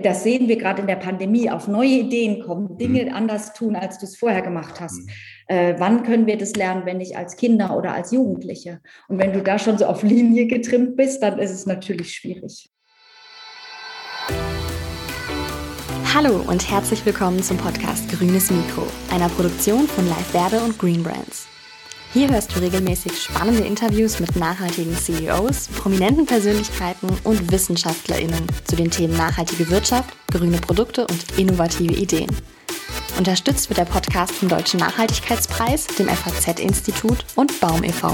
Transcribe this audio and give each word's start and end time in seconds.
das 0.00 0.22
sehen 0.22 0.48
wir 0.48 0.56
gerade 0.56 0.80
in 0.80 0.86
der 0.86 0.96
Pandemie, 0.96 1.50
auf 1.50 1.66
neue 1.66 1.88
Ideen 1.88 2.40
kommen, 2.40 2.78
Dinge 2.78 3.06
mhm. 3.06 3.12
anders 3.12 3.52
tun, 3.52 3.74
als 3.74 3.98
du 3.98 4.06
es 4.06 4.16
vorher 4.16 4.42
gemacht 4.42 4.80
hast. 4.80 4.98
Mhm. 4.98 5.08
Äh, 5.48 5.74
wann 5.78 6.04
können 6.04 6.26
wir 6.26 6.38
das 6.38 6.54
lernen, 6.54 6.82
wenn 6.84 6.98
nicht 6.98 7.16
als 7.16 7.36
Kinder 7.36 7.76
oder 7.76 7.92
als 7.94 8.12
Jugendliche? 8.12 8.80
Und 9.08 9.18
wenn 9.18 9.32
du 9.32 9.42
da 9.42 9.58
schon 9.58 9.76
so 9.76 9.86
auf 9.86 10.02
Linie 10.02 10.46
getrimmt 10.46 10.96
bist, 10.96 11.22
dann 11.22 11.38
ist 11.38 11.50
es 11.50 11.66
natürlich 11.66 12.14
schwierig. 12.14 12.70
Hallo 16.14 16.42
und 16.48 16.70
herzlich 16.70 17.04
willkommen 17.04 17.42
zum 17.42 17.58
Podcast 17.58 18.08
Grünes 18.10 18.50
Mikro, 18.50 18.86
einer 19.12 19.28
Produktion 19.28 19.86
von 19.86 20.08
Live 20.08 20.32
Werbe 20.32 20.60
und 20.60 20.78
Green 20.78 21.02
Brands. 21.02 21.46
Hier 22.14 22.30
hörst 22.30 22.56
du 22.56 22.60
regelmäßig 22.60 23.22
spannende 23.22 23.64
Interviews 23.64 24.18
mit 24.18 24.34
nachhaltigen 24.34 24.96
CEOs, 24.96 25.68
prominenten 25.68 26.24
Persönlichkeiten 26.24 27.08
und 27.22 27.52
WissenschaftlerInnen 27.52 28.46
zu 28.64 28.76
den 28.76 28.90
Themen 28.90 29.14
nachhaltige 29.14 29.68
Wirtschaft, 29.68 30.08
grüne 30.32 30.56
Produkte 30.56 31.06
und 31.06 31.38
innovative 31.38 31.92
Ideen. 31.92 32.34
Unterstützt 33.18 33.68
wird 33.68 33.78
der 33.78 33.84
Podcast 33.84 34.32
vom 34.32 34.48
Deutschen 34.48 34.80
Nachhaltigkeitspreis, 34.80 35.86
dem 35.98 36.08
FAZ-Institut 36.08 37.26
und 37.36 37.60
Baum 37.60 37.84
e.V. 37.84 38.10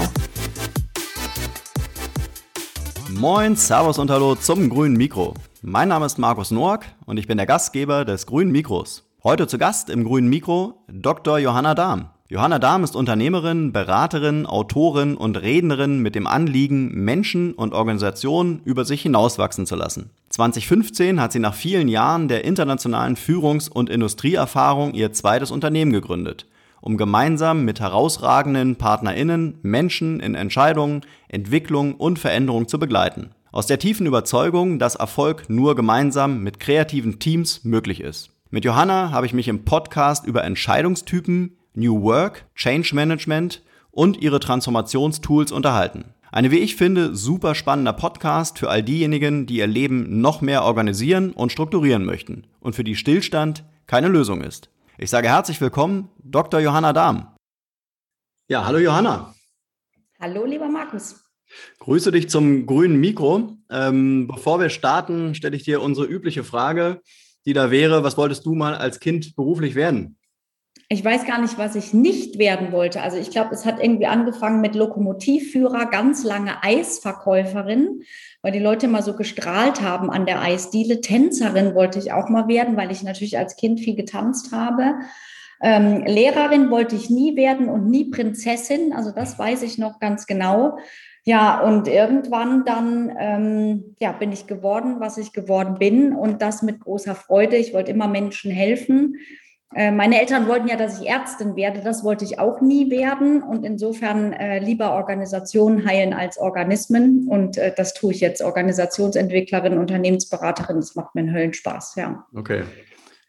Moin, 3.11 3.55
Servus 3.55 3.97
und 3.97 4.11
Hallo 4.11 4.35
zum 4.35 4.69
Grünen 4.69 4.97
Mikro. 4.97 5.35
Mein 5.61 5.87
Name 5.87 6.05
ist 6.05 6.19
Markus 6.19 6.51
Noack 6.51 6.85
und 7.05 7.15
ich 7.15 7.27
bin 7.27 7.37
der 7.37 7.45
Gastgeber 7.45 8.03
des 8.03 8.25
Grünen 8.25 8.51
Mikros. 8.51 9.09
Heute 9.23 9.47
zu 9.47 9.57
Gast 9.57 9.89
im 9.89 10.03
Grünen 10.03 10.27
Mikro 10.27 10.83
Dr. 10.89 11.37
Johanna 11.37 11.75
Dahm. 11.75 12.09
Johanna 12.27 12.57
Dahm 12.57 12.83
ist 12.83 12.95
Unternehmerin, 12.95 13.71
Beraterin, 13.71 14.47
Autorin 14.47 15.15
und 15.15 15.39
Rednerin 15.39 15.99
mit 15.99 16.15
dem 16.15 16.25
Anliegen, 16.25 16.89
Menschen 17.03 17.53
und 17.53 17.75
Organisationen 17.75 18.61
über 18.65 18.83
sich 18.83 19.03
hinauswachsen 19.03 19.67
zu 19.67 19.75
lassen. 19.75 20.09
2015 20.29 21.21
hat 21.21 21.31
sie 21.31 21.39
nach 21.39 21.53
vielen 21.53 21.87
Jahren 21.87 22.27
der 22.27 22.43
internationalen 22.43 23.15
Führungs- 23.15 23.69
und 23.69 23.91
Industrieerfahrung 23.91 24.95
ihr 24.95 25.13
zweites 25.13 25.51
Unternehmen 25.51 25.93
gegründet, 25.93 26.47
um 26.81 26.97
gemeinsam 26.97 27.63
mit 27.63 27.79
herausragenden 27.79 28.75
PartnerInnen 28.75 29.59
Menschen 29.61 30.19
in 30.19 30.33
Entscheidungen, 30.33 31.01
Entwicklung 31.27 31.93
und 31.93 32.17
Veränderung 32.17 32.67
zu 32.67 32.79
begleiten. 32.79 33.35
Aus 33.51 33.67
der 33.67 33.77
tiefen 33.77 34.07
Überzeugung, 34.07 34.79
dass 34.79 34.95
Erfolg 34.95 35.47
nur 35.47 35.75
gemeinsam 35.75 36.41
mit 36.41 36.59
kreativen 36.59 37.19
Teams 37.19 37.63
möglich 37.63 38.01
ist. 38.01 38.31
Mit 38.49 38.65
Johanna 38.65 39.11
habe 39.11 39.27
ich 39.27 39.33
mich 39.33 39.47
im 39.47 39.63
Podcast 39.63 40.25
über 40.25 40.43
Entscheidungstypen, 40.43 41.55
New 41.75 42.01
Work, 42.01 42.45
Change 42.55 42.95
Management 42.95 43.61
und 43.91 44.21
ihre 44.21 44.39
Transformationstools 44.39 45.51
unterhalten. 45.51 46.13
Eine, 46.31 46.51
wie 46.51 46.59
ich 46.59 46.75
finde, 46.75 47.15
super 47.15 47.55
spannender 47.55 47.93
Podcast 47.93 48.59
für 48.59 48.69
all 48.69 48.83
diejenigen, 48.83 49.45
die 49.45 49.57
ihr 49.57 49.67
Leben 49.67 50.19
noch 50.19 50.41
mehr 50.41 50.63
organisieren 50.63 51.31
und 51.31 51.51
strukturieren 51.51 52.03
möchten 52.03 52.45
und 52.59 52.75
für 52.75 52.83
die 52.83 52.95
Stillstand 52.95 53.63
keine 53.87 54.09
Lösung 54.09 54.41
ist. 54.41 54.69
Ich 54.97 55.09
sage 55.09 55.29
herzlich 55.29 55.61
willkommen, 55.61 56.09
Dr. 56.23 56.59
Johanna 56.59 56.91
Dahm. 56.93 57.27
Ja, 58.47 58.65
hallo 58.65 58.79
Johanna. 58.79 59.33
Hallo, 60.19 60.45
lieber 60.45 60.67
Markus. 60.67 61.23
Grüße 61.79 62.11
dich 62.11 62.29
zum 62.29 62.65
grünen 62.65 62.99
Mikro. 62.99 63.57
Ähm, 63.69 64.27
bevor 64.27 64.59
wir 64.59 64.69
starten, 64.69 65.35
stelle 65.35 65.55
ich 65.55 65.63
dir 65.63 65.81
unsere 65.81 66.07
übliche 66.07 66.43
Frage, 66.43 67.01
die 67.45 67.53
da 67.53 67.71
wäre, 67.71 68.03
was 68.03 68.17
wolltest 68.17 68.45
du 68.45 68.55
mal 68.55 68.75
als 68.75 68.99
Kind 68.99 69.35
beruflich 69.35 69.75
werden? 69.75 70.17
Ich 70.87 71.03
weiß 71.03 71.25
gar 71.25 71.41
nicht, 71.41 71.57
was 71.57 71.75
ich 71.75 71.93
nicht 71.93 72.37
werden 72.37 72.71
wollte. 72.71 73.01
Also 73.01 73.17
ich 73.17 73.31
glaube, 73.31 73.55
es 73.55 73.65
hat 73.65 73.81
irgendwie 73.81 74.05
angefangen 74.05 74.61
mit 74.61 74.75
Lokomotivführer, 74.75 75.87
ganz 75.87 76.23
lange 76.23 76.63
Eisverkäuferin, 76.63 78.03
weil 78.43 78.51
die 78.51 78.59
Leute 78.59 78.85
immer 78.85 79.01
so 79.01 79.15
gestrahlt 79.15 79.81
haben 79.81 80.11
an 80.11 80.27
der 80.27 80.41
Eisdiele. 80.41 81.01
Tänzerin 81.01 81.73
wollte 81.73 81.97
ich 81.97 82.11
auch 82.11 82.29
mal 82.29 82.47
werden, 82.47 82.77
weil 82.77 82.91
ich 82.91 83.01
natürlich 83.01 83.37
als 83.37 83.55
Kind 83.55 83.79
viel 83.79 83.95
getanzt 83.95 84.51
habe. 84.51 84.93
Ähm, 85.59 86.03
Lehrerin 86.05 86.69
wollte 86.69 86.95
ich 86.95 87.09
nie 87.09 87.35
werden 87.35 87.67
und 87.67 87.89
nie 87.89 88.11
Prinzessin. 88.11 88.93
Also 88.93 89.09
das 89.09 89.39
weiß 89.39 89.63
ich 89.63 89.79
noch 89.79 89.99
ganz 89.99 90.27
genau. 90.27 90.77
Ja, 91.23 91.61
und 91.61 91.87
irgendwann 91.87 92.63
dann 92.65 93.11
ähm, 93.19 93.95
ja, 93.99 94.11
bin 94.11 94.31
ich 94.31 94.45
geworden, 94.45 94.97
was 94.99 95.17
ich 95.17 95.33
geworden 95.33 95.79
bin 95.79 96.13
und 96.13 96.43
das 96.43 96.61
mit 96.61 96.81
großer 96.81 97.15
Freude. 97.15 97.55
Ich 97.55 97.73
wollte 97.73 97.89
immer 97.89 98.07
Menschen 98.07 98.51
helfen 98.51 99.15
meine 99.75 100.21
Eltern 100.21 100.47
wollten 100.47 100.69
ja, 100.69 100.77
dass 100.77 101.01
ich 101.01 101.09
Ärztin 101.09 101.57
werde. 101.57 101.81
Das 101.81 102.03
wollte 102.03 102.23
ich 102.23 102.39
auch 102.39 102.61
nie 102.61 102.89
werden. 102.89 103.43
Und 103.43 103.65
insofern 103.65 104.31
äh, 104.31 104.59
lieber 104.59 104.93
Organisationen 104.93 105.85
heilen 105.85 106.13
als 106.13 106.37
Organismen. 106.37 107.27
Und 107.27 107.57
äh, 107.57 107.73
das 107.75 107.93
tue 107.93 108.13
ich 108.13 108.21
jetzt. 108.21 108.41
Organisationsentwicklerin, 108.41 109.77
Unternehmensberaterin. 109.77 110.77
Das 110.77 110.95
macht 110.95 111.13
mir 111.13 111.21
einen 111.21 111.33
Höllenspaß, 111.33 111.95
ja. 111.95 112.25
Okay. 112.33 112.63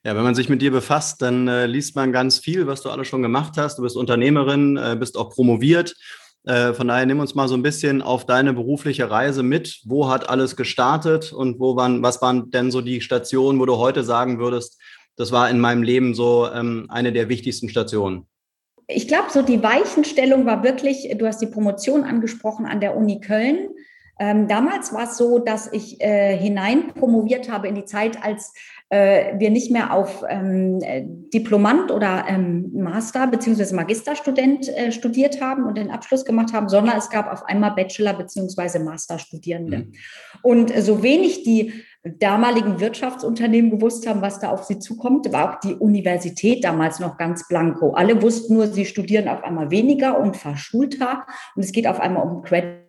Ja, 0.05 0.15
wenn 0.15 0.23
man 0.23 0.37
sich 0.37 0.49
mit 0.49 0.63
dir 0.63 0.71
befasst, 0.71 1.21
dann 1.21 1.49
äh, 1.49 1.67
liest 1.67 1.97
man 1.97 2.13
ganz 2.13 2.39
viel, 2.39 2.69
was 2.69 2.81
du 2.81 2.91
alles 2.91 3.09
schon 3.09 3.23
gemacht 3.23 3.55
hast. 3.57 3.79
Du 3.79 3.83
bist 3.83 3.97
Unternehmerin, 3.97 4.77
äh, 4.77 4.95
bist 4.97 5.17
auch 5.17 5.31
promoviert. 5.31 5.97
Äh, 6.45 6.75
von 6.75 6.87
daher 6.87 7.07
nimm 7.07 7.19
uns 7.19 7.35
mal 7.35 7.49
so 7.49 7.57
ein 7.57 7.63
bisschen 7.65 8.03
auf 8.03 8.25
deine 8.25 8.53
berufliche 8.53 9.11
Reise 9.11 9.43
mit. 9.43 9.81
Wo 9.85 10.09
hat 10.09 10.29
alles 10.29 10.55
gestartet 10.55 11.33
und 11.33 11.59
wo 11.59 11.75
waren, 11.75 12.05
was 12.05 12.23
waren 12.23 12.53
denn 12.53 12.71
so 12.71 12.83
die 12.83 13.01
Stationen, 13.01 13.59
wo 13.59 13.67
du 13.67 13.79
heute 13.79 14.05
sagen 14.05 14.39
würdest, 14.39 14.81
das 15.17 15.33
war 15.33 15.51
in 15.51 15.59
meinem 15.59 15.83
Leben 15.83 16.15
so 16.15 16.49
ähm, 16.53 16.87
eine 16.89 17.13
der 17.13 17.29
wichtigsten 17.29 17.69
Stationen. 17.69 18.27
Ich 18.89 19.09
glaube, 19.09 19.31
so 19.31 19.43
die 19.43 19.63
Weichenstellung 19.63 20.47
war 20.47 20.63
wirklich, 20.63 21.13
du 21.19 21.27
hast 21.27 21.41
die 21.41 21.47
Promotion 21.47 22.05
angesprochen 22.05 22.67
an 22.67 22.81
der 22.81 22.97
Uni 22.97 23.21
Köln. 23.21 23.71
Ähm, 24.19 24.49
damals 24.49 24.95
war 24.95 25.05
es 25.05 25.19
so, 25.19 25.39
dass 25.39 25.71
ich 25.73 26.01
äh, 26.01 26.37
hinein 26.39 26.95
promoviert 26.95 27.51
habe 27.51 27.69
in 27.69 27.75
die 27.75 27.85
Zeit, 27.85 28.23
als 28.23 28.55
äh, 28.89 29.39
wir 29.39 29.51
nicht 29.51 29.71
mehr 29.71 29.93
auf 29.93 30.25
ähm, 30.29 30.79
Diplomant 31.35 31.91
oder 31.91 32.25
ähm, 32.29 32.71
Master 32.73 33.27
beziehungsweise 33.27 33.75
Magisterstudent 33.75 34.69
äh, 34.69 34.93
studiert 34.93 35.43
haben 35.43 35.65
und 35.65 35.77
den 35.77 35.91
Abschluss 35.91 36.25
gemacht 36.25 36.53
haben, 36.53 36.69
sondern 36.69 36.97
es 36.97 37.11
gab 37.11 37.31
auf 37.31 37.45
einmal 37.45 37.73
Bachelor 37.73 38.15
beziehungsweise 38.15 38.79
Masterstudierende. 38.79 39.79
Mhm. 39.79 39.93
Und 40.43 40.73
so 40.83 41.03
wenig 41.03 41.43
die 41.43 41.73
damaligen 42.19 42.81
Wirtschaftsunternehmen 42.81 43.71
gewusst 43.71 44.07
haben, 44.07 44.23
was 44.23 44.39
da 44.39 44.51
auf 44.51 44.65
sie 44.65 44.79
zukommt, 44.79 45.33
war 45.33 45.53
auch 45.57 45.61
die 45.61 45.75
Universität 45.75 46.65
damals 46.65 47.01
noch 47.01 47.17
ganz 47.17 47.47
blanko. 47.49 47.93
Alle 47.93 48.23
wussten 48.23 48.55
nur, 48.55 48.67
sie 48.69 48.85
studieren 48.85 49.29
auf 49.29 49.43
einmal 49.45 49.71
weniger 49.71 50.19
und 50.19 50.37
verschulter 50.37 51.27
und 51.55 51.65
es 51.65 51.73
geht 51.73 51.87
auf 51.87 52.01
einmal 52.01 52.27
um 52.27 52.43
Credit. 52.43 52.87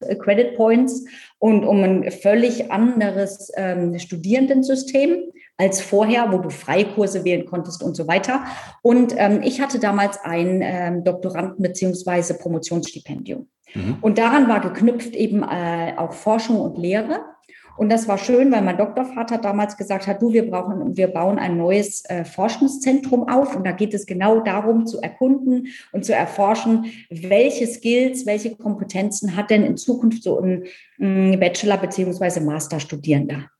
Äh, 0.00 0.16
Credit 0.16 0.56
Points 0.56 1.04
und 1.38 1.64
um 1.64 1.82
ein 1.82 2.10
völlig 2.10 2.70
anderes 2.70 3.50
ähm, 3.56 3.98
Studierendensystem 3.98 5.32
als 5.56 5.80
vorher, 5.80 6.32
wo 6.32 6.38
du 6.38 6.50
Freikurse 6.50 7.24
wählen 7.24 7.46
konntest 7.46 7.82
und 7.82 7.96
so 7.96 8.06
weiter. 8.06 8.44
Und 8.82 9.14
ähm, 9.16 9.40
ich 9.42 9.60
hatte 9.60 9.78
damals 9.78 10.18
ein 10.22 10.60
ähm, 10.62 11.04
Doktoranden- 11.04 11.62
bzw. 11.62 12.34
Promotionsstipendium. 12.34 13.48
Mhm. 13.74 13.96
Und 14.02 14.18
daran 14.18 14.48
war 14.48 14.60
geknüpft 14.60 15.14
eben 15.14 15.42
äh, 15.42 15.94
auch 15.96 16.12
Forschung 16.12 16.60
und 16.60 16.76
Lehre. 16.76 17.20
Und 17.76 17.90
das 17.90 18.08
war 18.08 18.18
schön, 18.18 18.50
weil 18.52 18.62
mein 18.62 18.78
Doktorvater 18.78 19.38
damals 19.38 19.76
gesagt 19.76 20.06
hat, 20.06 20.22
du, 20.22 20.32
wir 20.32 20.50
brauchen, 20.50 20.96
wir 20.96 21.08
bauen 21.08 21.38
ein 21.38 21.56
neues 21.56 22.04
äh, 22.06 22.24
Forschungszentrum 22.24 23.28
auf. 23.28 23.54
Und 23.56 23.66
da 23.66 23.72
geht 23.72 23.94
es 23.94 24.06
genau 24.06 24.40
darum, 24.40 24.86
zu 24.86 25.00
erkunden 25.00 25.68
und 25.92 26.04
zu 26.04 26.14
erforschen, 26.14 26.86
welche 27.10 27.66
Skills, 27.66 28.26
welche 28.26 28.56
Kompetenzen 28.56 29.36
hat 29.36 29.50
denn 29.50 29.64
in 29.64 29.76
Zukunft 29.76 30.22
so 30.22 30.40
ein, 30.40 30.64
ein 31.00 31.38
Bachelor- 31.38 31.76
beziehungsweise 31.76 32.40
Masterstudierender. 32.40 33.50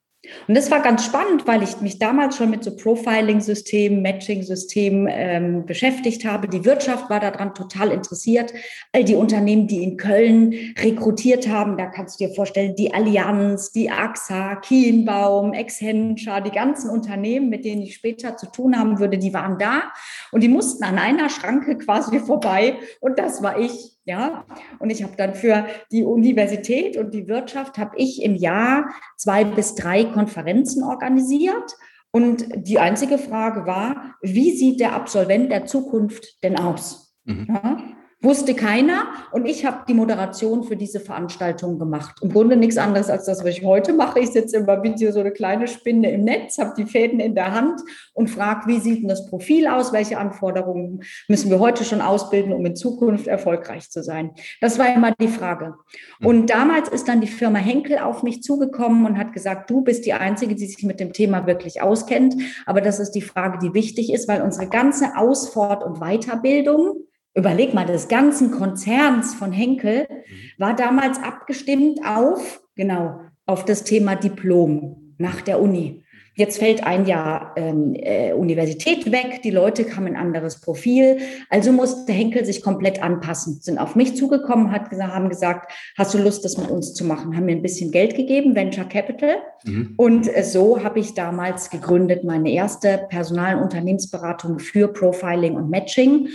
Und 0.48 0.56
das 0.56 0.70
war 0.70 0.81
ganz 0.81 1.04
spannend, 1.04 1.47
weil 1.47 1.62
ich 1.62 1.81
mich 1.81 1.98
damals 1.98 2.37
schon 2.37 2.50
mit 2.50 2.64
so 2.64 2.75
Profiling-Systemen, 2.75 4.03
Matching-Systemen 4.03 5.09
ähm, 5.10 5.66
beschäftigt 5.66 6.25
habe. 6.25 6.48
Die 6.48 6.64
Wirtschaft 6.64 7.10
war 7.10 7.20
daran 7.20 7.54
total 7.54 7.91
interessiert. 7.91 8.53
All 8.92 9.04
die 9.04 9.14
Unternehmen, 9.14 9.66
die 9.66 9.82
in 9.82 9.97
Köln 9.97 10.54
rekrutiert 10.78 11.48
haben, 11.48 11.76
da 11.76 11.87
kannst 11.87 12.20
du 12.20 12.26
dir 12.26 12.34
vorstellen, 12.34 12.75
die 12.76 12.92
Allianz, 12.92 13.72
die 13.72 13.91
AXA, 13.91 14.56
Kienbaum, 14.56 15.53
Accenture, 15.53 16.43
die 16.43 16.50
ganzen 16.50 16.91
Unternehmen, 16.91 17.48
mit 17.48 17.64
denen 17.64 17.82
ich 17.82 17.94
später 17.94 18.37
zu 18.37 18.46
tun 18.46 18.79
haben 18.79 18.99
würde, 18.99 19.19
die 19.19 19.34
waren 19.34 19.58
da 19.58 19.93
und 20.32 20.43
die 20.43 20.49
mussten 20.49 20.84
an 20.84 20.99
einer 20.99 21.29
Schranke 21.29 21.79
quasi 21.79 22.19
vorbei 22.20 22.76
und 23.00 23.19
das 23.19 23.43
war 23.43 23.58
ich. 23.58 23.95
Ja, 24.06 24.44
und 24.79 24.91
ich 24.91 25.03
habe 25.03 25.17
dann 25.17 25.35
für 25.35 25.67
die 25.91 26.05
Universität 26.05 26.97
und 26.97 27.12
die 27.12 27.26
Wirtschaft 27.26 27.76
habe 27.76 27.97
ich 27.97 28.23
im 28.23 28.37
Jahr 28.37 28.88
zwei 29.17 29.43
bis 29.43 29.75
drei 29.75 30.05
Konferenzen 30.05 30.85
organisiert. 30.85 31.75
Und 32.12 32.47
die 32.55 32.79
einzige 32.79 33.19
Frage 33.19 33.67
war, 33.67 34.14
wie 34.23 34.53
sieht 34.53 34.79
der 34.79 34.94
Absolvent 34.94 35.50
der 35.50 35.67
Zukunft 35.67 36.43
denn 36.44 36.56
aus? 36.56 37.17
Mhm. 37.25 37.47
Ja? 37.49 37.79
Wusste 38.23 38.55
keiner 38.55 39.09
und 39.31 39.45
ich 39.45 39.67
habe 39.67 39.85
die 39.87 39.93
Moderation 39.93 40.65
für 40.65 40.75
diese 40.75 41.01
Veranstaltung 41.01 41.79
gemacht. 41.79 42.17
Im 42.23 42.33
Grunde 42.33 42.57
nichts 42.57 42.79
anderes 42.79 43.11
als 43.11 43.27
das, 43.27 43.45
was 43.45 43.51
ich 43.51 43.63
heute 43.63 43.93
mache. 43.93 44.21
Ich 44.21 44.31
sitze 44.31 44.57
immer 44.57 44.83
wie 44.83 44.97
so 44.97 45.21
eine 45.21 45.33
kleine 45.33 45.69
Spinne 45.69 46.11
im 46.11 46.25
Netz, 46.25 46.57
habe 46.57 46.73
die 46.79 46.87
Fäden 46.87 47.21
in 47.21 47.35
der 47.35 47.53
Hand 47.53 47.79
und 48.15 48.31
frage, 48.31 48.69
wie 48.69 48.81
sieht 48.81 49.03
denn 49.03 49.09
das 49.09 49.29
Profil 49.29 49.67
aus? 49.67 49.93
Welche 49.93 50.17
Anforderungen 50.17 51.03
müssen 51.29 51.51
wir 51.51 51.59
heute 51.59 51.85
schon 51.85 52.01
ausbilden, 52.01 52.55
um 52.55 52.65
in 52.65 52.75
Zukunft 52.75 53.27
erfolgreich 53.27 53.91
zu 53.91 54.03
sein? 54.03 54.31
Das 54.63 54.79
war 54.79 54.95
immer 54.95 55.13
die 55.13 55.29
Frage. 55.29 55.75
Mhm. 56.19 56.27
Und 56.27 56.51
damals 56.51 56.89
ist 56.89 57.09
dann 57.09 57.21
die 57.21 57.27
Firma 57.27 57.59
Henkel 57.59 57.99
auf 57.99 58.23
mich 58.23 58.43
zugekommen 58.43 59.05
und 59.05 59.19
hat 59.19 59.35
gesagt, 59.35 59.69
du 59.69 59.83
bist 59.83 60.07
die 60.07 60.15
Einzige, 60.15 60.55
die 60.55 60.67
sich 60.67 60.83
mit 60.85 61.01
dem 61.01 61.13
Thema 61.13 61.47
wirklich 61.47 61.83
auskennt. 61.83 62.35
Aber 62.65 62.81
das 62.81 62.99
ist 62.99 63.11
die 63.11 63.21
Frage, 63.21 63.59
die 63.59 63.75
wichtig 63.75 64.11
ist, 64.11 64.27
weil 64.27 64.41
unsere 64.41 64.69
ganze 64.69 65.17
Ausfort- 65.17 65.85
und 65.85 66.01
Weiterbildung 66.01 67.05
überleg 67.37 67.75
mal, 67.75 67.87
des 67.87 68.09
ganzen 68.09 68.50
Konzerns 68.50 69.35
von 69.35 69.53
Henkel 69.53 70.09
mhm. 70.09 70.35
war 70.59 70.75
damals 70.75 71.23
abgestimmt 71.23 72.00
auf, 72.05 72.62
genau, 72.75 73.21
auf 73.44 73.65
das 73.65 73.85
Thema 73.85 74.17
Diplom 74.17 75.15
nach 75.19 75.43
der 75.43 75.61
Uni. 75.61 76.03
Jetzt 76.38 76.59
fällt 76.59 76.87
ein 76.87 77.06
Jahr 77.06 77.55
ähm, 77.56 77.94
äh, 77.94 78.35
Universität 78.35 79.11
weg, 79.11 79.41
die 79.43 79.50
Leute 79.50 79.97
haben 79.97 80.06
ein 80.06 80.17
anderes 80.17 80.61
Profil, 80.61 81.17
also 81.49 81.73
musste 81.73 82.12
Henkel 82.12 82.44
sich 82.44 82.61
komplett 82.61 83.03
anpassen. 83.03 83.61
Sind 83.62 83.79
auf 83.79 83.94
mich 83.97 84.17
zugekommen, 84.17 84.71
hat, 84.71 84.91
haben 84.93 85.31
gesagt, 85.31 85.73
hast 85.97 86.12
du 86.12 86.19
Lust, 86.19 86.44
das 86.44 86.59
mit 86.59 86.69
uns 86.69 86.93
zu 86.93 87.06
machen? 87.06 87.35
Haben 87.35 87.47
mir 87.47 87.53
ein 87.53 87.62
bisschen 87.62 87.91
Geld 87.91 88.17
gegeben, 88.17 88.55
Venture 88.55 88.85
Capital. 88.85 89.37
Mhm. 89.65 89.94
Und 89.97 90.35
äh, 90.35 90.44
so 90.44 90.85
habe 90.85 91.00
ich 91.00 91.15
damals 91.15 91.71
gegründet, 91.71 92.23
meine 92.23 92.53
erste 92.53 93.06
Personal- 93.09 93.56
und 93.56 93.62
Unternehmensberatung 93.62 94.59
für 94.59 94.89
Profiling 94.89 95.55
und 95.56 95.71
Matching. 95.71 96.29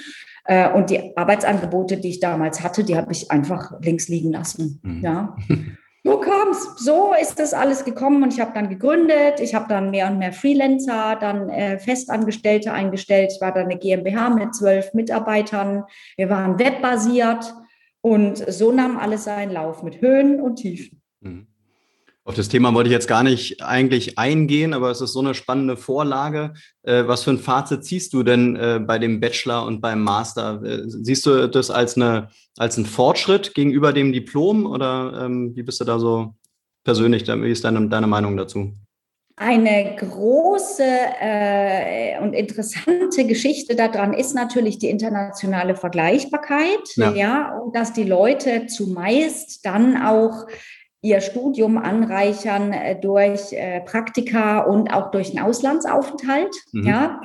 Äh, 0.46 0.72
und 0.72 0.90
die 0.90 1.16
Arbeitsangebote, 1.16 1.98
die 1.98 2.10
ich 2.10 2.20
damals 2.20 2.64
hatte, 2.64 2.84
die 2.84 2.96
habe 2.96 3.12
ich 3.12 3.32
einfach 3.32 3.80
links 3.82 4.08
liegen 4.08 4.32
lassen. 4.32 4.80
Mhm. 4.84 5.02
Ja. 5.02 5.36
So 6.04 6.20
kam 6.20 6.50
es, 6.50 6.84
so 6.84 7.14
ist 7.14 7.38
das 7.38 7.54
alles 7.54 7.86
gekommen 7.86 8.24
und 8.24 8.34
ich 8.34 8.40
habe 8.40 8.54
dann 8.56 8.70
gegründet. 8.70 9.40
Ich 9.40 9.54
habe 9.54 9.68
dann 9.70 9.92
mehr 9.92 10.08
und 10.08 10.18
mehr 10.18 10.34
Freelancer, 10.34 11.16
dann 11.16 11.50
äh, 11.50 11.78
Festangestellte 11.78 12.74
eingestellt. 12.74 13.32
Ich 13.36 13.42
war 13.42 13.54
dann 13.54 13.66
eine 13.66 13.78
GmbH 13.78 14.32
mit 14.32 14.56
zwölf 14.56 14.96
Mitarbeitern. 14.96 15.84
Wir 16.18 16.30
waren 16.32 16.58
webbasiert 16.58 17.54
und 18.02 18.38
so 18.52 18.72
nahm 18.72 18.98
alles 18.98 19.26
seinen 19.26 19.52
Lauf 19.52 19.84
mit 19.84 20.02
Höhen 20.02 20.42
und 20.42 20.56
Tiefen. 20.56 21.04
Mhm. 21.20 21.51
Auf 22.24 22.36
das 22.36 22.50
Thema 22.50 22.74
wollte 22.76 22.88
ich 22.88 22.94
jetzt 22.94 23.08
gar 23.08 23.24
nicht 23.24 23.64
eigentlich 23.64 24.20
eingehen, 24.20 24.76
aber 24.76 24.92
es 24.92 25.02
ist 25.02 25.14
so 25.14 25.22
eine 25.22 25.34
spannende 25.34 25.76
Vorlage. 25.76 26.54
Äh, 26.84 27.08
was 27.08 27.24
für 27.24 27.32
ein 27.32 27.40
Fazit 27.40 27.84
ziehst 27.84 28.14
du 28.14 28.22
denn 28.22 28.56
äh, 28.56 28.80
bei 28.80 29.00
dem 29.00 29.20
Bachelor 29.20 29.66
und 29.66 29.82
beim 29.82 30.04
Master? 30.04 30.62
Äh, 30.64 30.84
siehst 30.86 31.26
du 31.26 31.50
das 31.50 31.72
als, 31.72 31.96
eine, 31.96 32.30
als 32.58 32.78
einen 32.78 32.86
Fortschritt 32.86 33.56
gegenüber 33.56 33.92
dem 33.92 34.14
Diplom 34.14 34.68
oder 34.68 35.26
ähm, 35.26 35.56
wie 35.56 35.64
bist 35.64 35.82
du 35.82 35.86
da 35.86 35.98
so 35.98 36.36
persönlich? 36.84 37.28
Wie 37.28 37.52
ist 37.52 37.64
deine, 37.64 37.90
deine 37.90 38.08
Meinung 38.08 38.38
dazu? 38.38 38.72
Eine 39.36 39.96
große 39.96 40.86
äh, 41.20 42.20
und 42.22 42.34
interessante 42.34 43.26
Geschichte 43.26 43.76
daran 43.76 44.14
ist 44.14 44.36
natürlich 44.36 44.78
die 44.78 44.90
internationale 44.90 45.76
Vergleichbarkeit, 45.76 46.96
ja. 46.98 47.12
ja, 47.14 47.58
und 47.58 47.76
dass 47.76 47.94
die 47.94 48.04
Leute 48.04 48.68
zumeist 48.68 49.66
dann 49.66 50.00
auch 50.00 50.46
ihr 51.02 51.20
Studium 51.20 51.78
anreichern 51.78 52.74
äh, 52.74 53.00
durch 53.00 53.54
äh, 53.54 53.82
Praktika 53.82 54.60
und 54.60 54.94
auch 54.94 55.10
durch 55.12 55.30
einen 55.30 55.46
Auslandsaufenthalt, 55.46 56.56
mhm. 56.72 56.86
ja, 56.86 57.22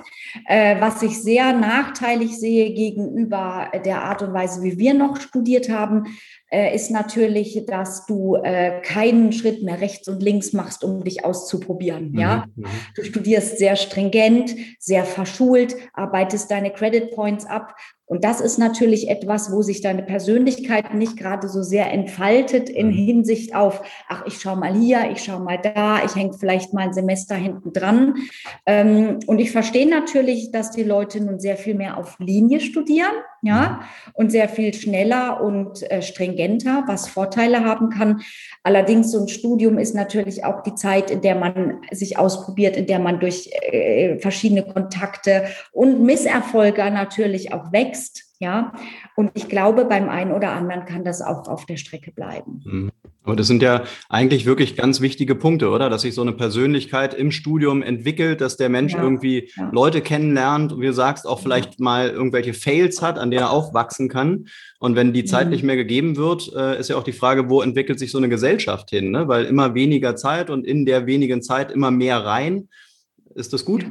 äh, 0.46 0.80
was 0.80 1.02
ich 1.02 1.22
sehr 1.22 1.52
nachteilig 1.52 2.38
sehe 2.38 2.72
gegenüber 2.72 3.70
der 3.84 4.02
Art 4.02 4.22
und 4.22 4.32
Weise, 4.32 4.62
wie 4.62 4.78
wir 4.78 4.94
noch 4.94 5.20
studiert 5.20 5.68
haben, 5.68 6.06
ist 6.74 6.90
natürlich, 6.90 7.64
dass 7.66 8.06
du 8.06 8.36
äh, 8.36 8.80
keinen 8.82 9.32
Schritt 9.32 9.62
mehr 9.62 9.80
rechts 9.80 10.08
und 10.08 10.22
links 10.22 10.52
machst, 10.52 10.84
um 10.84 11.02
dich 11.02 11.24
auszuprobieren. 11.24 12.12
Mhm. 12.12 12.18
Ja, 12.18 12.44
mhm. 12.54 12.66
du 12.94 13.02
studierst 13.02 13.58
sehr 13.58 13.76
stringent, 13.76 14.54
sehr 14.78 15.04
verschult, 15.04 15.76
arbeitest 15.92 16.50
deine 16.50 16.70
Credit 16.70 17.10
Points 17.10 17.46
ab 17.46 17.74
und 18.08 18.22
das 18.22 18.40
ist 18.40 18.56
natürlich 18.58 19.10
etwas, 19.10 19.50
wo 19.50 19.62
sich 19.62 19.80
deine 19.80 20.04
Persönlichkeit 20.04 20.94
nicht 20.94 21.16
gerade 21.16 21.48
so 21.48 21.62
sehr 21.62 21.92
entfaltet 21.92 22.68
in 22.68 22.88
mhm. 22.88 22.92
Hinsicht 22.92 23.54
auf, 23.54 23.82
ach, 24.08 24.24
ich 24.26 24.40
schaue 24.40 24.56
mal 24.56 24.72
hier, 24.72 25.10
ich 25.10 25.24
schaue 25.24 25.40
mal 25.40 25.58
da, 25.58 26.04
ich 26.04 26.14
hänge 26.14 26.32
vielleicht 26.38 26.72
mal 26.72 26.82
ein 26.82 26.92
Semester 26.92 27.34
hinten 27.34 27.72
dran. 27.72 28.14
Ähm, 28.64 29.18
und 29.26 29.40
ich 29.40 29.50
verstehe 29.50 29.90
natürlich, 29.90 30.52
dass 30.52 30.70
die 30.70 30.84
Leute 30.84 31.20
nun 31.20 31.40
sehr 31.40 31.56
viel 31.56 31.74
mehr 31.74 31.98
auf 31.98 32.16
Linie 32.20 32.60
studieren, 32.60 33.10
ja, 33.42 33.80
mhm. 33.80 34.12
und 34.14 34.30
sehr 34.30 34.48
viel 34.48 34.72
schneller 34.72 35.42
und 35.42 35.90
äh, 35.90 36.00
stringenter, 36.36 36.84
was 36.86 37.08
Vorteile 37.08 37.64
haben 37.64 37.90
kann. 37.90 38.22
Allerdings 38.62 39.10
so 39.10 39.20
ein 39.20 39.28
Studium 39.28 39.78
ist 39.78 39.94
natürlich 39.94 40.44
auch 40.44 40.62
die 40.62 40.74
Zeit, 40.74 41.10
in 41.10 41.20
der 41.22 41.34
man 41.34 41.82
sich 41.90 42.18
ausprobiert, 42.18 42.76
in 42.76 42.86
der 42.86 42.98
man 42.98 43.20
durch 43.20 43.50
äh, 43.52 44.18
verschiedene 44.18 44.62
Kontakte 44.62 45.44
und 45.72 46.02
Misserfolge 46.02 46.90
natürlich 46.90 47.52
auch 47.52 47.72
wächst 47.72 47.86
wächst. 47.86 48.24
Ja, 48.38 48.72
und 49.14 49.30
ich 49.34 49.48
glaube, 49.48 49.86
beim 49.86 50.10
einen 50.10 50.32
oder 50.32 50.52
anderen 50.52 50.84
kann 50.84 51.04
das 51.04 51.22
auch 51.22 51.48
auf 51.48 51.64
der 51.64 51.78
Strecke 51.78 52.12
bleiben. 52.12 52.62
Mhm. 52.64 52.92
Aber 53.26 53.34
das 53.34 53.48
sind 53.48 53.60
ja 53.60 53.82
eigentlich 54.08 54.46
wirklich 54.46 54.76
ganz 54.76 55.00
wichtige 55.00 55.34
Punkte, 55.34 55.70
oder? 55.70 55.90
Dass 55.90 56.02
sich 56.02 56.14
so 56.14 56.22
eine 56.22 56.32
Persönlichkeit 56.32 57.12
im 57.12 57.32
Studium 57.32 57.82
entwickelt, 57.82 58.40
dass 58.40 58.56
der 58.56 58.68
Mensch 58.68 58.92
ja, 58.92 59.02
irgendwie 59.02 59.50
ja. 59.56 59.68
Leute 59.72 60.00
kennenlernt 60.00 60.72
und 60.72 60.80
wie 60.80 60.86
du 60.86 60.92
sagst, 60.92 61.26
auch 61.26 61.40
vielleicht 61.40 61.80
ja. 61.80 61.84
mal 61.84 62.10
irgendwelche 62.10 62.54
Fails 62.54 63.02
hat, 63.02 63.18
an 63.18 63.30
denen 63.30 63.42
er 63.42 63.50
aufwachsen 63.50 64.08
kann. 64.08 64.46
Und 64.78 64.94
wenn 64.94 65.12
die 65.12 65.24
Zeit 65.24 65.46
mhm. 65.46 65.52
nicht 65.52 65.64
mehr 65.64 65.76
gegeben 65.76 66.16
wird, 66.16 66.52
äh, 66.54 66.78
ist 66.78 66.88
ja 66.88 66.96
auch 66.96 67.04
die 67.04 67.12
Frage, 67.12 67.48
wo 67.48 67.62
entwickelt 67.62 67.98
sich 67.98 68.12
so 68.12 68.18
eine 68.18 68.28
Gesellschaft 68.28 68.90
hin? 68.90 69.10
Ne? 69.10 69.26
Weil 69.26 69.46
immer 69.46 69.74
weniger 69.74 70.14
Zeit 70.14 70.48
und 70.48 70.64
in 70.64 70.86
der 70.86 71.06
wenigen 71.06 71.42
Zeit 71.42 71.72
immer 71.72 71.90
mehr 71.90 72.24
rein. 72.24 72.68
Ist 73.34 73.52
das 73.52 73.64
gut? 73.64 73.86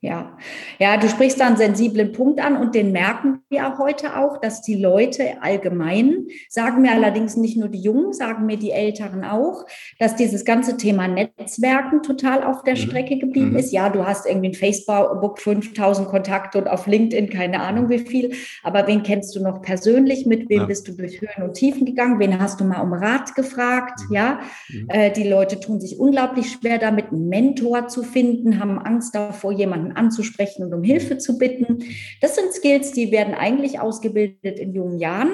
Ja, 0.00 0.38
ja, 0.78 0.96
du 0.96 1.08
sprichst 1.08 1.40
da 1.40 1.48
einen 1.48 1.56
sensiblen 1.56 2.12
Punkt 2.12 2.38
an 2.38 2.56
und 2.56 2.76
den 2.76 2.92
merken 2.92 3.40
wir 3.48 3.78
heute 3.78 4.16
auch, 4.16 4.40
dass 4.40 4.62
die 4.62 4.76
Leute 4.76 5.42
allgemein, 5.42 6.28
sagen 6.48 6.82
mir 6.82 6.92
allerdings 6.92 7.36
nicht 7.36 7.56
nur 7.56 7.66
die 7.66 7.80
Jungen, 7.80 8.12
sagen 8.12 8.46
mir 8.46 8.58
die 8.58 8.70
Älteren 8.70 9.24
auch, 9.24 9.66
dass 9.98 10.14
dieses 10.14 10.44
ganze 10.44 10.76
Thema 10.76 11.08
Netzwerken 11.08 12.04
total 12.04 12.44
auf 12.44 12.62
der 12.62 12.74
mhm. 12.74 12.78
Strecke 12.78 13.18
geblieben 13.18 13.50
mhm. 13.50 13.56
ist. 13.56 13.72
Ja, 13.72 13.88
du 13.88 14.06
hast 14.06 14.24
irgendwie 14.24 14.46
in 14.46 14.54
Facebook 14.54 15.40
5000 15.40 16.06
Kontakte 16.06 16.58
und 16.58 16.68
auf 16.68 16.86
LinkedIn 16.86 17.28
keine 17.28 17.58
Ahnung 17.58 17.88
wie 17.88 17.98
viel, 17.98 18.36
aber 18.62 18.86
wen 18.86 19.02
kennst 19.02 19.34
du 19.34 19.42
noch 19.42 19.62
persönlich? 19.62 20.26
Mit 20.26 20.48
wem 20.48 20.60
ja. 20.60 20.66
bist 20.66 20.86
du 20.86 20.92
durch 20.92 21.20
Höhen 21.20 21.42
und 21.42 21.54
Tiefen 21.54 21.84
gegangen? 21.84 22.20
Wen 22.20 22.38
hast 22.38 22.60
du 22.60 22.64
mal 22.64 22.82
um 22.82 22.92
Rat 22.92 23.34
gefragt? 23.34 23.98
Mhm. 24.08 24.14
Ja, 24.14 24.38
mhm. 24.68 24.86
äh, 24.90 25.10
die 25.10 25.28
Leute 25.28 25.58
tun 25.58 25.80
sich 25.80 25.98
unglaublich 25.98 26.52
schwer 26.52 26.78
damit, 26.78 27.06
einen 27.10 27.28
Mentor 27.28 27.88
zu 27.88 28.04
finden, 28.04 28.60
haben 28.60 28.78
Angst 28.78 29.16
davor, 29.16 29.50
jemanden 29.50 29.87
jemanden 29.88 29.96
anzusprechen 29.96 30.64
und 30.64 30.74
um 30.74 30.82
Hilfe 30.82 31.18
zu 31.18 31.38
bitten. 31.38 31.84
Das 32.20 32.34
sind 32.34 32.52
Skills, 32.52 32.92
die 32.92 33.10
werden 33.10 33.34
eigentlich 33.34 33.80
ausgebildet 33.80 34.58
in 34.58 34.74
jungen 34.74 34.98
Jahren. 34.98 35.30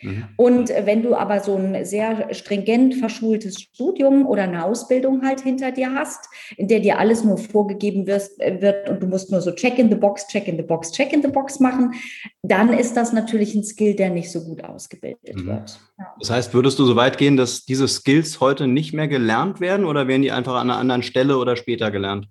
Mhm. 0.00 0.24
Und 0.36 0.68
wenn 0.68 1.02
du 1.02 1.16
aber 1.16 1.40
so 1.40 1.56
ein 1.56 1.84
sehr 1.84 2.32
stringent 2.32 2.94
verschultes 2.94 3.60
Studium 3.60 4.28
oder 4.28 4.44
eine 4.44 4.64
Ausbildung 4.64 5.24
halt 5.24 5.40
hinter 5.40 5.72
dir 5.72 5.92
hast, 5.92 6.28
in 6.56 6.68
der 6.68 6.78
dir 6.78 7.00
alles 7.00 7.24
nur 7.24 7.36
vorgegeben 7.36 8.06
wirst, 8.06 8.40
äh, 8.40 8.62
wird 8.62 8.88
und 8.88 9.02
du 9.02 9.08
musst 9.08 9.32
nur 9.32 9.40
so 9.40 9.50
Check 9.50 9.76
in 9.76 9.88
the 9.88 9.96
Box, 9.96 10.28
Check 10.28 10.46
in 10.46 10.56
the 10.56 10.62
Box, 10.62 10.92
Check 10.92 11.12
in 11.12 11.20
the 11.20 11.28
Box 11.28 11.58
machen, 11.58 11.94
dann 12.42 12.72
ist 12.72 12.96
das 12.96 13.12
natürlich 13.12 13.56
ein 13.56 13.64
Skill, 13.64 13.96
der 13.96 14.10
nicht 14.10 14.30
so 14.30 14.44
gut 14.44 14.62
ausgebildet 14.62 15.34
mhm. 15.34 15.46
wird. 15.46 15.80
Ja. 15.98 16.14
Das 16.20 16.30
heißt, 16.30 16.54
würdest 16.54 16.78
du 16.78 16.84
so 16.84 16.94
weit 16.94 17.18
gehen, 17.18 17.36
dass 17.36 17.64
diese 17.64 17.88
Skills 17.88 18.38
heute 18.38 18.68
nicht 18.68 18.92
mehr 18.92 19.08
gelernt 19.08 19.58
werden 19.58 19.84
oder 19.84 20.06
werden 20.06 20.22
die 20.22 20.30
einfach 20.30 20.54
an 20.54 20.70
einer 20.70 20.78
anderen 20.78 21.02
Stelle 21.02 21.38
oder 21.38 21.56
später 21.56 21.90
gelernt? 21.90 22.28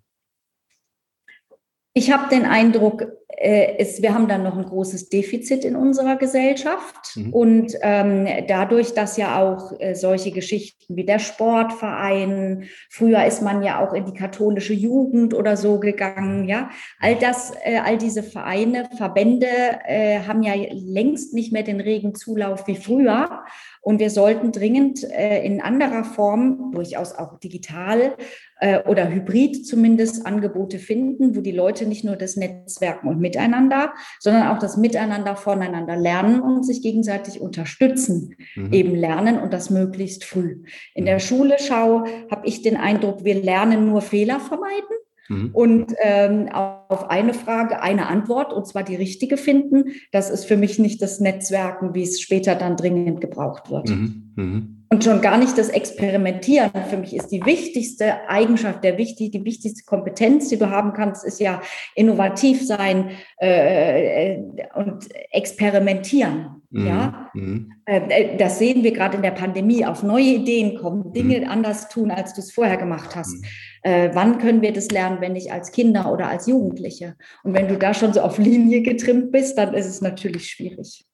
Ich 1.98 2.12
habe 2.12 2.30
den 2.30 2.46
Eindruck, 2.46 3.08
äh, 3.28 3.80
es, 3.80 4.04
wir 4.04 4.14
haben 4.14 4.28
dann 4.28 4.44
noch 4.44 4.56
ein 4.56 4.66
großes 4.66 5.10
Defizit 5.10 5.66
in 5.66 5.76
unserer 5.76 6.16
Gesellschaft. 6.16 7.16
Mhm. 7.16 7.34
Und 7.34 7.74
ähm, 7.82 8.28
dadurch, 8.48 8.94
dass 8.94 9.18
ja 9.18 9.42
auch 9.42 9.74
äh, 9.80 9.96
solche 9.96 10.30
Geschichten 10.30 10.96
wie 10.96 11.06
der 11.06 11.18
Sportverein, 11.18 12.66
früher 12.92 13.26
ist 13.26 13.42
man 13.42 13.64
ja 13.64 13.84
auch 13.84 13.94
in 13.94 14.06
die 14.06 14.14
katholische 14.14 14.76
Jugend 14.76 15.34
oder 15.34 15.58
so 15.58 15.80
gegangen, 15.80 16.48
ja, 16.48 16.70
all 17.00 17.16
das, 17.16 17.52
äh, 17.64 17.80
all 17.84 17.98
diese 17.98 18.22
Vereine, 18.22 18.88
Verbände 18.96 19.48
äh, 19.88 20.20
haben 20.20 20.44
ja 20.44 20.54
längst 20.72 21.34
nicht 21.34 21.52
mehr 21.52 21.64
den 21.64 21.82
regen 21.82 22.14
Zulauf 22.14 22.68
wie 22.68 22.76
früher. 22.76 23.44
Und 23.82 24.00
wir 24.00 24.10
sollten 24.10 24.52
dringend 24.52 25.04
äh, 25.04 25.44
in 25.44 25.62
anderer 25.62 26.04
Form, 26.04 26.72
durchaus 26.74 27.14
auch 27.14 27.40
digital 27.40 28.16
äh, 28.60 28.82
oder 28.84 29.10
hybrid 29.10 29.66
zumindest, 29.66 30.26
Angebote 30.26 30.80
finden, 30.80 31.36
wo 31.36 31.42
die 31.42 31.52
Leute 31.52 31.86
nicht 31.86 32.04
nur 32.04 32.16
das 32.16 32.36
Netzwerken 32.36 33.08
und 33.08 33.20
Miteinander, 33.20 33.94
sondern 34.20 34.48
auch 34.48 34.60
das 34.60 34.78
Miteinander 34.78 35.36
voneinander 35.36 35.96
lernen 35.96 36.42
und 36.42 36.66
sich 36.66 36.82
gegenseitig 36.82 37.40
unterstützen, 37.40 38.36
mhm. 38.56 38.74
eben 38.74 38.96
lernen 38.96 39.40
und 39.40 39.54
das 39.54 39.70
möglichst 39.70 40.26
früh. 40.26 40.64
In 40.94 41.06
der 41.06 41.16
mhm. 41.16 41.22
Schule 41.22 41.56
schau, 41.60 42.06
habe 42.32 42.48
ich 42.48 42.62
den 42.62 42.78
Eindruck, 42.78 43.24
wir 43.24 43.42
lernen 43.42 43.88
nur 43.88 44.02
Fehler 44.02 44.40
vermeiden 44.40 44.97
Mhm. 45.30 45.50
Und 45.54 45.94
ähm, 46.02 46.50
auf 46.52 47.10
eine 47.10 47.34
Frage 47.34 47.82
eine 47.82 48.08
Antwort, 48.08 48.54
und 48.54 48.68
zwar 48.68 48.84
die 48.84 48.96
richtige 48.96 49.38
finden, 49.38 49.92
das 50.12 50.30
ist 50.30 50.46
für 50.46 50.58
mich 50.58 50.80
nicht 50.80 51.02
das 51.02 51.20
Netzwerken, 51.20 51.94
wie 51.94 52.04
es 52.04 52.22
später 52.22 52.56
dann 52.56 52.78
dringend 52.78 53.22
gebraucht 53.22 53.70
wird. 53.70 53.90
Mhm. 53.90 54.34
Mhm. 54.36 54.77
Und 54.90 55.04
schon 55.04 55.22
gar 55.22 55.38
nicht 55.38 55.58
das 55.58 55.70
Experimentieren. 55.70 56.72
Für 56.90 56.98
mich 56.98 57.16
ist 57.16 57.28
die 57.28 57.46
wichtigste 57.46 58.30
Eigenschaft, 58.30 58.84
der 58.84 58.98
wichtig, 58.98 59.32
die 59.32 59.44
wichtigste 59.44 59.84
Kompetenz, 59.86 60.48
die 60.48 60.58
du 60.58 60.70
haben 60.70 60.94
kannst, 60.94 61.26
ist 61.26 61.40
ja 61.40 61.62
innovativ 61.96 62.66
sein 62.66 63.12
äh, 63.42 64.36
äh 64.36 64.44
und 64.76 65.08
experimentieren. 65.32 66.62
Mhm. 66.70 66.88
Ja, 66.88 67.30
mhm. 67.34 67.74
Äh, 67.86 68.00
äh, 68.10 68.38
das 68.38 68.60
sehen 68.60 68.84
wir 68.84 68.92
gerade 68.92 69.18
in 69.18 69.24
der 69.24 69.32
Pandemie. 69.32 69.86
Auf 69.86 70.04
neue 70.04 70.36
Ideen 70.36 70.78
kommen, 70.78 71.14
Dinge 71.14 71.40
mhm. 71.40 71.50
anders 71.50 71.90
tun, 71.90 72.12
als 72.12 72.34
du 72.34 72.42
es 72.42 72.52
vorher 72.52 72.78
gemacht 72.78 73.16
hast. 73.16 73.36
Mhm. 73.36 73.48
Äh, 73.84 74.10
wann 74.14 74.38
können 74.38 74.62
wir 74.62 74.74
das 74.74 74.90
lernen, 74.92 75.22
wenn 75.22 75.34
nicht 75.34 75.52
als 75.52 75.72
Kinder 75.72 76.12
oder 76.12 76.28
als 76.28 76.48
Jugendliche? 76.48 77.16
Und 77.44 77.54
wenn 77.54 77.68
du 77.68 77.78
da 77.78 77.94
schon 77.94 78.14
so 78.14 78.22
auf 78.22 78.38
Linie 78.38 78.82
getrimmt 78.82 79.32
bist, 79.32 79.58
dann 79.58 79.74
ist 79.74 79.88
es 79.88 80.02
natürlich 80.02 80.50
schwierig. 80.50 81.06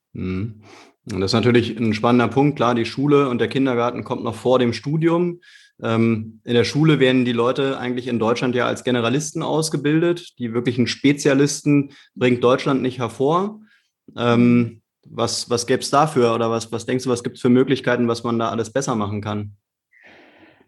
Das 1.05 1.19
ist 1.19 1.33
natürlich 1.33 1.77
ein 1.77 1.93
spannender 1.93 2.29
Punkt. 2.29 2.55
Klar, 2.55 2.75
die 2.75 2.85
Schule 2.85 3.27
und 3.29 3.39
der 3.39 3.49
Kindergarten 3.49 4.03
kommt 4.03 4.23
noch 4.23 4.35
vor 4.35 4.59
dem 4.59 4.73
Studium. 4.73 5.41
Ähm, 5.81 6.39
in 6.45 6.53
der 6.53 6.63
Schule 6.63 6.99
werden 6.99 7.25
die 7.25 7.33
Leute 7.33 7.77
eigentlich 7.77 8.07
in 8.07 8.19
Deutschland 8.19 8.55
ja 8.55 8.67
als 8.67 8.83
Generalisten 8.83 9.43
ausgebildet. 9.43 10.39
Die 10.39 10.53
wirklichen 10.53 10.87
Spezialisten 10.87 11.91
bringt 12.15 12.43
Deutschland 12.43 12.81
nicht 12.81 12.99
hervor. 12.99 13.59
Ähm, 14.15 14.81
was 15.05 15.49
was 15.49 15.67
gäbe 15.67 15.81
es 15.81 15.89
dafür 15.89 16.33
oder 16.33 16.49
was, 16.49 16.71
was 16.71 16.85
denkst 16.85 17.03
du, 17.03 17.09
was 17.09 17.23
gibt 17.23 17.35
es 17.35 17.41
für 17.41 17.49
Möglichkeiten, 17.49 18.07
was 18.07 18.23
man 18.23 18.39
da 18.39 18.49
alles 18.49 18.71
besser 18.71 18.95
machen 18.95 19.21
kann? 19.21 19.57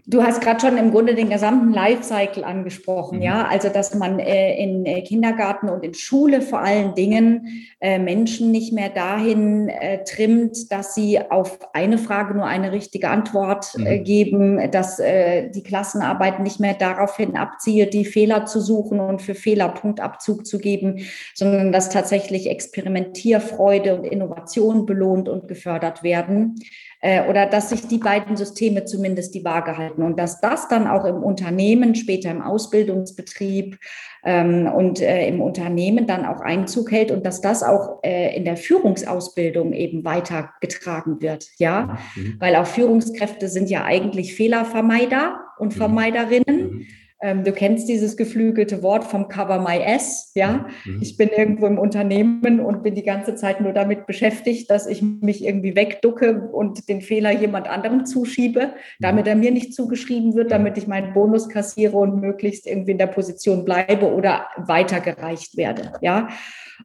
Du 0.08 0.22
hast 0.22 0.40
gerade 0.42 0.60
schon 0.60 0.78
im 0.78 0.92
Grunde 0.92 1.16
den 1.16 1.32
gesamten 1.32 1.74
Lifecycle 1.74 2.44
angesprochen, 2.44 3.18
mhm. 3.18 3.24
ja, 3.24 3.48
also 3.48 3.70
dass 3.70 3.96
man 3.96 4.20
äh, 4.20 4.56
in 4.62 4.86
äh, 4.86 5.02
Kindergarten 5.02 5.68
und 5.68 5.84
in 5.84 5.96
Schule 5.96 6.42
vor 6.42 6.60
allen 6.60 6.94
Dingen 6.94 7.68
äh, 7.80 7.98
Menschen 7.98 8.52
nicht 8.52 8.72
mehr 8.72 8.90
dahin 8.90 9.68
äh, 9.68 10.04
trimmt, 10.04 10.72
dass 10.72 10.94
sie 10.94 11.20
auf 11.32 11.58
eine 11.74 11.98
Frage 11.98 12.36
nur 12.36 12.46
eine 12.46 12.72
richtige 12.72 13.10
Antwort 13.10 13.74
äh, 13.80 14.00
mhm. 14.00 14.04
geben, 14.04 14.72
dass 14.72 15.00
äh, 15.00 15.50
die 15.50 15.64
Klassenarbeit 15.64 16.40
nicht 16.40 16.60
mehr 16.60 16.76
daraufhin 16.76 17.36
abzielt, 17.36 17.96
die 17.96 18.06
Fehler 18.06 18.46
zu 18.46 18.62
suchen 18.62 19.00
und 19.00 19.24
für 19.24 19.34
Fehler 19.34 19.70
Punktabzug 19.70 20.46
zu 20.46 20.60
geben, 20.60 21.00
sondern 21.34 21.72
dass 21.72 21.90
tatsächlich 21.90 22.48
Experimentierfreude 22.48 23.96
und 23.96 24.04
Innovation 24.04 24.86
belohnt 24.86 25.30
und 25.30 25.48
gefördert 25.48 26.04
werden 26.04 26.60
äh, 27.06 27.30
oder 27.30 27.46
dass 27.46 27.70
sich 27.70 27.88
die 27.88 28.00
beiden 28.00 28.36
Systeme 28.36 28.86
zumindest 28.86 29.36
die 29.36 29.46
Waage 29.46 29.78
halten 29.78 30.02
und 30.02 30.18
dass 30.18 30.42
das 30.42 30.68
dann 30.68 30.88
auch 30.88 31.06
im 31.06 31.22
Unternehmen, 31.22 31.94
später 31.94 32.32
im 32.32 32.42
Ausbildungsbetrieb 32.42 33.78
ähm, 34.24 34.66
und 34.66 35.02
äh, 35.02 35.28
im 35.28 35.40
Unternehmen 35.40 36.08
dann 36.08 36.26
auch 36.26 36.42
Einzug 36.42 36.92
hält 36.92 37.12
und 37.12 37.24
dass 37.24 37.42
das 37.42 37.62
auch 37.62 38.00
äh, 38.04 38.36
in 38.36 38.44
der 38.44 38.58
Führungsausbildung 38.58 39.74
eben 39.74 40.04
weitergetragen 40.04 41.22
wird. 41.22 41.48
Ja, 41.60 42.00
mhm. 42.16 42.38
weil 42.40 42.56
auch 42.56 42.66
Führungskräfte 42.66 43.50
sind 43.50 43.70
ja 43.70 43.84
eigentlich 43.84 44.34
Fehlervermeider 44.34 45.42
und 45.60 45.76
mhm. 45.76 45.78
Vermeiderinnen. 45.78 46.72
Mhm. 46.72 46.88
Ähm, 47.26 47.44
du 47.44 47.52
kennst 47.54 47.90
dieses 47.90 48.18
geflügelte 48.18 48.84
Wort 48.84 49.04
vom 49.04 49.30
Cover 49.30 49.58
My 49.58 49.80
S, 49.80 50.32
ja. 50.36 50.68
Mhm. 50.86 51.02
Ich 51.02 51.18
bin 51.18 51.30
irgendwo 51.30 51.66
im 51.66 51.80
Unternehmen 51.80 52.60
und 52.60 52.84
bin 52.84 52.94
die 52.94 53.02
ganze 53.02 53.34
Zeit 53.34 53.62
nur 53.62 53.74
damit 53.74 54.06
beschäftigt, 54.06 54.70
dass 54.70 54.86
ich 54.86 55.02
mich 55.02 55.44
irgendwie 55.44 55.76
wegducke 55.76 56.50
und 56.52 56.88
den 56.88 57.02
Fehler 57.02 57.32
jemand 57.32 57.68
anderem 57.68 58.06
zuschiebe, 58.06 58.74
damit 59.00 59.26
er 59.26 59.36
mir 59.36 59.50
nicht 59.50 59.74
zugeschrieben 59.74 60.36
wird, 60.36 60.52
damit 60.52 60.78
ich 60.78 60.86
meinen 60.86 61.14
Bonus 61.14 61.50
kassiere 61.50 61.98
und 61.98 62.22
möglichst 62.22 62.68
irgendwie 62.68 62.92
in 62.92 63.00
der 63.00 63.08
Position 63.08 63.66
bleibe 63.66 64.14
oder 64.14 64.46
weitergereicht 64.58 65.58
werde, 65.58 65.94
ja. 66.02 66.28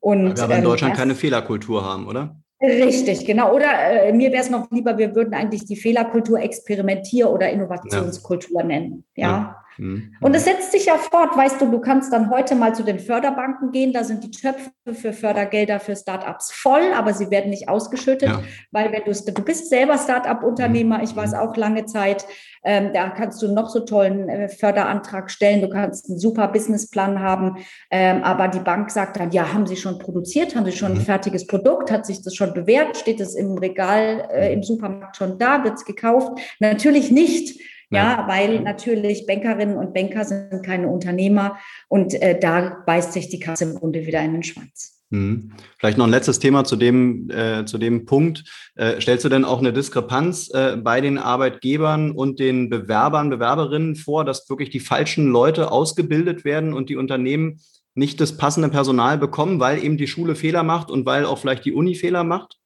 Und, 0.01 0.39
wir 0.39 0.45
aber 0.45 0.55
in 0.55 0.61
ähm, 0.61 0.65
Deutschland 0.65 0.97
keine 0.97 1.17
Fehlerkultur 1.17 1.85
haben, 1.85 2.09
oder? 2.09 2.35
Richtig, 2.63 3.27
genau. 3.27 3.55
Oder 3.55 4.07
äh, 4.07 4.13
mir 4.15 4.33
wäre 4.33 4.43
es 4.43 4.49
noch 4.49 4.71
lieber, 4.71 4.97
wir 4.97 5.15
würden 5.15 5.35
eigentlich 5.35 5.67
die 5.67 5.77
Fehlerkultur 5.77 6.39
Experimentier- 6.39 7.31
oder 7.31 7.51
Innovationskultur 7.51 8.61
ja. 8.61 8.67
nennen. 8.67 9.05
Ja. 9.17 9.29
ja. 9.29 9.57
Mhm. 9.79 10.15
Und 10.21 10.35
es 10.35 10.45
setzt 10.45 10.73
sich 10.73 10.87
ja 10.87 10.97
fort, 10.97 11.37
weißt 11.37 11.61
du, 11.61 11.71
du 11.71 11.81
kannst 11.81 12.13
dann 12.13 12.31
heute 12.31 12.55
mal 12.55 12.75
zu 12.75 12.83
den 12.83 12.99
Förderbanken 12.99 13.73
gehen, 13.73 13.93
da 13.93 14.05
sind 14.05 14.25
die 14.25 14.31
Töpfe 14.31 14.71
für 14.93 15.13
Fördergelder 15.13 15.81
für 15.81 15.97
Startups 15.97 16.53
voll, 16.53 16.93
aber 16.95 17.15
sie 17.15 17.31
werden 17.31 17.51
nicht 17.51 17.69
ausgeschüttet, 17.69 18.29
ja. 18.29 18.43
weil 18.71 18.93
wenn 18.93 19.05
du, 19.05 19.13
du 19.13 19.43
bist 19.43 19.69
selber 19.69 19.99
Startup-Unternehmer, 19.99 20.99
mhm. 20.99 21.05
ich 21.05 21.17
war 21.17 21.25
es 21.25 21.35
auch 21.35 21.57
lange 21.57 21.87
Zeit, 21.87 22.27
ähm, 22.63 22.91
da 22.93 23.09
kannst 23.09 23.41
du 23.41 23.53
noch 23.53 23.71
so 23.71 23.81
tollen 23.81 24.29
äh, 24.29 24.49
Förderantrag 24.49 25.31
stellen, 25.31 25.63
du 25.63 25.71
kannst 25.71 26.11
einen 26.11 26.19
super 26.19 26.49
Businessplan 26.49 27.21
haben, 27.21 27.57
ähm, 27.91 28.23
aber 28.23 28.49
die 28.49 28.59
Bank 28.59 28.91
sagt 28.91 29.19
dann, 29.19 29.31
ja, 29.31 29.53
haben 29.53 29.67
Sie 29.67 29.77
schon 29.77 29.99
produziert, 29.99 30.55
haben 30.55 30.67
Sie 30.67 30.73
schon 30.73 30.93
ein 30.93 30.99
mhm. 30.99 31.03
fertiges 31.03 31.47
Produkt, 31.47 31.91
hat 31.91 32.05
sich 32.05 32.23
das 32.23 32.35
schon 32.35 32.53
bewährt, 32.53 32.97
steht 32.97 33.21
es 33.21 33.35
im 33.35 33.57
Regal, 33.57 34.29
äh, 34.33 34.53
im 34.53 34.63
Supermarkt 34.63 35.17
schon 35.17 35.39
da, 35.39 35.65
wird 35.65 35.75
es 35.75 35.85
gekauft? 35.85 36.39
Natürlich 36.59 37.11
nicht. 37.11 37.61
Ja, 37.91 38.25
weil 38.29 38.61
natürlich 38.61 39.27
Bankerinnen 39.27 39.77
und 39.77 39.93
Banker 39.95 40.25
sind 40.25 40.63
keine 40.65 40.89
Unternehmer 40.89 41.59
und 41.89 42.15
äh, 42.15 42.39
da 42.39 42.83
beißt 42.87 43.13
sich 43.13 43.29
die 43.29 43.41
Kasse 43.41 43.65
im 43.65 43.75
Grunde 43.75 44.07
wieder 44.07 44.23
in 44.23 44.33
den 44.33 44.43
Schwanz. 44.45 45.01
Mhm. 45.11 45.51
Vielleicht 45.79 45.99
noch 45.99 46.07
ein 46.07 46.13
letztes 46.13 46.39
Thema 46.39 46.65
zu 46.65 46.77
dem, 46.77 47.29
äh, 47.31 47.65
zu 47.65 47.79
dem 47.79 48.05
Punkt. 48.07 48.45
Äh, 48.77 49.01
stellst 49.01 49.25
du 49.25 49.29
denn 49.29 49.45
auch 49.45 49.59
eine 49.59 49.73
Diskrepanz 49.73 50.51
äh, 50.55 50.77
bei 50.77 51.01
den 51.01 51.19
Arbeitgebern 51.19 52.13
und 52.13 52.39
den 52.39 52.71
Bewerbern, 52.71 53.29
Bewerberinnen 53.29 53.97
vor, 53.97 54.25
dass 54.25 54.49
wirklich 54.49 54.71
die 54.71 54.79
falschen 54.79 55.27
Leute 55.29 55.73
ausgebildet 55.73 56.45
werden 56.45 56.73
und 56.73 56.91
die 56.91 56.97
Unternehmen 56.97 57.61
nicht 57.95 58.21
das 58.21 58.37
passende 58.37 58.69
Personal 58.69 59.19
bekommen, 59.19 59.59
weil 59.59 59.83
eben 59.83 59.97
die 59.97 60.07
Schule 60.07 60.37
Fehler 60.37 60.63
macht 60.63 60.93
und 60.93 61.07
weil 61.07 61.27
auch 61.27 61.39
vielleicht 61.39 61.65
die 61.65 61.73
Uni 61.73 61.97
Fehler 61.97 62.23
macht? 62.23 62.60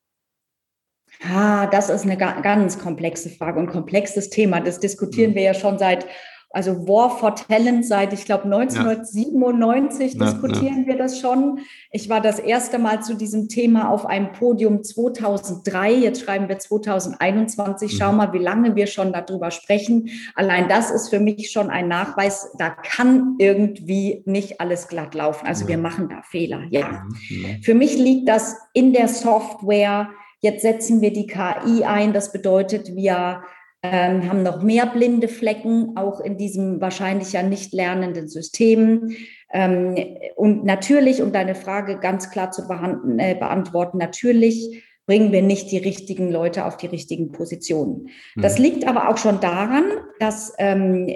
Ah, 1.33 1.67
das 1.67 1.89
ist 1.89 2.05
eine 2.05 2.17
ganz 2.17 2.79
komplexe 2.79 3.31
Frage 3.31 3.59
und 3.59 3.69
komplexes 3.69 4.31
Thema. 4.31 4.61
Das 4.61 4.81
diskutieren 4.81 5.33
mhm. 5.33 5.37
wir 5.37 5.43
ja 5.43 5.55
schon 5.55 5.79
seit, 5.79 6.07
also 6.51 6.87
War 6.87 7.11
for 7.19 7.35
Talent 7.35 7.87
seit, 7.87 8.13
ich 8.13 8.27
glaube, 8.27 8.45
1997 8.45 10.15
ja. 10.15 10.25
diskutieren 10.25 10.83
ja, 10.83 10.87
wir 10.87 10.97
das 10.97 11.19
schon. 11.19 11.61
Ich 11.91 12.09
war 12.09 12.21
das 12.21 12.39
erste 12.39 12.79
Mal 12.79 13.03
zu 13.03 13.15
diesem 13.15 13.49
Thema 13.49 13.89
auf 13.91 14.07
einem 14.07 14.33
Podium 14.33 14.85
2003. 14.85 15.95
Jetzt 15.95 16.23
schreiben 16.23 16.49
wir 16.49 16.59
2021. 16.59 17.97
Schau 17.97 18.13
mhm. 18.13 18.19
mal, 18.19 18.33
wie 18.33 18.39
lange 18.39 18.77
wir 18.77 18.87
schon 18.87 19.13
darüber 19.13 19.51
sprechen. 19.51 20.11
Allein 20.35 20.69
das 20.69 20.91
ist 20.91 21.09
für 21.09 21.21
mich 21.21 21.51
schon 21.51 21.71
ein 21.71 21.89
Nachweis. 21.89 22.53
Da 22.59 22.71
kann 22.71 23.37
irgendwie 23.39 24.23
nicht 24.27 24.61
alles 24.61 24.89
glatt 24.89 25.15
laufen. 25.15 25.47
Also 25.47 25.69
wir 25.69 25.79
machen 25.79 26.09
da 26.09 26.23
Fehler. 26.23 26.65
Ja. 26.71 27.05
Mhm. 27.31 27.63
Für 27.63 27.75
mich 27.75 27.97
liegt 27.97 28.29
das 28.29 28.57
in 28.75 28.93
der 28.93 29.09
Software 29.09 30.11
Jetzt 30.45 30.61
setzen 30.61 31.01
wir 31.01 31.11
die 31.11 31.27
KI 31.27 31.85
ein. 31.85 32.13
Das 32.13 32.31
bedeutet, 32.31 32.95
wir 32.95 33.45
ähm, 33.83 34.29
haben 34.29 34.43
noch 34.43 34.63
mehr 34.63 34.85
blinde 34.85 35.27
Flecken, 35.27 35.97
auch 35.97 36.21
in 36.21 36.37
diesem 36.37 36.83
wahrscheinlich 36.83 37.33
ja 37.33 37.43
nicht 37.43 37.73
lernenden 37.73 38.29
System. 38.29 39.17
Ähm, 39.51 39.97
und 40.37 40.67
natürlich, 40.67 41.23
um 41.23 41.33
deine 41.33 41.55
Frage 41.55 41.99
ganz 41.99 42.31
klar 42.31 42.51
zu 42.51 42.69
äh, 43.17 43.35
beantworten, 43.37 43.97
natürlich 43.97 44.85
bringen 45.07 45.33
wir 45.33 45.41
nicht 45.41 45.71
die 45.71 45.79
richtigen 45.79 46.31
Leute 46.31 46.67
auf 46.67 46.77
die 46.77 46.89
richtigen 46.89 47.33
Positionen. 47.33 48.11
Das 48.37 48.57
hm. 48.57 48.65
liegt 48.65 48.87
aber 48.87 49.09
auch 49.09 49.17
schon 49.17 49.41
daran, 49.41 49.85
dass 50.21 50.53
ähm, 50.59 51.11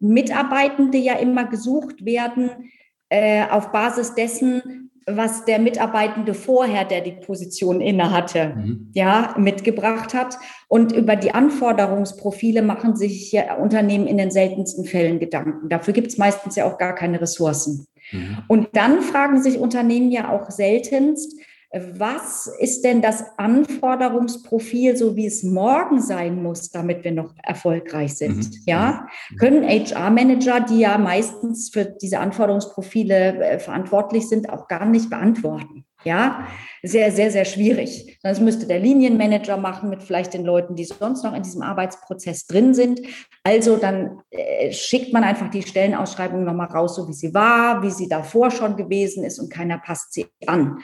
Mitarbeitende 0.00 0.96
ja 0.96 1.18
immer 1.18 1.44
gesucht 1.44 2.06
werden 2.06 2.70
äh, 3.10 3.44
auf 3.50 3.70
Basis 3.70 4.14
dessen, 4.14 4.87
was 5.08 5.44
der 5.44 5.58
Mitarbeitende 5.58 6.34
vorher, 6.34 6.84
der 6.84 7.00
die 7.00 7.12
Position 7.12 7.80
innehatte, 7.80 8.54
mhm. 8.56 8.90
ja, 8.94 9.34
mitgebracht 9.38 10.14
hat. 10.14 10.36
Und 10.68 10.92
über 10.92 11.16
die 11.16 11.32
Anforderungsprofile 11.32 12.62
machen 12.62 12.96
sich 12.96 13.32
ja 13.32 13.56
Unternehmen 13.56 14.06
in 14.06 14.18
den 14.18 14.30
seltensten 14.30 14.84
Fällen 14.84 15.18
Gedanken. 15.18 15.68
Dafür 15.68 15.94
gibt 15.94 16.08
es 16.08 16.18
meistens 16.18 16.56
ja 16.56 16.66
auch 16.66 16.78
gar 16.78 16.94
keine 16.94 17.20
Ressourcen. 17.20 17.86
Mhm. 18.12 18.38
Und 18.48 18.68
dann 18.74 19.02
fragen 19.02 19.42
sich 19.42 19.58
Unternehmen 19.58 20.10
ja 20.10 20.30
auch 20.30 20.50
seltenst, 20.50 21.38
was 21.70 22.46
ist 22.58 22.82
denn 22.82 23.02
das 23.02 23.24
Anforderungsprofil, 23.36 24.96
so 24.96 25.16
wie 25.16 25.26
es 25.26 25.42
morgen 25.42 26.00
sein 26.00 26.42
muss, 26.42 26.70
damit 26.70 27.04
wir 27.04 27.12
noch 27.12 27.34
erfolgreich 27.42 28.16
sind? 28.16 28.38
Mhm. 28.38 28.62
Ja, 28.64 29.06
mhm. 29.30 29.36
können 29.36 29.68
HR-Manager, 29.68 30.60
die 30.60 30.80
ja 30.80 30.96
meistens 30.96 31.68
für 31.70 31.84
diese 31.84 32.20
Anforderungsprofile 32.20 33.44
äh, 33.44 33.58
verantwortlich 33.58 34.28
sind, 34.28 34.48
auch 34.48 34.66
gar 34.68 34.86
nicht 34.86 35.10
beantworten. 35.10 35.84
Ja, 36.08 36.46
sehr, 36.82 37.12
sehr, 37.12 37.30
sehr 37.30 37.44
schwierig. 37.44 38.18
Das 38.22 38.40
müsste 38.40 38.66
der 38.66 38.78
Linienmanager 38.78 39.58
machen 39.58 39.90
mit 39.90 40.02
vielleicht 40.02 40.32
den 40.32 40.42
Leuten, 40.42 40.74
die 40.74 40.84
sonst 40.84 41.22
noch 41.22 41.34
in 41.34 41.42
diesem 41.42 41.60
Arbeitsprozess 41.60 42.46
drin 42.46 42.72
sind. 42.72 43.02
Also 43.44 43.76
dann 43.76 44.20
äh, 44.30 44.72
schickt 44.72 45.12
man 45.12 45.22
einfach 45.22 45.50
die 45.50 45.62
Stellenausschreibung 45.62 46.44
nochmal 46.44 46.68
raus, 46.68 46.96
so 46.96 47.06
wie 47.06 47.12
sie 47.12 47.34
war, 47.34 47.82
wie 47.82 47.90
sie 47.90 48.08
davor 48.08 48.50
schon 48.50 48.76
gewesen 48.76 49.22
ist 49.22 49.38
und 49.38 49.52
keiner 49.52 49.76
passt 49.76 50.14
sie 50.14 50.26
an. 50.46 50.78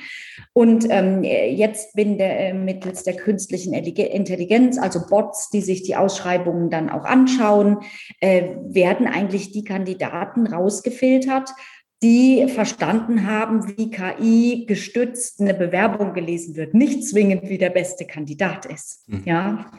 Und 0.52 0.87
ähm, 0.90 1.25
jetzt 1.25 1.95
bin 1.95 2.19
der, 2.19 2.49
äh, 2.49 2.52
mittels 2.52 3.04
der 3.04 3.16
künstlichen 3.16 3.73
Intelligenz, 3.73 4.78
also 4.78 5.07
Bots, 5.09 5.49
die 5.49 5.62
sich 5.62 5.85
die 5.85 5.97
Ausschreibungen 5.97 6.69
dann 6.69 6.90
auch 6.90 7.07
anschauen, 7.07 7.78
äh, 8.21 8.57
werden 8.66 9.07
eigentlich 9.07 9.52
die 9.52 9.64
Kandidaten 9.64 10.47
rausgefiltert, 10.47 11.49
die 12.04 12.46
verstanden 12.49 13.26
haben, 13.26 13.66
wie 13.78 13.90
KI 13.90 14.66
gestützt 14.66 15.40
eine 15.40 15.54
Bewerbung 15.54 16.12
gelesen 16.12 16.54
wird, 16.54 16.75
nicht 16.75 17.02
zwingend 17.08 17.49
wie 17.49 17.56
der 17.56 17.70
beste 17.70 18.04
Kandidat 18.04 18.66
ist. 18.66 19.08
Mhm. 19.08 19.23
Ja. 19.25 19.70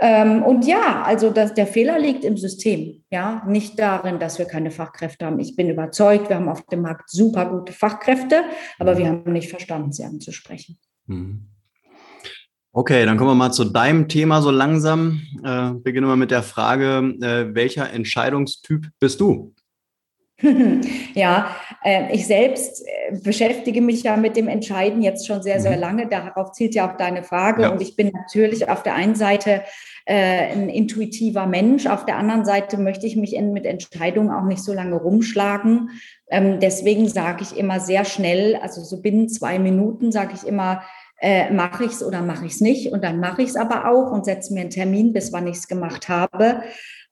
Ähm, 0.00 0.42
und 0.42 0.66
ja, 0.66 1.02
also 1.02 1.30
das, 1.30 1.54
der 1.54 1.68
Fehler 1.68 2.00
liegt 2.00 2.24
im 2.24 2.36
System, 2.36 3.04
ja, 3.10 3.44
nicht 3.46 3.78
darin, 3.78 4.18
dass 4.18 4.40
wir 4.40 4.46
keine 4.46 4.72
Fachkräfte 4.72 5.26
haben. 5.26 5.38
Ich 5.38 5.54
bin 5.54 5.70
überzeugt, 5.70 6.28
wir 6.28 6.36
haben 6.36 6.48
auf 6.48 6.66
dem 6.66 6.82
Markt 6.82 7.08
super 7.08 7.46
gute 7.46 7.72
Fachkräfte, 7.72 8.42
aber 8.80 8.98
wir 8.98 9.06
haben 9.06 9.32
nicht 9.32 9.48
verstanden, 9.48 9.92
sie 9.92 10.02
anzusprechen. 10.02 10.76
Mhm. 11.06 11.46
Okay, 12.72 13.04
dann 13.04 13.16
kommen 13.16 13.30
wir 13.30 13.34
mal 13.36 13.52
zu 13.52 13.64
deinem 13.64 14.08
Thema 14.08 14.42
so 14.42 14.50
langsam. 14.50 15.20
Äh, 15.44 15.70
beginnen 15.74 16.08
wir 16.08 16.16
mit 16.16 16.32
der 16.32 16.42
Frage, 16.42 17.14
äh, 17.20 17.54
welcher 17.54 17.92
Entscheidungstyp 17.92 18.88
bist 18.98 19.20
du? 19.20 19.54
Ja, 21.14 21.56
äh, 21.84 22.14
ich 22.14 22.26
selbst 22.26 22.86
äh, 22.86 23.16
beschäftige 23.22 23.80
mich 23.80 24.02
ja 24.02 24.16
mit 24.16 24.36
dem 24.36 24.48
Entscheiden 24.48 25.02
jetzt 25.02 25.26
schon 25.26 25.42
sehr, 25.42 25.60
sehr 25.60 25.76
mhm. 25.76 25.80
lange. 25.80 26.08
Darauf 26.08 26.52
zielt 26.52 26.74
ja 26.74 26.90
auch 26.90 26.96
deine 26.96 27.22
Frage. 27.22 27.62
Ja. 27.62 27.68
Und 27.70 27.82
ich 27.82 27.96
bin 27.96 28.12
natürlich 28.12 28.68
auf 28.68 28.82
der 28.82 28.94
einen 28.94 29.14
Seite 29.14 29.62
äh, 30.06 30.52
ein 30.52 30.68
intuitiver 30.68 31.46
Mensch, 31.46 31.86
auf 31.86 32.04
der 32.04 32.16
anderen 32.16 32.44
Seite 32.44 32.78
möchte 32.78 33.06
ich 33.06 33.16
mich 33.16 33.38
mit 33.40 33.66
Entscheidungen 33.66 34.30
auch 34.30 34.44
nicht 34.44 34.62
so 34.62 34.72
lange 34.72 34.96
rumschlagen. 34.96 35.90
Ähm, 36.30 36.58
deswegen 36.60 37.08
sage 37.08 37.42
ich 37.42 37.56
immer 37.56 37.80
sehr 37.80 38.04
schnell, 38.04 38.56
also 38.56 38.82
so 38.82 39.02
binnen 39.02 39.28
zwei 39.28 39.58
Minuten 39.58 40.10
sage 40.10 40.32
ich 40.34 40.46
immer, 40.46 40.82
äh, 41.20 41.50
mache 41.52 41.84
ich 41.84 41.92
es 41.92 42.02
oder 42.02 42.22
mache 42.22 42.46
ich 42.46 42.54
es 42.54 42.60
nicht. 42.60 42.92
Und 42.92 43.04
dann 43.04 43.20
mache 43.20 43.42
ich 43.42 43.50
es 43.50 43.56
aber 43.56 43.88
auch 43.88 44.10
und 44.10 44.24
setze 44.24 44.54
mir 44.54 44.62
einen 44.62 44.70
Termin, 44.70 45.12
bis 45.12 45.32
wann 45.32 45.46
ich 45.46 45.56
es 45.56 45.68
gemacht 45.68 46.08
habe. 46.08 46.62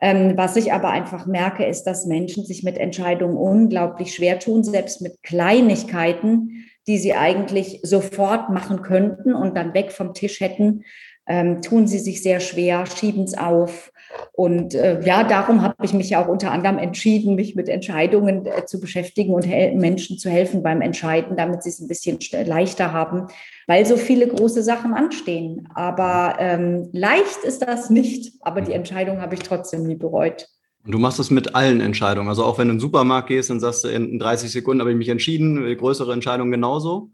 Ähm, 0.01 0.37
was 0.37 0.57
ich 0.57 0.73
aber 0.73 0.91
einfach 0.91 1.27
merke, 1.27 1.65
ist, 1.65 1.85
dass 1.85 2.07
Menschen 2.07 2.45
sich 2.45 2.63
mit 2.63 2.79
Entscheidungen 2.79 3.37
unglaublich 3.37 4.15
schwer 4.15 4.39
tun, 4.39 4.63
selbst 4.63 5.01
mit 5.01 5.23
Kleinigkeiten, 5.23 6.67
die 6.87 6.99
sie 6.99 7.15
eigentlich 7.15 7.81
sofort 7.83 8.51
machen 8.51 8.83
könnten 8.83 9.35
und 9.35 9.57
dann 9.57 9.75
weg 9.75 9.91
vom 9.93 10.15
Tisch 10.15 10.41
hätten, 10.41 10.85
ähm, 11.27 11.63
tun 11.63 11.87
sie 11.87 11.99
sich 11.99 12.23
sehr 12.23 12.41
schwer, 12.41 12.87
schieben 12.87 13.25
es 13.25 13.37
auf. 13.37 13.93
Und 14.33 14.75
äh, 14.75 15.01
ja, 15.05 15.25
darum 15.25 15.63
habe 15.63 15.85
ich 15.85 15.93
mich 15.93 16.11
ja 16.11 16.23
auch 16.23 16.29
unter 16.29 16.53
anderem 16.53 16.79
entschieden, 16.79 17.35
mich 17.35 17.55
mit 17.55 17.69
Entscheidungen 17.69 18.47
äh, 18.47 18.65
zu 18.65 18.81
beschäftigen 18.81 19.35
und 19.35 19.47
Menschen 19.47 20.19
zu 20.19 20.31
helfen 20.31 20.63
beim 20.63 20.81
Entscheiden, 20.81 21.37
damit 21.37 21.63
sie 21.63 21.71
es 21.71 21.81
ein 21.81 21.89
bisschen 21.89 22.19
leichter 22.47 22.93
haben, 22.93 23.27
weil 23.67 23.85
so 23.85 23.97
viele 23.97 24.29
große 24.29 24.63
Sachen 24.63 24.95
anstehen. 24.95 25.69
Aber 25.75 26.37
ähm, 26.39 26.89
leicht 26.93 27.39
ist 27.45 27.63
das 27.63 27.91
nicht. 27.91 28.33
Aber 28.41 28.61
die 28.61 28.73
Entscheidung 28.73 29.21
habe 29.21 29.35
ich 29.35 29.41
trotzdem 29.41 29.83
nie 29.83 29.97
bereut. 29.97 30.49
Und 30.85 30.93
du 30.93 30.99
machst 30.99 31.19
das 31.19 31.31
mit 31.31 31.55
allen 31.55 31.81
Entscheidungen. 31.81 32.29
Also 32.29 32.45
auch 32.45 32.59
wenn 32.59 32.69
du 32.69 32.73
in 32.73 32.77
den 32.77 32.81
Supermarkt 32.81 33.29
gehst, 33.29 33.51
dann 33.51 33.61
sagst 33.61 33.85
du, 33.85 33.89
in 33.89 34.19
30 34.19 34.51
Sekunden 34.51 34.81
habe 34.81 34.91
ich 34.91 34.97
mich 34.97 35.09
entschieden, 35.09 35.77
größere 35.77 36.13
Entscheidungen 36.13 36.51
genauso. 36.51 37.11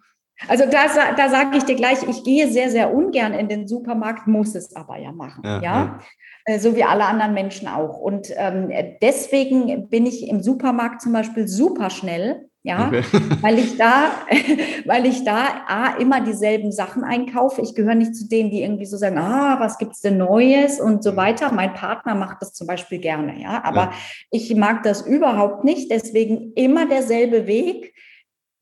Also 0.48 0.64
da, 0.66 0.86
da 1.16 1.28
sage 1.28 1.56
ich 1.56 1.64
dir 1.64 1.76
gleich, 1.76 2.02
ich 2.08 2.24
gehe 2.24 2.50
sehr, 2.50 2.70
sehr 2.70 2.92
ungern 2.92 3.32
in 3.32 3.48
den 3.48 3.68
Supermarkt, 3.68 4.26
muss 4.26 4.54
es 4.54 4.74
aber 4.74 4.98
ja 4.98 5.12
machen. 5.12 5.42
Ja, 5.44 5.60
ja? 5.60 5.60
ja. 5.62 5.98
Äh, 6.44 6.58
so 6.58 6.76
wie 6.76 6.84
alle 6.84 7.04
anderen 7.04 7.34
Menschen 7.34 7.68
auch. 7.68 7.98
Und 7.98 8.28
ähm, 8.36 8.70
deswegen 9.00 9.88
bin 9.88 10.06
ich 10.06 10.28
im 10.28 10.42
Supermarkt 10.42 11.00
zum 11.00 11.12
Beispiel 11.12 11.48
super 11.48 11.88
schnell, 11.88 12.48
ja, 12.62 12.88
okay. 12.88 13.02
weil 13.42 13.58
ich 13.58 13.76
da, 13.76 14.10
weil 14.86 15.06
ich 15.06 15.24
da 15.24 15.62
A, 15.66 15.96
immer 15.98 16.20
dieselben 16.22 16.72
Sachen 16.72 17.04
einkaufe. 17.04 17.62
Ich 17.62 17.74
gehöre 17.74 17.94
nicht 17.94 18.16
zu 18.16 18.28
denen, 18.28 18.50
die 18.50 18.62
irgendwie 18.62 18.86
so 18.86 18.96
sagen, 18.96 19.18
ah, 19.18 19.60
was 19.60 19.78
gibt's 19.78 20.00
denn 20.00 20.18
Neues 20.18 20.80
und 20.80 21.02
so 21.04 21.12
mhm. 21.12 21.16
weiter. 21.16 21.52
Mein 21.52 21.74
Partner 21.74 22.14
macht 22.14 22.38
das 22.40 22.52
zum 22.52 22.66
Beispiel 22.66 22.98
gerne, 22.98 23.40
ja, 23.40 23.62
aber 23.64 23.82
ja. 23.82 23.92
ich 24.30 24.54
mag 24.54 24.82
das 24.82 25.06
überhaupt 25.06 25.64
nicht. 25.64 25.90
Deswegen 25.90 26.52
immer 26.54 26.86
derselbe 26.86 27.46
Weg, 27.46 27.94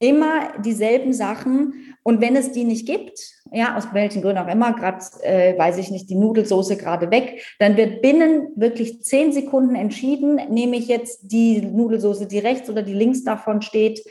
immer 0.03 0.59
dieselben 0.61 1.13
Sachen. 1.13 1.95
Und 2.03 2.21
wenn 2.21 2.35
es 2.35 2.51
die 2.51 2.65
nicht 2.65 2.87
gibt, 2.87 3.21
ja, 3.53 3.77
aus 3.77 3.85
welchen 3.93 4.23
Gründen 4.23 4.43
auch 4.43 4.53
immer, 4.53 4.73
gerade, 4.73 5.05
äh, 5.23 5.57
weiß 5.57 5.79
ich 5.79 5.91
nicht, 5.91 6.11
die 6.11 6.17
Nudelsoße 6.17 6.77
gerade 6.77 7.11
weg, 7.11 7.45
dann 7.61 7.77
wird 7.77 8.03
binnen 8.03 8.49
wirklich 8.57 9.03
zehn 9.03 9.33
Sekunden 9.33 9.77
entschieden, 9.77 10.41
nehme 10.51 10.77
ich 10.77 10.89
jetzt 10.89 11.21
die 11.31 11.63
Nudelsoße, 11.63 12.27
die 12.27 12.41
rechts 12.41 12.69
oder 12.69 12.83
die 12.83 12.95
links 12.95 13.23
davon 13.23 13.63
steht, 13.63 14.03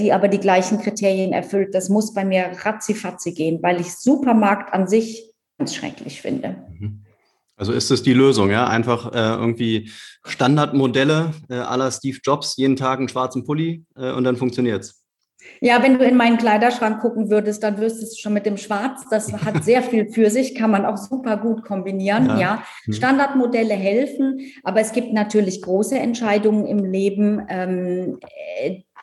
die 0.00 0.12
aber 0.12 0.26
die 0.26 0.40
gleichen 0.40 0.80
Kriterien 0.80 1.32
erfüllt. 1.32 1.76
Das 1.76 1.88
muss 1.88 2.12
bei 2.12 2.24
mir 2.24 2.50
ratzifatzi 2.64 3.32
gehen, 3.32 3.60
weil 3.62 3.80
ich 3.80 3.94
Supermarkt 3.94 4.74
an 4.74 4.88
sich 4.88 5.32
ganz 5.58 5.76
schrecklich 5.76 6.20
finde. 6.20 6.56
Mhm. 6.76 7.04
Also 7.56 7.72
ist 7.72 7.90
das 7.90 8.02
die 8.02 8.14
Lösung, 8.14 8.50
ja? 8.50 8.66
Einfach 8.66 9.12
äh, 9.12 9.18
irgendwie 9.18 9.90
Standardmodelle 10.24 11.34
äh, 11.50 11.56
aller 11.56 11.92
Steve 11.92 12.18
Jobs, 12.24 12.56
jeden 12.56 12.74
Tag 12.74 12.98
einen 12.98 13.10
schwarzen 13.10 13.44
Pulli 13.44 13.84
äh, 13.96 14.12
und 14.12 14.24
dann 14.24 14.36
funktioniert's. 14.36 14.99
Ja, 15.60 15.82
wenn 15.82 15.98
du 15.98 16.04
in 16.04 16.16
meinen 16.16 16.38
Kleiderschrank 16.38 17.00
gucken 17.00 17.30
würdest, 17.30 17.62
dann 17.62 17.78
wüsstest 17.78 18.16
du 18.16 18.20
schon 18.20 18.32
mit 18.32 18.46
dem 18.46 18.56
Schwarz. 18.56 19.04
Das 19.10 19.32
hat 19.32 19.64
sehr 19.64 19.82
viel 19.82 20.10
für 20.10 20.30
sich, 20.30 20.54
kann 20.54 20.70
man 20.70 20.86
auch 20.86 20.96
super 20.96 21.36
gut 21.36 21.62
kombinieren. 21.62 22.26
Ja. 22.26 22.38
ja. 22.38 22.62
Hm. 22.84 22.94
Standardmodelle 22.94 23.74
helfen, 23.74 24.40
aber 24.62 24.80
es 24.80 24.92
gibt 24.92 25.12
natürlich 25.12 25.62
große 25.62 25.98
Entscheidungen 25.98 26.66
im 26.66 26.84
Leben, 26.84 27.42
ähm, 27.48 28.18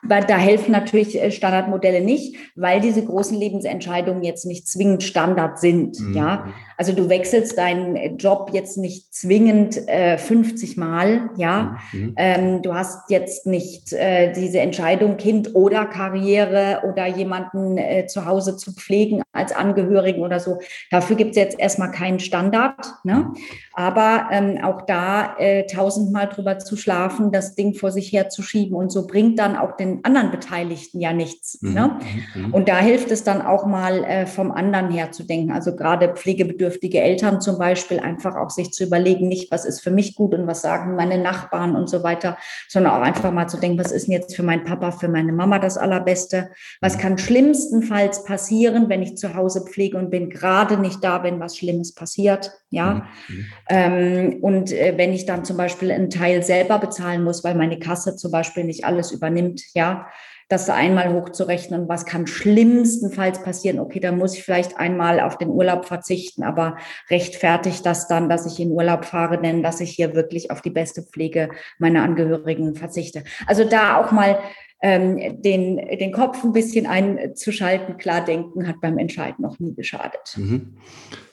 weil 0.03 0.23
da 0.23 0.37
helfen 0.37 0.71
natürlich 0.71 1.21
äh, 1.21 1.31
Standardmodelle 1.31 2.01
nicht, 2.01 2.35
weil 2.55 2.81
diese 2.81 3.03
großen 3.03 3.37
Lebensentscheidungen 3.37 4.23
jetzt 4.23 4.45
nicht 4.45 4.67
zwingend 4.67 5.03
Standard 5.03 5.59
sind. 5.59 5.99
Mhm. 5.99 6.13
Ja, 6.13 6.47
also 6.77 6.93
du 6.93 7.09
wechselst 7.09 7.57
deinen 7.57 8.17
Job 8.17 8.51
jetzt 8.53 8.77
nicht 8.77 9.11
zwingend 9.11 9.87
äh, 9.87 10.19
50 10.19 10.77
Mal. 10.77 11.31
Ja, 11.35 11.77
mhm. 11.91 12.13
ähm, 12.17 12.61
du 12.61 12.75
hast 12.75 13.09
jetzt 13.09 13.47
nicht 13.47 13.93
äh, 13.93 14.31
diese 14.31 14.59
Entscheidung 14.59 15.17
Kind 15.17 15.55
oder 15.55 15.85
Karriere 15.85 16.83
oder 16.87 17.07
jemanden 17.07 17.79
äh, 17.79 18.05
zu 18.05 18.27
Hause 18.27 18.57
zu 18.57 18.73
pflegen 18.73 19.23
als 19.31 19.53
Angehörigen 19.53 20.21
oder 20.21 20.39
so. 20.39 20.59
Dafür 20.91 21.15
gibt 21.15 21.31
es 21.31 21.37
jetzt 21.37 21.59
erstmal 21.59 21.91
keinen 21.91 22.19
Standard. 22.19 22.85
Ne? 23.03 23.15
Mhm. 23.15 23.37
Aber 23.73 24.27
ähm, 24.31 24.59
auch 24.63 24.83
da 24.83 25.35
äh, 25.39 25.65
tausendmal 25.65 26.27
drüber 26.27 26.59
zu 26.59 26.77
schlafen, 26.77 27.31
das 27.31 27.55
Ding 27.55 27.73
vor 27.73 27.91
sich 27.91 28.13
herzuschieben 28.13 28.77
und 28.77 28.91
so 28.91 29.07
bringt 29.07 29.39
dann 29.39 29.55
auch 29.55 29.77
den 29.77 30.05
anderen 30.05 30.29
Beteiligten 30.29 30.99
ja 30.99 31.11
nichts. 31.11 31.59
Mhm. 31.61 31.73
Ne? 31.73 31.99
Mhm. 32.35 32.41
mhm. 32.41 32.53
Und 32.53 32.69
da 32.69 32.77
hilft 32.77 33.09
es 33.09 33.23
dann 33.23 33.41
auch 33.41 33.65
mal 33.65 34.03
äh, 34.03 34.27
vom 34.27 34.51
anderen 34.51 34.91
her 34.91 35.11
zu 35.11 35.23
denken. 35.23 35.51
Also 35.51 35.75
gerade 35.75 36.09
pflegebedürftige 36.09 36.66
Eltern 36.69 37.41
zum 37.41 37.57
Beispiel 37.57 37.99
einfach 37.99 38.35
auch 38.35 38.49
sich 38.49 38.71
zu 38.71 38.83
überlegen, 38.83 39.27
nicht 39.27 39.51
was 39.51 39.65
ist 39.65 39.81
für 39.81 39.91
mich 39.91 40.15
gut 40.15 40.33
und 40.33 40.47
was 40.47 40.61
sagen 40.61 40.95
meine 40.95 41.17
Nachbarn 41.17 41.75
und 41.75 41.89
so 41.89 42.03
weiter, 42.03 42.37
sondern 42.67 42.93
auch 42.93 43.01
einfach 43.01 43.31
mal 43.31 43.47
zu 43.47 43.57
denken, 43.57 43.79
was 43.79 43.91
ist 43.91 44.07
denn 44.07 44.13
jetzt 44.13 44.35
für 44.35 44.43
meinen 44.43 44.63
Papa, 44.63 44.91
für 44.91 45.07
meine 45.07 45.33
Mama 45.33 45.59
das 45.59 45.77
Allerbeste? 45.77 46.49
Was 46.81 46.97
kann 46.97 47.17
schlimmstenfalls 47.17 48.23
passieren, 48.23 48.89
wenn 48.89 49.01
ich 49.01 49.17
zu 49.17 49.35
Hause 49.35 49.65
pflege 49.65 49.97
und 49.97 50.09
bin 50.09 50.29
gerade 50.29 50.77
nicht 50.77 51.03
da, 51.03 51.23
wenn 51.23 51.39
was 51.39 51.57
Schlimmes 51.57 51.93
passiert? 51.93 52.51
Ja. 52.69 53.07
Mhm. 53.27 53.45
Ähm, 53.69 54.37
und 54.41 54.71
äh, 54.71 54.93
wenn 54.97 55.13
ich 55.13 55.25
dann 55.25 55.45
zum 55.45 55.57
Beispiel 55.57 55.91
einen 55.91 56.09
Teil 56.09 56.43
selber 56.43 56.79
bezahlen 56.79 57.23
muss, 57.23 57.43
weil 57.43 57.55
meine 57.55 57.79
Kasse 57.79 58.15
zum 58.15 58.31
Beispiel 58.31 58.63
nicht 58.63 58.85
alles 58.85 59.11
übernimmt, 59.11 59.61
ja, 59.73 60.07
das 60.49 60.69
einmal 60.69 61.13
hochzurechnen, 61.13 61.89
was 61.89 62.05
kann 62.05 62.25
schlimmstenfalls 62.25 63.43
passieren. 63.43 63.79
Okay, 63.79 63.99
dann 63.99 64.17
muss 64.17 64.35
ich 64.35 64.43
vielleicht 64.43 64.77
einmal 64.77 65.19
auf 65.19 65.37
den 65.37 65.49
Urlaub 65.49 65.85
verzichten, 65.85 66.43
aber 66.43 66.77
rechtfertigt 67.09 67.85
das 67.85 68.07
dann, 68.07 68.29
dass 68.29 68.45
ich 68.45 68.59
in 68.59 68.71
Urlaub 68.71 69.03
fahre, 69.05 69.41
denn 69.41 69.61
dass 69.61 69.81
ich 69.81 69.91
hier 69.91 70.15
wirklich 70.15 70.49
auf 70.49 70.61
die 70.61 70.69
beste 70.69 71.03
Pflege 71.03 71.49
meiner 71.79 72.03
Angehörigen 72.03 72.75
verzichte. 72.75 73.23
Also 73.45 73.65
da 73.65 73.97
auch 73.97 74.11
mal 74.11 74.39
ähm, 74.81 75.41
den, 75.41 75.77
den 75.77 76.11
Kopf 76.11 76.43
ein 76.43 76.53
bisschen 76.53 76.85
einzuschalten, 76.85 77.97
klar 77.97 78.23
denken, 78.23 78.67
hat 78.67 78.79
beim 78.79 78.97
Entscheiden 78.97 79.43
noch 79.43 79.59
nie 79.59 79.75
geschadet. 79.75 80.35
Mhm. 80.37 80.77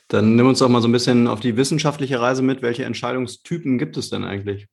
Dann 0.08 0.36
nimm 0.36 0.48
uns 0.48 0.58
doch 0.58 0.68
mal 0.68 0.82
so 0.82 0.88
ein 0.88 0.92
bisschen 0.92 1.28
auf 1.28 1.40
die 1.40 1.56
wissenschaftliche 1.56 2.20
Reise 2.20 2.42
mit. 2.42 2.62
Welche 2.62 2.84
Entscheidungstypen 2.84 3.78
gibt 3.78 3.96
es 3.96 4.10
denn 4.10 4.24
eigentlich? 4.24 4.66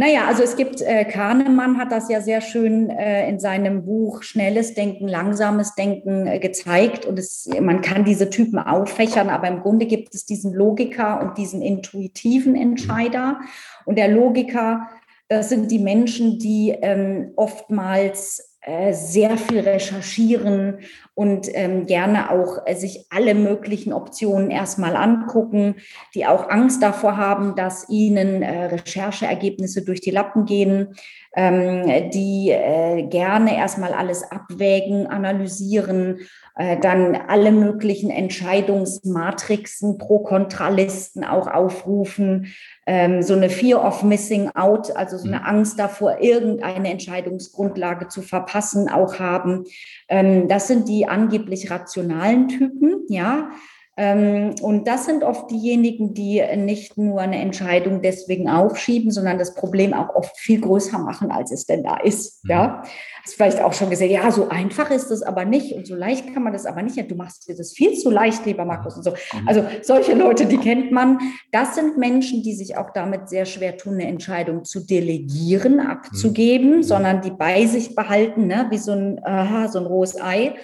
Naja, 0.00 0.26
also 0.28 0.44
es 0.44 0.54
gibt, 0.54 0.80
äh, 0.80 1.04
Kahnemann 1.04 1.76
hat 1.76 1.90
das 1.90 2.08
ja 2.08 2.20
sehr 2.20 2.40
schön 2.40 2.88
äh, 2.88 3.28
in 3.28 3.40
seinem 3.40 3.84
Buch 3.84 4.22
Schnelles 4.22 4.74
Denken, 4.74 5.08
Langsames 5.08 5.74
Denken 5.74 6.28
äh, 6.28 6.38
gezeigt. 6.38 7.04
Und 7.04 7.18
es, 7.18 7.50
man 7.60 7.80
kann 7.80 8.04
diese 8.04 8.30
Typen 8.30 8.60
auffächern, 8.60 9.28
aber 9.28 9.48
im 9.48 9.60
Grunde 9.60 9.86
gibt 9.86 10.14
es 10.14 10.24
diesen 10.24 10.54
Logiker 10.54 11.20
und 11.20 11.36
diesen 11.36 11.62
intuitiven 11.62 12.54
Entscheider. 12.54 13.40
Und 13.86 13.98
der 13.98 14.06
Logiker, 14.06 14.88
das 15.28 15.48
sind 15.48 15.72
die 15.72 15.80
Menschen, 15.80 16.38
die 16.38 16.76
ähm, 16.80 17.32
oftmals 17.34 18.56
sehr 18.92 19.36
viel 19.38 19.60
recherchieren 19.60 20.78
und 21.14 21.48
ähm, 21.52 21.86
gerne 21.86 22.30
auch 22.30 22.58
äh, 22.66 22.74
sich 22.74 23.06
alle 23.10 23.34
möglichen 23.34 23.92
Optionen 23.92 24.50
erstmal 24.50 24.94
angucken, 24.94 25.76
die 26.14 26.26
auch 26.26 26.48
Angst 26.48 26.82
davor 26.82 27.16
haben, 27.16 27.56
dass 27.56 27.88
ihnen 27.88 28.42
äh, 28.42 28.66
Rechercheergebnisse 28.66 29.84
durch 29.84 30.00
die 30.00 30.12
Lappen 30.12 30.44
gehen, 30.44 30.94
ähm, 31.34 32.10
die 32.10 32.50
äh, 32.50 33.02
gerne 33.02 33.56
erstmal 33.56 33.92
alles 33.92 34.22
abwägen, 34.30 35.06
analysieren 35.06 36.20
äh, 36.58 36.76
dann 36.78 37.14
alle 37.14 37.52
möglichen 37.52 38.10
Entscheidungsmatrixen, 38.10 39.96
Pro-Kontralisten 39.96 41.24
auch 41.24 41.46
aufrufen, 41.46 42.52
ähm, 42.88 43.22
so 43.22 43.34
eine 43.34 43.50
Fear 43.50 43.84
of 43.84 44.02
Missing 44.02 44.48
Out, 44.54 44.96
also 44.96 45.18
so 45.18 45.28
eine 45.28 45.40
mhm. 45.40 45.44
Angst 45.44 45.78
davor, 45.78 46.22
irgendeine 46.22 46.90
Entscheidungsgrundlage 46.90 48.08
zu 48.08 48.22
verpassen, 48.22 48.88
auch 48.88 49.18
haben. 49.18 49.64
Ähm, 50.08 50.48
das 50.48 50.68
sind 50.68 50.88
die 50.88 51.06
angeblich 51.06 51.70
rationalen 51.70 52.48
Typen, 52.48 53.04
ja. 53.10 53.50
Ähm, 53.98 54.54
und 54.62 54.86
das 54.86 55.06
sind 55.06 55.24
oft 55.24 55.50
diejenigen, 55.50 56.14
die 56.14 56.40
nicht 56.56 56.96
nur 56.96 57.20
eine 57.20 57.40
Entscheidung 57.40 58.00
deswegen 58.00 58.48
aufschieben, 58.48 59.10
sondern 59.10 59.38
das 59.38 59.54
Problem 59.54 59.92
auch 59.92 60.14
oft 60.14 60.38
viel 60.38 60.60
größer 60.60 61.00
machen, 61.00 61.32
als 61.32 61.50
es 61.50 61.66
denn 61.66 61.82
da 61.82 61.96
ist. 61.96 62.44
Mhm. 62.44 62.50
Ja, 62.50 62.82
hast 63.24 63.34
vielleicht 63.34 63.60
auch 63.60 63.72
schon 63.72 63.90
gesehen, 63.90 64.12
ja, 64.12 64.30
so 64.30 64.50
einfach 64.50 64.92
ist 64.92 65.10
es 65.10 65.24
aber 65.24 65.44
nicht 65.44 65.72
und 65.72 65.84
so 65.84 65.96
leicht 65.96 66.32
kann 66.32 66.44
man 66.44 66.52
das 66.52 66.64
aber 66.64 66.80
nicht. 66.82 66.96
Ja, 66.96 67.02
du 67.02 67.16
machst 67.16 67.48
dir 67.48 67.56
das 67.56 67.72
viel 67.72 67.94
zu 67.94 68.08
leicht, 68.08 68.46
lieber 68.46 68.64
Markus 68.64 68.96
und 68.96 69.02
so. 69.02 69.10
Mhm. 69.10 69.48
Also 69.48 69.64
solche 69.82 70.14
Leute, 70.14 70.46
die 70.46 70.58
kennt 70.58 70.92
man. 70.92 71.18
Das 71.50 71.74
sind 71.74 71.98
Menschen, 71.98 72.44
die 72.44 72.54
sich 72.54 72.76
auch 72.76 72.90
damit 72.90 73.28
sehr 73.28 73.46
schwer 73.46 73.76
tun, 73.76 73.94
eine 73.94 74.06
Entscheidung 74.06 74.64
zu 74.64 74.86
delegieren, 74.86 75.80
abzugeben, 75.80 76.76
mhm. 76.76 76.82
sondern 76.84 77.20
die 77.20 77.32
bei 77.32 77.66
sich 77.66 77.96
behalten, 77.96 78.46
ne, 78.46 78.68
wie 78.70 78.78
so 78.78 78.92
ein, 78.92 79.20
aha, 79.24 79.66
so 79.66 79.80
ein 79.80 79.86
rohes 79.86 80.20
Ei 80.20 80.54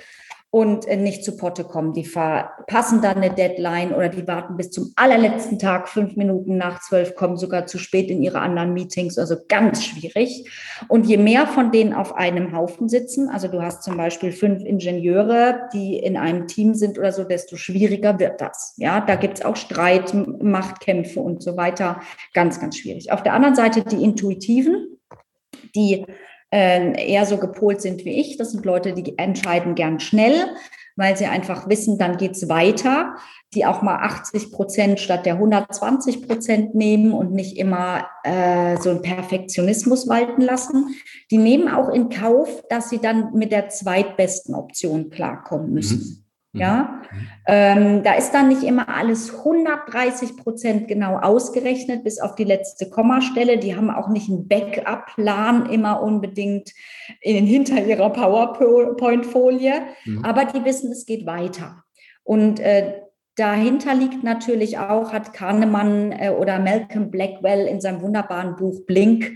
und 0.55 0.87
äh, 0.87 0.97
nicht 0.97 1.25
zu 1.25 1.37
Potte 1.37 1.65
kommen. 1.65 1.95
Die 1.95 2.05
verpassen 2.05 3.03
dann 3.03 3.17
eine 3.17 3.35
Deadline 3.35 3.93
oder 3.93 4.09
die 4.09 4.29
warten 4.29 4.57
bis 4.57 4.71
zum 4.71 4.93
allerletzten 4.95 5.59
Tag, 5.59 5.89
fünf 5.89 6.15
Minuten 6.15 6.57
nach 6.57 6.81
zwölf, 6.81 7.17
kommen 7.17 7.37
sogar 7.37 7.67
zu 7.67 7.77
spät 7.77 8.09
in 8.09 8.23
ihre 8.23 8.39
anderen 8.39 8.73
Meetings. 8.73 9.19
Also 9.19 9.35
ganz 9.49 9.85
schwierig. 9.85 10.49
Und 10.87 11.07
je 11.07 11.17
mehr 11.17 11.49
von 11.49 11.73
denen 11.73 11.93
auf 11.93 12.15
einem 12.15 12.57
Haufen 12.57 12.89
sitzen, 12.89 13.31
also 13.31 13.49
du 13.49 13.63
hast 13.63 13.83
zum 13.83 13.97
Beispiel 13.97 14.31
fünf 14.31 14.63
Ingenieure, 14.63 15.69
die 15.73 15.99
in 15.99 16.17
einem 16.17 16.47
Team 16.47 16.75
sind 16.75 17.01
oder 17.01 17.11
so, 17.11 17.25
desto 17.25 17.57
schwieriger 17.57 18.21
wird 18.21 18.41
das. 18.41 18.75
Ja, 18.77 19.01
da 19.01 19.17
gibt 19.17 19.39
es 19.39 19.45
auch 19.45 19.57
Streit, 19.57 20.15
Machtkämpfe 20.15 21.19
und 21.19 21.43
so 21.43 21.57
weiter. 21.57 22.01
Ganz, 22.33 22.61
ganz 22.61 22.79
schwierig. 22.79 23.11
Auf 23.11 23.25
der 23.25 23.33
anderen 23.33 23.57
Seite 23.57 23.83
die 23.83 24.05
Intuitiven, 24.05 25.01
die 25.75 26.07
äh, 26.55 27.11
eher 27.11 27.27
so 27.27 27.39
gepolt 27.39 27.83
sind 27.83 28.05
wie 28.05 28.21
ich. 28.21 28.37
Das 28.37 28.53
sind 28.53 28.65
Leute, 28.65 28.93
die 28.93 29.19
entscheiden 29.19 29.75
gern 29.75 29.99
schnell, 29.99 30.55
weil 30.95 31.17
sie 31.17 31.27
einfach 31.27 31.69
wissen, 31.69 31.99
dann 31.99 32.17
geht's 32.17 32.49
weiter, 32.49 33.17
die 33.55 33.67
auch 33.67 33.83
mal 33.83 33.97
80 33.97 34.53
Prozent 34.53 35.01
statt 35.01 35.27
der 35.27 35.35
120 35.35 36.29
Prozent 36.29 36.77
nehmen 36.77 37.13
und 37.13 37.33
nicht 37.33 37.57
immer 37.57 38.07
äh, 38.23 38.77
so 38.77 38.91
einen 38.91 39.03
Perfektionismus 39.03 40.09
walten 40.09 40.43
lassen. 40.43 40.95
Die 41.33 41.39
nehmen 41.39 41.69
auch 41.69 41.89
in 41.89 42.09
Kauf, 42.09 42.63
dass 42.71 42.89
sie 42.89 42.99
dann 42.99 43.33
mit 43.35 43.51
der 43.51 43.71
zweitbesten 43.71 44.55
Option 44.55 45.11
klarkommen 45.11 45.73
müssen. 45.73 45.99
Mhm. 45.99 46.24
Ja, 46.55 47.03
mhm. 47.11 47.29
ähm, 47.49 48.03
da 48.05 48.15
ist 48.15 48.31
dann 48.31 48.49
nicht 48.49 48.63
immer 48.63 48.89
alles 48.89 49.39
130 49.39 50.37
Prozent 50.37 50.87
genau 50.87 51.19
ausgerechnet, 51.19 52.05
bis 52.05 52.21
auf 52.21 52.37
die 52.37 52.45
letzte 52.45 52.89
Kommastelle. 52.89 53.59
Die 53.59 53.75
haben 53.75 53.91
auch 53.91 54.09
nicht 54.09 54.31
einen 54.31 54.47
Backup-Plan 54.47 55.67
immer 55.67 56.01
unbedingt 56.01 56.71
in, 57.21 57.45
hinter 57.55 57.85
ihrer 57.85 58.11
PowerPoint-Folie, 58.11 59.83
mhm. 60.05 60.25
aber 60.25 60.45
die 60.45 60.65
wissen, 60.65 60.93
es 60.93 61.07
geht 61.07 61.27
weiter. 61.27 61.83
Und 62.23 62.61
äh, 62.61 63.01
dahinter 63.37 63.95
liegt 63.95 64.23
natürlich 64.23 64.79
auch, 64.79 65.13
hat 65.13 65.33
Kahnemann 65.33 66.13
äh, 66.13 66.31
oder 66.31 66.61
Malcolm 66.61 67.11
Blackwell 67.11 67.67
in 67.67 67.81
seinem 67.81 68.01
wunderbaren 68.01 68.55
Buch 68.55 68.87
Blink 68.87 69.33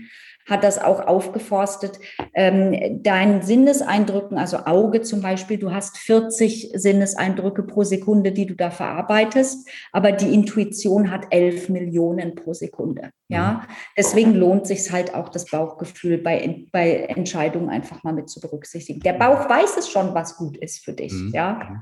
hat 0.49 0.63
das 0.63 0.79
auch 0.79 1.05
aufgeforstet. 1.05 1.99
Ähm, 2.33 3.01
dein 3.03 3.41
Sinneseindrücken, 3.41 4.37
also 4.37 4.57
Auge 4.65 5.01
zum 5.01 5.21
Beispiel, 5.21 5.57
du 5.57 5.71
hast 5.71 5.97
40 5.97 6.71
Sinneseindrücke 6.73 7.63
pro 7.63 7.83
Sekunde, 7.83 8.31
die 8.31 8.45
du 8.45 8.55
da 8.55 8.71
verarbeitest, 8.71 9.69
aber 9.91 10.11
die 10.11 10.33
Intuition 10.33 11.11
hat 11.11 11.27
11 11.29 11.69
Millionen 11.69 12.35
pro 12.35 12.53
Sekunde. 12.53 13.11
Ja, 13.27 13.51
mhm. 13.51 13.73
deswegen 13.97 14.33
lohnt 14.33 14.65
sich 14.65 14.91
halt 14.91 15.13
auch 15.13 15.29
das 15.29 15.45
Bauchgefühl 15.45 16.17
bei, 16.17 16.65
bei 16.71 16.93
Entscheidungen 16.95 17.69
einfach 17.69 18.03
mal 18.03 18.13
mit 18.13 18.29
zu 18.29 18.39
berücksichtigen. 18.39 19.01
Der 19.01 19.13
Bauch 19.13 19.47
weiß 19.47 19.77
es 19.77 19.89
schon, 19.89 20.15
was 20.15 20.35
gut 20.35 20.57
ist 20.57 20.83
für 20.83 20.93
dich. 20.93 21.13
Mhm. 21.13 21.31
Ja. 21.33 21.81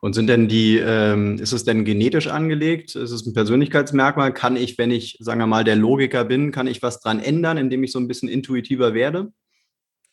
Und 0.00 0.12
sind 0.12 0.28
denn 0.28 0.48
die, 0.48 0.78
ähm, 0.78 1.38
ist 1.38 1.52
es 1.52 1.64
denn 1.64 1.84
genetisch 1.84 2.28
angelegt? 2.28 2.94
Ist 2.94 3.10
es 3.10 3.26
ein 3.26 3.34
Persönlichkeitsmerkmal? 3.34 4.32
Kann 4.32 4.56
ich, 4.56 4.78
wenn 4.78 4.90
ich, 4.90 5.18
sagen 5.20 5.40
wir 5.40 5.46
mal, 5.46 5.64
der 5.64 5.76
Logiker 5.76 6.24
bin, 6.24 6.52
kann 6.52 6.66
ich 6.66 6.82
was 6.82 7.00
dran 7.00 7.20
ändern, 7.20 7.58
indem 7.58 7.82
ich 7.82 7.92
so 7.92 7.98
ein 7.98 8.08
bisschen 8.08 8.28
intuitiver 8.28 8.94
werde? 8.94 9.32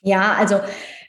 Ja, 0.02 0.34
also 0.34 0.60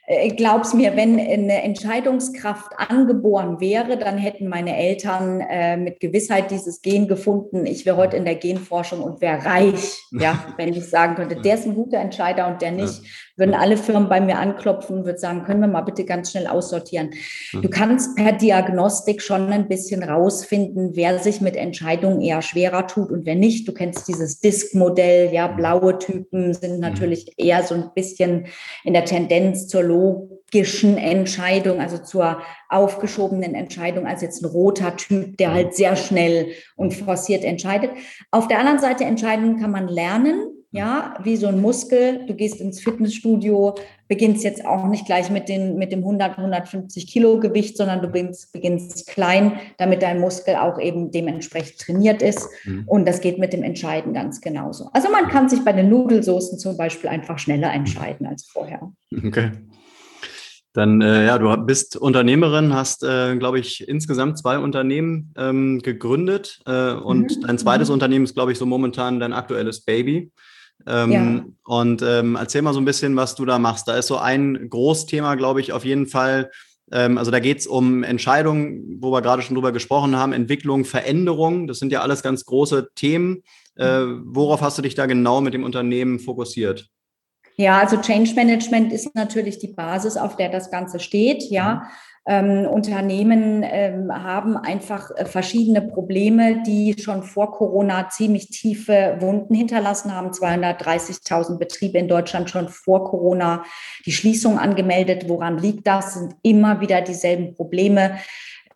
äh, 0.09 0.31
glaub's 0.31 0.73
mir, 0.73 0.97
wenn 0.97 1.19
eine 1.19 1.63
Entscheidungskraft 1.63 2.73
angeboren 2.79 3.61
wäre, 3.61 3.99
dann 3.99 4.19
hätten 4.19 4.49
meine 4.49 4.77
Eltern 4.77 5.41
äh, 5.41 5.77
mit 5.77 5.99
Gewissheit 5.99 6.51
dieses 6.53 6.81
Gen 6.81 7.09
gefunden. 7.09 7.67
Ich 7.67 7.85
wäre 7.85 7.97
heute 7.97 8.17
in 8.17 8.25
der 8.25 8.37
Genforschung 8.37 9.03
und 9.03 9.21
wäre 9.21 9.45
reich, 9.45 10.01
ja, 10.13 10.47
wenn 10.57 10.73
ich 10.73 10.89
sagen 10.89 11.17
könnte, 11.17 11.37
der 11.37 11.55
ist 11.57 11.67
ein 11.67 11.75
guter 11.75 11.99
Entscheider 11.99 12.47
und 12.47 12.63
der 12.63 12.71
nicht. 12.71 13.03
Würden 13.37 13.55
alle 13.55 13.77
Firmen 13.77 14.09
bei 14.09 14.21
mir 14.21 14.39
anklopfen 14.39 14.99
und 14.99 15.05
würden 15.05 15.19
sagen, 15.19 15.45
können 15.45 15.61
wir 15.61 15.69
mal 15.69 15.83
bitte 15.83 16.05
ganz 16.05 16.31
schnell 16.31 16.47
aussortieren. 16.47 17.11
Du 17.53 17.69
kannst 17.69 18.17
per 18.17 18.33
Diagnostik 18.33 19.21
schon 19.21 19.53
ein 19.53 19.69
bisschen 19.69 20.03
rausfinden, 20.03 20.93
wer 20.95 21.19
sich 21.19 21.41
mit 21.43 21.55
Entscheidungen 21.55 22.23
eher 22.23 22.41
schwerer 22.41 22.87
tut 22.87 23.11
und 23.11 23.27
wer 23.27 23.35
nicht. 23.35 23.69
Du 23.69 23.73
kennst 23.73 24.09
dieses 24.09 24.41
Disk-Modell, 24.41 25.33
ja, 25.33 25.49
blaue 25.49 25.99
Typen 25.99 26.55
sind 26.55 26.81
natürlich 26.81 27.33
eher 27.37 27.63
so 27.63 27.75
ein 27.75 27.91
bisschen 27.95 28.47
in 28.85 28.95
der 28.95 29.05
Tendenz 29.05 29.69
zur 29.69 29.83
logischen 29.83 30.97
Entscheidung, 30.97 31.81
also 31.81 31.99
zur 31.99 32.41
aufgeschobenen 32.71 33.55
Entscheidung 33.55 34.07
als 34.07 34.23
jetzt 34.23 34.43
ein 34.43 34.47
roter 34.47 34.97
Typ, 34.97 35.37
der 35.37 35.53
halt 35.53 35.75
sehr 35.75 35.97
schnell 35.97 36.53
und 36.77 36.95
forciert 36.95 37.45
entscheidet. 37.45 37.91
Auf 38.31 38.49
der 38.49 38.61
anderen 38.61 38.79
Seite 38.79 39.05
Entscheidungen 39.05 39.61
kann 39.61 39.71
man 39.71 39.89
lernen. 39.89 40.56
Ja, 40.73 41.15
wie 41.23 41.37
so 41.37 41.47
ein 41.47 41.61
Muskel. 41.61 42.27
Du 42.27 42.35
gehst 42.35 42.61
ins 42.61 42.81
Fitnessstudio, 42.81 43.75
beginnst 44.09 44.45
jetzt 44.45 44.65
auch 44.65 44.87
nicht 44.89 45.07
gleich 45.07 45.31
mit, 45.31 45.49
den, 45.49 45.77
mit 45.77 45.93
dem 45.93 46.01
100, 46.01 46.37
150 46.37 47.07
Kilo 47.07 47.41
Gewicht, 47.41 47.77
sondern 47.77 48.03
du 48.03 48.09
beginnst, 48.09 48.53
beginnst 48.53 49.07
klein, 49.07 49.59
damit 49.79 50.03
dein 50.03 50.21
Muskel 50.21 50.57
auch 50.57 50.79
eben 50.79 51.11
dementsprechend 51.11 51.79
trainiert 51.79 52.21
ist. 52.21 52.49
Mhm. 52.65 52.85
Und 52.87 53.07
das 53.07 53.21
geht 53.21 53.39
mit 53.39 53.53
dem 53.53 53.63
Entscheiden 53.63 54.13
ganz 54.13 54.41
genauso. 54.41 54.91
Also 54.93 55.11
man 55.11 55.29
kann 55.29 55.49
sich 55.49 55.65
bei 55.65 55.73
den 55.73 55.89
Nudelsoßen 55.89 56.59
zum 56.59 56.77
Beispiel 56.77 57.09
einfach 57.09 57.39
schneller 57.39 57.73
entscheiden 57.73 58.27
als 58.27 58.45
vorher. 58.45 58.93
Okay. 59.25 59.53
Dann, 60.77 61.01
äh, 61.01 61.25
ja, 61.25 61.39
du 61.39 61.57
bist 61.65 61.97
Unternehmerin, 61.97 62.75
hast, 62.75 63.03
äh, 63.03 63.35
glaube 63.37 63.59
ich, 63.59 63.89
insgesamt 63.89 64.37
zwei 64.37 64.59
Unternehmen 64.59 65.33
ähm, 65.35 65.79
gegründet 65.79 66.61
äh, 66.67 66.93
und 66.93 67.35
mhm. 67.35 67.41
dein 67.47 67.57
zweites 67.57 67.89
mhm. 67.89 67.95
Unternehmen 67.95 68.25
ist, 68.27 68.35
glaube 68.35 68.53
ich, 68.53 68.59
so 68.59 68.67
momentan 68.67 69.19
dein 69.19 69.33
aktuelles 69.33 69.81
Baby. 69.87 70.33
Ähm, 70.87 71.13
ja. 71.13 71.45
Und 71.65 72.03
ähm, 72.03 72.37
erzähl 72.37 72.63
mal 72.63 72.75
so 72.75 72.81
ein 72.81 72.85
bisschen, 72.85 73.17
was 73.17 73.35
du 73.35 73.45
da 73.45 73.59
machst. 73.59 73.89
Da 73.89 73.97
ist 73.97 74.07
so 74.07 74.19
ein 74.19 74.69
Großthema, 74.69 75.35
glaube 75.35 75.61
ich, 75.61 75.73
auf 75.73 75.85
jeden 75.85 76.07
Fall. 76.07 76.51
Ähm, 76.93 77.19
also 77.19 77.31
da 77.31 77.41
geht 77.41 77.59
es 77.59 77.67
um 77.67 78.03
Entscheidungen, 78.03 78.99
wo 79.01 79.11
wir 79.11 79.23
gerade 79.23 79.43
schon 79.43 79.55
drüber 79.55 79.73
gesprochen 79.73 80.17
haben, 80.17 80.33
Entwicklung, 80.33 80.85
Veränderung. 80.85 81.67
Das 81.67 81.79
sind 81.79 81.93
ja 81.93 82.03
alles 82.03 82.23
ganz 82.23 82.45
große 82.45 82.91
Themen. 82.95 83.43
Äh, 83.77 84.05
worauf 84.25 84.63
hast 84.63 84.79
du 84.79 84.83
dich 84.83 84.95
da 84.95 85.07
genau 85.07 85.41
mit 85.41 85.55
dem 85.55 85.65
Unternehmen 85.65 86.19
fokussiert? 86.19 86.89
Ja, 87.57 87.81
also 87.81 87.97
Change 87.97 88.35
Management 88.35 88.93
ist 88.93 89.15
natürlich 89.15 89.59
die 89.59 89.73
Basis, 89.73 90.17
auf 90.17 90.37
der 90.37 90.51
das 90.51 90.71
Ganze 90.71 91.01
steht. 91.01 91.43
Ja, 91.51 91.75
mhm. 91.75 91.81
Ähm, 92.29 92.67
Unternehmen 92.67 93.63
ähm, 93.65 94.13
haben 94.13 94.57
einfach 94.57 95.13
äh, 95.15 95.25
verschiedene 95.25 95.81
Probleme, 95.81 96.63
die 96.67 96.97
schon 96.99 97.23
vor 97.23 97.53
Corona 97.53 98.09
ziemlich 98.09 98.51
tiefe 98.51 99.17
Wunden 99.21 99.55
hinterlassen 99.55 100.13
haben. 100.13 100.31
230.000 100.31 101.59
Betriebe 101.59 101.99
in 101.99 102.09
Deutschland 102.09 102.51
schon 102.51 102.69
vor 102.69 103.05
Corona 103.05 103.63
die 104.05 104.13
Schließung 104.13 104.59
angemeldet. 104.59 105.29
Woran 105.29 105.59
liegt 105.59 105.87
das? 105.87 106.15
Sind 106.15 106.35
immer 106.43 106.81
wieder 106.81 107.01
dieselben 107.01 107.55
Probleme 107.55 108.19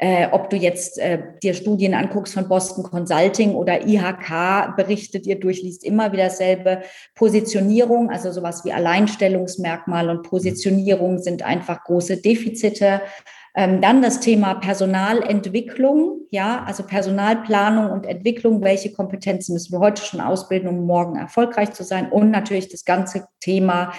äh, 0.03 0.29
ob 0.33 0.49
du 0.49 0.57
jetzt 0.57 0.99
äh, 0.99 1.19
dir 1.43 1.53
Studien 1.53 1.93
anguckst 1.93 2.33
von 2.33 2.49
Boston 2.49 2.85
Consulting 2.85 3.55
oder 3.55 3.87
IHK 3.87 4.75
berichtet, 4.75 5.27
ihr 5.27 5.39
durchliest 5.39 5.85
immer 5.85 6.11
wieder 6.13 6.25
dasselbe. 6.25 6.81
Positionierung, 7.15 8.09
also 8.09 8.33
sowas 8.33 8.65
wie 8.65 8.73
Alleinstellungsmerkmal 8.73 10.09
und 10.09 10.23
Positionierung 10.23 11.19
sind 11.19 11.43
einfach 11.43 11.85
große 11.85 12.17
Defizite. 12.17 13.03
Ähm, 13.57 13.81
dann 13.81 14.01
das 14.01 14.21
Thema 14.21 14.55
Personalentwicklung, 14.55 16.21
ja, 16.31 16.63
also 16.65 16.85
Personalplanung 16.85 17.91
und 17.91 18.07
Entwicklung. 18.07 18.63
Welche 18.63 18.93
Kompetenzen 18.93 19.55
müssen 19.55 19.73
wir 19.73 19.81
heute 19.81 20.03
schon 20.03 20.21
ausbilden, 20.21 20.69
um 20.69 20.87
morgen 20.87 21.17
erfolgreich 21.17 21.73
zu 21.73 21.83
sein? 21.83 22.13
Und 22.13 22.31
natürlich 22.31 22.69
das 22.69 22.85
ganze 22.85 23.27
Thema 23.41 23.93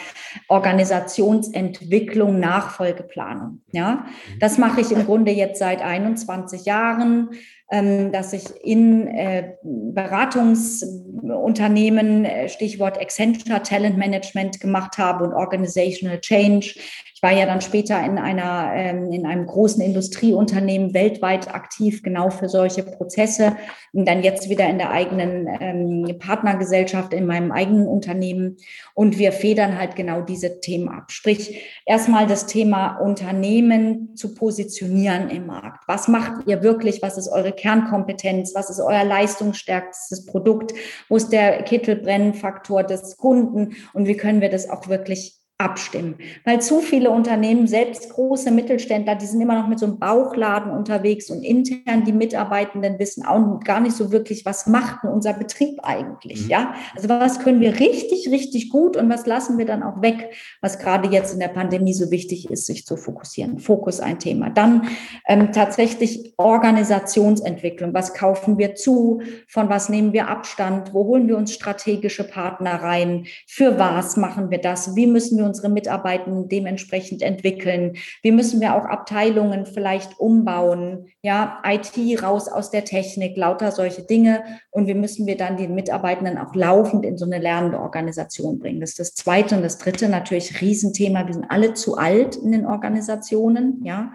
Organisationsentwicklung, 0.47 2.39
Nachfolgeplanung. 2.39 3.61
Ja, 3.73 4.05
das 4.39 4.57
mache 4.57 4.81
ich 4.81 4.91
im 4.91 5.05
Grunde 5.05 5.31
jetzt 5.31 5.59
seit 5.59 5.81
21 5.81 6.65
Jahren 6.65 7.31
dass 7.71 8.33
ich 8.33 8.43
in 8.63 9.07
äh, 9.07 9.53
Beratungsunternehmen, 9.63 12.25
äh, 12.25 12.49
Stichwort 12.49 12.99
Accenture 12.99 13.63
Talent 13.63 13.97
Management 13.97 14.59
gemacht 14.59 14.97
habe 14.97 15.23
und 15.23 15.31
Organizational 15.33 16.19
Change. 16.19 16.73
Ich 17.21 17.23
war 17.23 17.31
ja 17.31 17.45
dann 17.45 17.61
später 17.61 18.03
in 18.03 18.17
einer, 18.17 18.71
ähm, 18.73 19.11
in 19.11 19.27
einem 19.27 19.45
großen 19.45 19.79
Industrieunternehmen 19.79 20.95
weltweit 20.95 21.53
aktiv, 21.53 22.01
genau 22.01 22.31
für 22.31 22.49
solche 22.49 22.81
Prozesse. 22.81 23.55
Und 23.93 24.07
dann 24.07 24.23
jetzt 24.23 24.49
wieder 24.49 24.67
in 24.67 24.79
der 24.79 24.89
eigenen 24.89 25.47
ähm, 25.61 26.17
Partnergesellschaft, 26.17 27.13
in 27.13 27.27
meinem 27.27 27.51
eigenen 27.51 27.87
Unternehmen. 27.87 28.57
Und 28.95 29.19
wir 29.19 29.33
federn 29.33 29.77
halt 29.77 29.95
genau 29.95 30.21
diese 30.21 30.61
Themen 30.61 30.89
ab. 30.89 31.11
Sprich, 31.11 31.63
erstmal 31.85 32.25
das 32.25 32.47
Thema 32.47 32.97
Unternehmen 32.97 34.15
zu 34.15 34.33
positionieren 34.33 35.29
im 35.29 35.45
Markt. 35.45 35.83
Was 35.87 36.07
macht 36.07 36.47
ihr 36.47 36.63
wirklich? 36.63 37.03
Was 37.03 37.19
ist 37.19 37.27
eure 37.27 37.51
Kernkompetenz? 37.61 38.55
Was 38.55 38.69
ist 38.69 38.79
euer 38.79 39.03
leistungsstärkstes 39.03 40.25
Produkt? 40.25 40.73
Wo 41.09 41.15
ist 41.15 41.29
der 41.29 41.61
Kittelbrennfaktor 41.63 42.83
des 42.83 43.17
Kunden? 43.17 43.75
Und 43.93 44.07
wie 44.07 44.17
können 44.17 44.41
wir 44.41 44.49
das 44.49 44.67
auch 44.67 44.87
wirklich 44.87 45.40
abstimmen. 45.61 46.15
Weil 46.45 46.61
zu 46.61 46.79
viele 46.79 47.11
Unternehmen, 47.11 47.67
selbst 47.67 48.09
große 48.09 48.51
Mittelständler, 48.51 49.15
die 49.15 49.25
sind 49.25 49.41
immer 49.41 49.55
noch 49.55 49.67
mit 49.67 49.79
so 49.79 49.85
einem 49.85 49.99
Bauchladen 49.99 50.71
unterwegs 50.71 51.29
und 51.29 51.43
intern 51.43 52.03
die 52.05 52.13
Mitarbeitenden 52.13 52.97
wissen 52.99 53.25
auch 53.25 53.59
gar 53.63 53.79
nicht 53.79 53.95
so 53.95 54.11
wirklich, 54.11 54.45
was 54.45 54.67
macht 54.67 55.03
denn 55.03 55.11
unser 55.11 55.33
Betrieb 55.33 55.79
eigentlich, 55.83 56.43
mhm. 56.43 56.49
ja? 56.49 56.73
Also 56.95 57.09
was 57.09 57.39
können 57.39 57.61
wir 57.61 57.79
richtig, 57.79 58.29
richtig 58.31 58.69
gut 58.69 58.97
und 58.97 59.09
was 59.09 59.25
lassen 59.25 59.57
wir 59.57 59.65
dann 59.65 59.83
auch 59.83 60.01
weg, 60.01 60.33
was 60.61 60.79
gerade 60.79 61.09
jetzt 61.09 61.33
in 61.33 61.39
der 61.39 61.47
Pandemie 61.49 61.93
so 61.93 62.11
wichtig 62.11 62.49
ist, 62.49 62.65
sich 62.65 62.85
zu 62.85 62.97
fokussieren. 62.97 63.59
Fokus 63.59 63.99
ein 63.99 64.19
Thema. 64.19 64.49
Dann 64.49 64.87
ähm, 65.27 65.51
tatsächlich 65.51 66.33
Organisationsentwicklung. 66.37 67.93
Was 67.93 68.13
kaufen 68.13 68.57
wir 68.57 68.75
zu? 68.75 69.21
Von 69.47 69.69
was 69.69 69.89
nehmen 69.89 70.13
wir 70.13 70.27
Abstand? 70.27 70.93
Wo 70.93 71.05
holen 71.05 71.27
wir 71.27 71.37
uns 71.37 71.53
strategische 71.53 72.23
Partner 72.23 72.75
rein? 72.81 73.25
Für 73.47 73.77
was 73.77 74.17
machen 74.17 74.49
wir 74.49 74.59
das? 74.59 74.95
Wie 74.95 75.07
müssen 75.07 75.37
wir 75.37 75.45
uns 75.45 75.50
unsere 75.51 75.67
Mitarbeitenden 75.67 76.47
dementsprechend 76.47 77.21
entwickeln? 77.21 77.97
Wie 78.21 78.31
müssen 78.31 78.61
wir 78.61 78.73
auch 78.73 78.85
Abteilungen 78.85 79.65
vielleicht 79.65 80.17
umbauen? 80.17 81.07
Ja, 81.21 81.61
IT 81.65 81.97
raus 82.23 82.47
aus 82.47 82.71
der 82.71 82.85
Technik, 82.85 83.35
lauter 83.35 83.73
solche 83.73 84.03
Dinge. 84.03 84.43
Und 84.69 84.87
wie 84.87 84.93
müssen 84.93 85.27
wir 85.27 85.35
dann 85.35 85.57
den 85.57 85.75
Mitarbeitenden 85.75 86.37
auch 86.37 86.55
laufend 86.55 87.05
in 87.05 87.17
so 87.17 87.25
eine 87.25 87.39
lernende 87.39 87.79
Organisation 87.79 88.59
bringen? 88.59 88.79
Das 88.79 88.91
ist 88.91 88.99
das 88.99 89.13
Zweite. 89.15 89.57
Und 89.57 89.63
das 89.63 89.77
Dritte 89.77 90.07
natürlich 90.07 90.61
Riesenthema. 90.61 91.27
Wir 91.27 91.33
sind 91.33 91.51
alle 91.51 91.73
zu 91.73 91.97
alt 91.97 92.37
in 92.37 92.53
den 92.53 92.65
Organisationen. 92.65 93.83
Ja, 93.83 94.13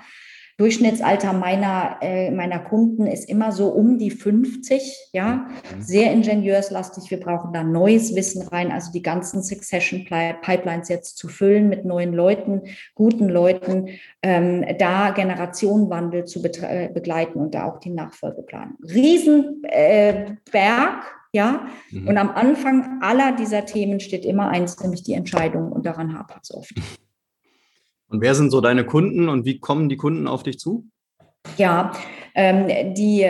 Durchschnittsalter 0.58 1.34
meiner, 1.34 1.98
äh, 2.00 2.30
meiner 2.30 2.58
Kunden 2.58 3.06
ist 3.06 3.28
immer 3.28 3.52
so 3.52 3.68
um 3.68 3.98
die 3.98 4.10
50, 4.10 5.10
ja, 5.12 5.48
mhm. 5.76 5.82
sehr 5.82 6.12
ingenieurslastig. 6.12 7.10
Wir 7.10 7.20
brauchen 7.20 7.52
da 7.52 7.62
neues 7.62 8.14
Wissen 8.14 8.40
rein, 8.48 8.72
also 8.72 8.90
die 8.90 9.02
ganzen 9.02 9.42
Succession 9.42 10.06
Pipelines 10.06 10.88
jetzt 10.88 11.18
zu 11.18 11.28
füllen 11.28 11.68
mit 11.68 11.84
neuen 11.84 12.14
Leuten, 12.14 12.62
guten 12.94 13.28
Leuten, 13.28 13.88
ähm, 14.22 14.64
da 14.78 15.10
Generationenwandel 15.10 16.24
zu 16.24 16.42
äh, 16.42 16.88
begleiten 16.88 17.38
und 17.38 17.54
da 17.54 17.66
auch 17.66 17.78
die 17.78 17.90
Nachfolge 17.90 18.40
planen. 18.40 18.76
Riesenberg, 18.82 19.62
äh, 20.52 21.36
ja. 21.36 21.66
Mhm. 21.90 22.08
Und 22.08 22.16
am 22.16 22.30
Anfang 22.30 23.02
aller 23.02 23.32
dieser 23.32 23.66
Themen 23.66 24.00
steht 24.00 24.24
immer 24.24 24.48
eins, 24.48 24.80
nämlich 24.80 25.02
die 25.02 25.12
Entscheidung 25.12 25.70
und 25.70 25.84
daran 25.84 26.18
hapert 26.18 26.44
es 26.44 26.54
oft. 26.54 26.74
Und 28.08 28.20
wer 28.20 28.34
sind 28.34 28.50
so 28.50 28.60
deine 28.60 28.84
Kunden 28.84 29.28
und 29.28 29.44
wie 29.44 29.58
kommen 29.58 29.88
die 29.88 29.96
Kunden 29.96 30.28
auf 30.28 30.42
dich 30.42 30.58
zu? 30.58 30.88
Ja, 31.56 31.92
ähm, 32.34 32.94
die, 32.94 33.26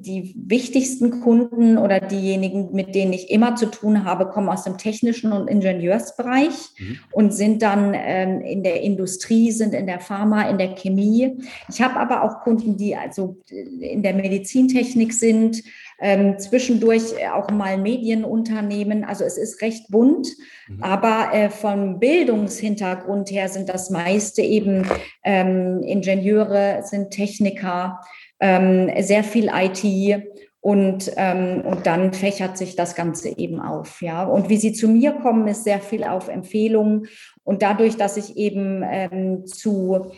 die 0.00 0.34
wichtigsten 0.36 1.20
Kunden 1.20 1.78
oder 1.78 1.98
diejenigen, 1.98 2.72
mit 2.72 2.94
denen 2.94 3.12
ich 3.12 3.30
immer 3.30 3.56
zu 3.56 3.66
tun 3.66 4.04
habe, 4.04 4.28
kommen 4.28 4.48
aus 4.48 4.62
dem 4.62 4.78
technischen 4.78 5.32
und 5.32 5.48
Ingenieursbereich 5.48 6.54
mhm. 6.78 6.98
und 7.12 7.34
sind 7.34 7.62
dann 7.62 7.92
ähm, 7.94 8.42
in 8.42 8.62
der 8.62 8.82
Industrie, 8.82 9.50
sind 9.50 9.74
in 9.74 9.86
der 9.86 9.98
Pharma, 9.98 10.48
in 10.48 10.58
der 10.58 10.76
Chemie. 10.76 11.38
Ich 11.68 11.82
habe 11.82 11.96
aber 11.96 12.22
auch 12.22 12.44
Kunden, 12.44 12.76
die 12.76 12.94
also 12.94 13.38
in 13.50 14.02
der 14.02 14.14
Medizintechnik 14.14 15.12
sind, 15.12 15.62
ähm, 16.00 16.38
zwischendurch 16.38 17.14
auch 17.32 17.50
mal 17.50 17.78
Medienunternehmen. 17.78 19.04
Also 19.04 19.24
es 19.24 19.38
ist 19.38 19.62
recht 19.62 19.90
bunt, 19.90 20.28
mhm. 20.68 20.82
aber 20.82 21.30
äh, 21.32 21.50
vom 21.50 21.98
Bildungshintergrund 21.98 23.30
her 23.30 23.48
sind 23.48 23.68
das 23.68 23.90
meiste 23.90 24.42
eben 24.42 24.86
ähm, 25.24 25.82
Ingenieure, 25.82 26.82
sind 26.82 27.10
Techniker, 27.10 28.00
ähm, 28.40 28.90
sehr 29.00 29.24
viel 29.24 29.50
IT. 29.52 30.22
Und, 30.60 31.12
ähm, 31.16 31.60
und 31.64 31.86
dann 31.86 32.12
fächert 32.12 32.58
sich 32.58 32.74
das 32.74 32.96
Ganze 32.96 33.28
eben 33.38 33.60
auf. 33.60 34.02
Ja. 34.02 34.24
Und 34.24 34.48
wie 34.48 34.56
sie 34.56 34.72
zu 34.72 34.88
mir 34.88 35.12
kommen, 35.12 35.46
ist 35.46 35.62
sehr 35.62 35.78
viel 35.78 36.02
auf 36.02 36.26
Empfehlungen. 36.26 37.06
Und 37.44 37.62
dadurch, 37.62 37.96
dass 37.96 38.16
ich 38.16 38.36
eben 38.36 38.82
ähm, 38.84 39.46
zu 39.46 40.06
äh, 40.06 40.16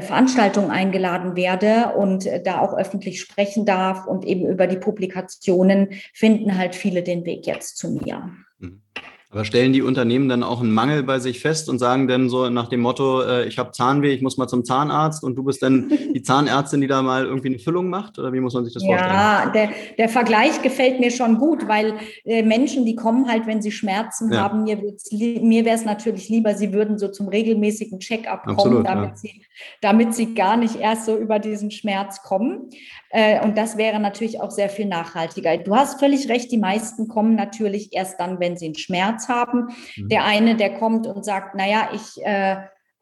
Veranstaltungen 0.00 0.70
eingeladen 0.70 1.36
werde 1.36 1.94
und 1.96 2.26
äh, 2.26 2.42
da 2.42 2.60
auch 2.60 2.76
öffentlich 2.76 3.20
sprechen 3.20 3.64
darf 3.64 4.06
und 4.06 4.24
eben 4.24 4.46
über 4.46 4.66
die 4.66 4.78
Publikationen 4.78 5.90
finden 6.12 6.58
halt 6.58 6.74
viele 6.74 7.02
den 7.02 7.24
Weg 7.24 7.46
jetzt 7.46 7.76
zu 7.76 7.90
mir. 7.90 8.30
Mhm. 8.58 8.82
Aber 9.30 9.44
stellen 9.44 9.72
die 9.72 9.82
Unternehmen 9.82 10.28
dann 10.28 10.42
auch 10.42 10.60
einen 10.60 10.72
Mangel 10.72 11.02
bei 11.02 11.18
sich 11.18 11.40
fest 11.40 11.68
und 11.68 11.78
sagen 11.78 12.08
dann 12.08 12.30
so 12.30 12.48
nach 12.48 12.68
dem 12.68 12.80
Motto, 12.80 13.22
äh, 13.22 13.46
ich 13.46 13.58
habe 13.58 13.72
Zahnweh, 13.72 14.12
ich 14.14 14.22
muss 14.22 14.38
mal 14.38 14.46
zum 14.46 14.64
Zahnarzt 14.64 15.22
und 15.24 15.34
du 15.34 15.42
bist 15.42 15.62
dann 15.62 15.90
die 16.14 16.22
Zahnärztin, 16.22 16.80
die 16.80 16.86
da 16.86 17.02
mal 17.02 17.26
irgendwie 17.26 17.48
eine 17.48 17.58
Füllung 17.58 17.90
macht? 17.90 18.18
Oder 18.18 18.32
wie 18.32 18.40
muss 18.40 18.54
man 18.54 18.64
sich 18.64 18.72
das 18.72 18.84
ja, 18.84 18.88
vorstellen? 18.88 19.14
Ja, 19.14 19.50
der, 19.50 19.70
der 19.98 20.08
Vergleich 20.08 20.62
gefällt 20.62 21.00
mir 21.00 21.10
schon 21.10 21.38
gut, 21.38 21.68
weil 21.68 21.94
äh, 22.24 22.44
Menschen, 22.44 22.86
die 22.86 22.94
kommen 22.94 23.28
halt, 23.28 23.46
wenn 23.46 23.60
sie 23.60 23.72
Schmerzen 23.72 24.32
ja. 24.32 24.42
haben, 24.42 24.62
mir, 24.62 24.78
mir 24.80 25.64
wäre 25.64 25.76
es 25.76 25.84
natürlich 25.84 26.28
lieber, 26.28 26.54
sie 26.54 26.72
würden 26.72 26.96
so 26.96 27.08
zum 27.08 27.28
regelmäßigen 27.28 27.98
Check-up 27.98 28.44
kommen, 28.44 28.58
Absolut, 28.58 28.86
damit, 28.86 29.10
ja. 29.10 29.16
sie, 29.16 29.42
damit 29.80 30.14
sie 30.14 30.34
gar 30.34 30.56
nicht 30.56 30.76
erst 30.76 31.06
so 31.06 31.16
über 31.16 31.38
diesen 31.38 31.70
Schmerz 31.70 32.22
kommen. 32.22 32.70
Äh, 33.10 33.42
und 33.44 33.56
das 33.56 33.76
wäre 33.76 34.00
natürlich 34.00 34.40
auch 34.40 34.50
sehr 34.50 34.68
viel 34.68 34.86
nachhaltiger. 34.86 35.56
Du 35.58 35.74
hast 35.74 35.98
völlig 35.98 36.28
recht, 36.28 36.50
die 36.50 36.58
meisten 36.58 37.08
kommen 37.08 37.34
natürlich 37.34 37.92
erst 37.92 38.20
dann, 38.20 38.40
wenn 38.40 38.56
sie 38.56 38.66
einen 38.66 38.74
Schmerz 38.76 39.28
haben. 39.28 39.68
Mhm. 39.96 40.08
Der 40.08 40.24
eine, 40.24 40.56
der 40.56 40.74
kommt 40.74 41.06
und 41.06 41.24
sagt, 41.24 41.54
naja, 41.54 41.90
ich 41.94 42.24
äh, 42.24 42.56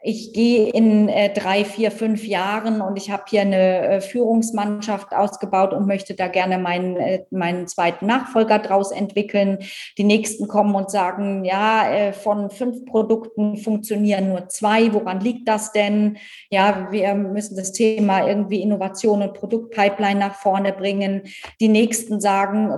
ich 0.06 0.34
gehe 0.34 0.68
in 0.68 1.08
äh, 1.08 1.32
drei, 1.32 1.64
vier, 1.64 1.90
fünf 1.90 2.26
Jahren 2.26 2.82
und 2.82 2.98
ich 2.98 3.10
habe 3.10 3.22
hier 3.26 3.40
eine 3.40 3.88
äh, 3.88 4.00
Führungsmannschaft 4.02 5.14
ausgebaut 5.14 5.72
und 5.72 5.86
möchte 5.86 6.12
da 6.12 6.28
gerne 6.28 6.58
meinen, 6.58 6.96
äh, 6.98 7.24
meinen 7.30 7.66
zweiten 7.68 8.04
Nachfolger 8.04 8.58
draus 8.58 8.92
entwickeln. 8.92 9.60
Die 9.96 10.04
nächsten 10.04 10.46
kommen 10.46 10.74
und 10.74 10.90
sagen, 10.90 11.46
ja, 11.46 12.12
von 12.12 12.50
fünf 12.50 12.84
Produkten 12.84 13.56
funktionieren 13.56 14.28
nur 14.28 14.48
zwei. 14.48 14.92
Woran 14.92 15.20
liegt 15.20 15.48
das 15.48 15.72
denn? 15.72 16.18
Ja, 16.50 16.88
wir 16.90 17.14
müssen 17.14 17.56
das 17.56 17.72
Thema 17.72 18.26
irgendwie 18.26 18.60
Innovation 18.60 19.22
und 19.22 19.32
Produktpipeline 19.32 20.20
nach 20.20 20.34
vorne 20.34 20.72
bringen. 20.72 21.22
Die 21.60 21.68
nächsten 21.68 22.20
sagen, 22.20 22.70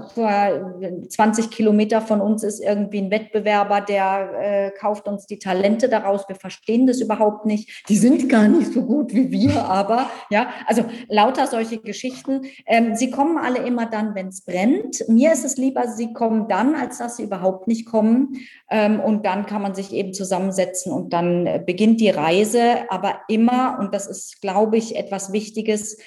20 1.08 1.50
Kilometer 1.50 2.00
von 2.00 2.20
uns 2.20 2.44
ist 2.44 2.62
irgendwie 2.62 2.98
ein 2.98 3.10
Wettbewerber, 3.10 3.80
der 3.80 4.72
kauft 4.78 5.08
uns 5.08 5.26
die 5.26 5.38
Talente 5.38 5.88
daraus. 5.88 6.28
Wir 6.28 6.36
verstehen 6.36 6.86
das 6.86 7.00
überhaupt 7.00 7.15
überhaupt 7.16 7.46
nicht, 7.46 7.88
die 7.88 7.96
sind 7.96 8.28
gar 8.28 8.48
nicht 8.48 8.72
so 8.72 8.82
gut 8.82 9.12
wie 9.14 9.30
wir, 9.30 9.64
aber 9.68 10.10
ja, 10.30 10.48
also 10.66 10.84
lauter 11.08 11.46
solche 11.46 11.78
Geschichten. 11.78 12.42
Ähm, 12.66 12.94
sie 12.94 13.10
kommen 13.10 13.38
alle 13.38 13.58
immer 13.58 13.86
dann, 13.86 14.14
wenn 14.14 14.28
es 14.28 14.42
brennt. 14.42 15.02
Mir 15.08 15.32
ist 15.32 15.44
es 15.44 15.56
lieber, 15.56 15.88
sie 15.88 16.12
kommen 16.12 16.48
dann, 16.48 16.74
als 16.74 16.98
dass 16.98 17.16
sie 17.16 17.24
überhaupt 17.24 17.68
nicht 17.68 17.86
kommen. 17.86 18.38
Ähm, 18.70 19.00
und 19.00 19.24
dann 19.24 19.46
kann 19.46 19.62
man 19.62 19.74
sich 19.74 19.92
eben 19.92 20.12
zusammensetzen 20.12 20.92
und 20.92 21.12
dann 21.12 21.46
äh, 21.46 21.62
beginnt 21.64 22.00
die 22.00 22.10
Reise, 22.10 22.90
aber 22.90 23.20
immer, 23.28 23.78
und 23.80 23.94
das 23.94 24.06
ist, 24.06 24.40
glaube 24.40 24.76
ich, 24.76 24.96
etwas 24.96 25.32
Wichtiges, 25.32 25.98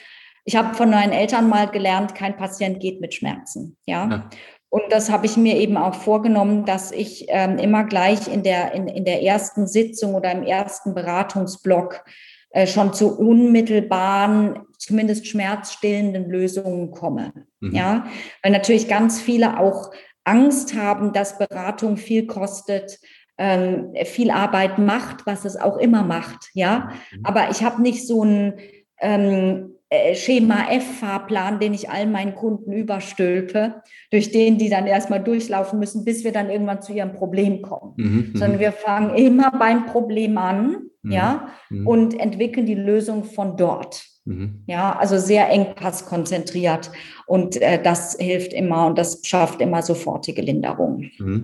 ich 0.46 0.56
habe 0.56 0.74
von 0.74 0.90
meinen 0.90 1.12
Eltern 1.12 1.48
mal 1.48 1.68
gelernt, 1.70 2.16
kein 2.16 2.36
Patient 2.36 2.80
geht 2.80 3.02
mit 3.02 3.14
Schmerzen. 3.14 3.78
Ja. 3.86 4.10
ja. 4.10 4.30
Und 4.70 4.84
das 4.90 5.10
habe 5.10 5.26
ich 5.26 5.36
mir 5.36 5.58
eben 5.58 5.78
auch 5.78 5.96
vorgenommen, 5.96 6.66
dass 6.66 6.92
ich 6.92 7.26
ähm, 7.30 7.58
immer 7.58 7.86
gleich 7.86 8.28
in 8.28 8.44
der, 8.44 8.74
in, 8.74 8.88
in 8.88 9.04
der 9.04 9.24
ersten 9.24 9.66
Sitzung 9.66 10.14
oder 10.14 10.32
im 10.32 10.44
ersten 10.44 10.94
Beratungsblock 10.94 12.06
äh, 12.52 12.68
schon 12.68 12.94
zu 12.94 13.18
unmittelbaren, 13.18 14.60
zumindest 14.78 15.28
schmerzstillenden 15.28 16.30
Lösungen 16.30 16.92
komme. 16.92 17.34
Mhm. 17.60 17.76
Ja, 17.76 18.06
weil 18.44 18.52
natürlich 18.52 18.88
ganz 18.88 19.20
viele 19.20 19.60
auch 19.60 19.92
Angst 20.24 20.76
haben, 20.76 21.14
dass 21.14 21.40
Beratung 21.40 21.98
viel 21.98 22.28
kostet, 22.28 23.00
ähm, 23.40 23.94
viel 24.06 24.30
Arbeit 24.30 24.78
macht, 24.78 25.26
was 25.26 25.46
es 25.46 25.58
auch 25.58 25.78
immer 25.78 26.04
macht. 26.04 26.50
Ja, 26.54 26.92
mhm. 27.12 27.26
aber 27.26 27.50
ich 27.50 27.64
habe 27.64 27.82
nicht 27.82 28.06
so 28.06 28.24
ein 28.24 28.60
ähm, 29.00 29.76
äh, 29.76 29.79
Schema 30.14 30.70
F-Fahrplan, 30.70 31.60
den 31.60 31.74
ich 31.74 31.90
allen 31.90 32.12
meinen 32.12 32.36
Kunden 32.36 32.72
überstülpe, 32.72 33.82
durch 34.12 34.32
den 34.32 34.60
die 34.60 34.70
dann 34.70 34.86
erstmal 34.86 35.24
durchlaufen 35.24 35.80
müssen, 35.80 36.06
bis 36.06 36.24
wir 36.24 36.32
dann 36.32 36.52
irgendwann 36.52 36.84
zu 36.84 36.94
ihrem 36.94 37.14
Problem 37.14 37.64
kommen. 37.64 37.94
Mhm, 37.98 38.06
mhm. 38.06 38.32
Sondern 38.36 38.60
wir 38.60 38.72
fangen 38.72 39.16
immer 39.16 39.52
beim 39.52 39.88
Problem 39.88 40.38
an, 40.38 40.90
mhm, 41.02 41.12
ja, 41.12 41.48
mhm. 41.70 41.88
und 41.88 42.20
entwickeln 42.20 42.68
die 42.68 42.76
Lösung 42.76 43.24
von 43.24 43.58
dort. 43.58 44.06
Mhm. 44.26 44.64
Ja, 44.68 44.96
also 44.96 45.18
sehr 45.18 45.50
engpasskonzentriert. 45.50 46.92
Und 47.26 47.60
äh, 47.60 47.82
das 47.82 48.16
hilft 48.20 48.54
immer 48.54 48.86
und 48.86 48.98
das 48.98 49.22
schafft 49.24 49.60
immer 49.60 49.82
sofortige 49.82 50.44
Linderung. 50.44 51.10
Mhm. 51.18 51.44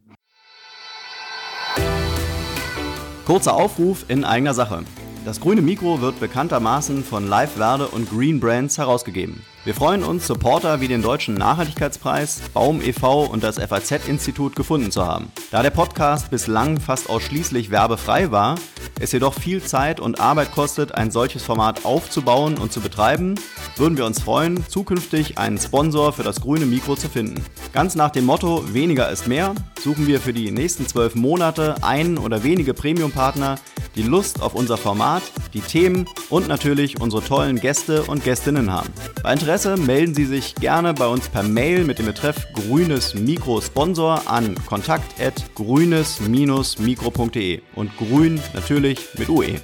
Kurzer 3.25 3.55
Aufruf 3.55 4.05
in 4.07 4.23
eigener 4.23 4.53
Sache. 4.53 4.83
Das 5.25 5.41
grüne 5.41 5.63
Mikro 5.63 6.01
wird 6.01 6.19
bekanntermaßen 6.19 7.03
von 7.03 7.27
Live 7.27 7.53
Verde 7.53 7.87
und 7.87 8.11
Green 8.11 8.39
Brands 8.39 8.77
herausgegeben. 8.77 9.41
Wir 9.65 9.73
freuen 9.73 10.03
uns, 10.03 10.27
Supporter 10.27 10.79
wie 10.79 10.87
den 10.87 11.01
Deutschen 11.01 11.33
Nachhaltigkeitspreis, 11.33 12.39
Baum 12.53 12.83
e.V. 12.83 13.23
und 13.23 13.43
das 13.43 13.57
FAZ-Institut 13.57 14.55
gefunden 14.55 14.91
zu 14.91 15.03
haben. 15.03 15.31
Da 15.49 15.63
der 15.63 15.71
Podcast 15.71 16.29
bislang 16.29 16.79
fast 16.79 17.09
ausschließlich 17.09 17.71
werbefrei 17.71 18.29
war, 18.29 18.59
es 18.99 19.11
jedoch 19.11 19.33
viel 19.33 19.63
Zeit 19.63 19.99
und 19.99 20.19
Arbeit 20.19 20.51
kostet, 20.51 20.93
ein 20.93 21.09
solches 21.09 21.41
Format 21.41 21.83
aufzubauen 21.83 22.59
und 22.59 22.71
zu 22.71 22.79
betreiben, 22.79 23.33
würden 23.75 23.97
wir 23.97 24.05
uns 24.05 24.21
freuen, 24.21 24.63
zukünftig 24.69 25.39
einen 25.39 25.57
Sponsor 25.57 26.13
für 26.13 26.21
das 26.21 26.41
grüne 26.41 26.67
Mikro 26.67 26.95
zu 26.95 27.09
finden. 27.09 27.43
Ganz 27.73 27.95
nach 27.95 28.11
dem 28.11 28.25
Motto 28.25 28.71
weniger 28.71 29.09
ist 29.09 29.27
mehr 29.27 29.55
suchen 29.85 30.07
wir 30.07 30.19
für 30.19 30.33
die 30.33 30.49
nächsten 30.49 30.87
zwölf 30.87 31.13
Monate 31.13 31.75
einen 31.83 32.17
oder 32.17 32.41
wenige 32.41 32.73
Premium-Partner, 32.73 33.59
die 33.95 34.01
Lust 34.01 34.41
auf 34.41 34.55
unser 34.55 34.77
Format, 34.77 35.21
die 35.53 35.61
Themen 35.61 36.07
und 36.29 36.47
natürlich 36.47 36.99
unsere 36.99 37.23
tollen 37.23 37.59
Gäste 37.59 38.01
und 38.01 38.23
Gästinnen 38.23 38.71
haben. 38.71 38.89
Bei 39.21 39.31
Interesse 39.31 39.54
melden 39.63 40.13
Sie 40.13 40.25
sich 40.25 40.53
gerne 40.55 40.93
bei 40.93 41.07
uns 41.07 41.29
per 41.29 41.41
Mail 41.41 41.85
mit 41.85 41.97
dem 41.97 42.07
Betreff 42.07 42.45
grünes 42.51 43.13
Mikro 43.13 43.61
Sponsor 43.61 44.29
an 44.29 44.53
kontakt@grünes-mikro.de 44.65 47.61
und 47.73 47.97
grün 47.97 48.41
natürlich 48.53 48.99
mit 49.17 49.29
UE. 49.29 49.61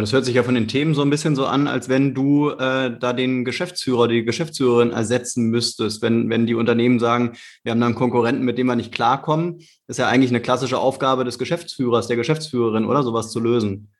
Aber 0.00 0.06
das 0.06 0.14
hört 0.14 0.24
sich 0.24 0.34
ja 0.34 0.42
von 0.42 0.54
den 0.54 0.66
Themen 0.66 0.94
so 0.94 1.02
ein 1.02 1.10
bisschen 1.10 1.36
so 1.36 1.44
an, 1.44 1.68
als 1.68 1.90
wenn 1.90 2.14
du 2.14 2.48
äh, 2.52 2.90
da 2.98 3.12
den 3.12 3.44
Geschäftsführer, 3.44 4.08
die 4.08 4.24
Geschäftsführerin 4.24 4.92
ersetzen 4.92 5.50
müsstest, 5.50 6.00
wenn, 6.00 6.30
wenn 6.30 6.46
die 6.46 6.54
Unternehmen 6.54 6.98
sagen, 6.98 7.32
wir 7.64 7.72
haben 7.72 7.80
da 7.80 7.84
einen 7.84 7.94
Konkurrenten, 7.94 8.42
mit 8.42 8.56
dem 8.56 8.66
wir 8.66 8.76
nicht 8.76 8.92
klarkommen. 8.92 9.58
Ist 9.88 9.98
ja 9.98 10.08
eigentlich 10.08 10.30
eine 10.30 10.40
klassische 10.40 10.78
Aufgabe 10.78 11.24
des 11.24 11.38
Geschäftsführers, 11.38 12.06
der 12.06 12.16
Geschäftsführerin, 12.16 12.86
oder 12.86 13.02
sowas 13.02 13.30
zu 13.30 13.40
lösen. 13.40 13.90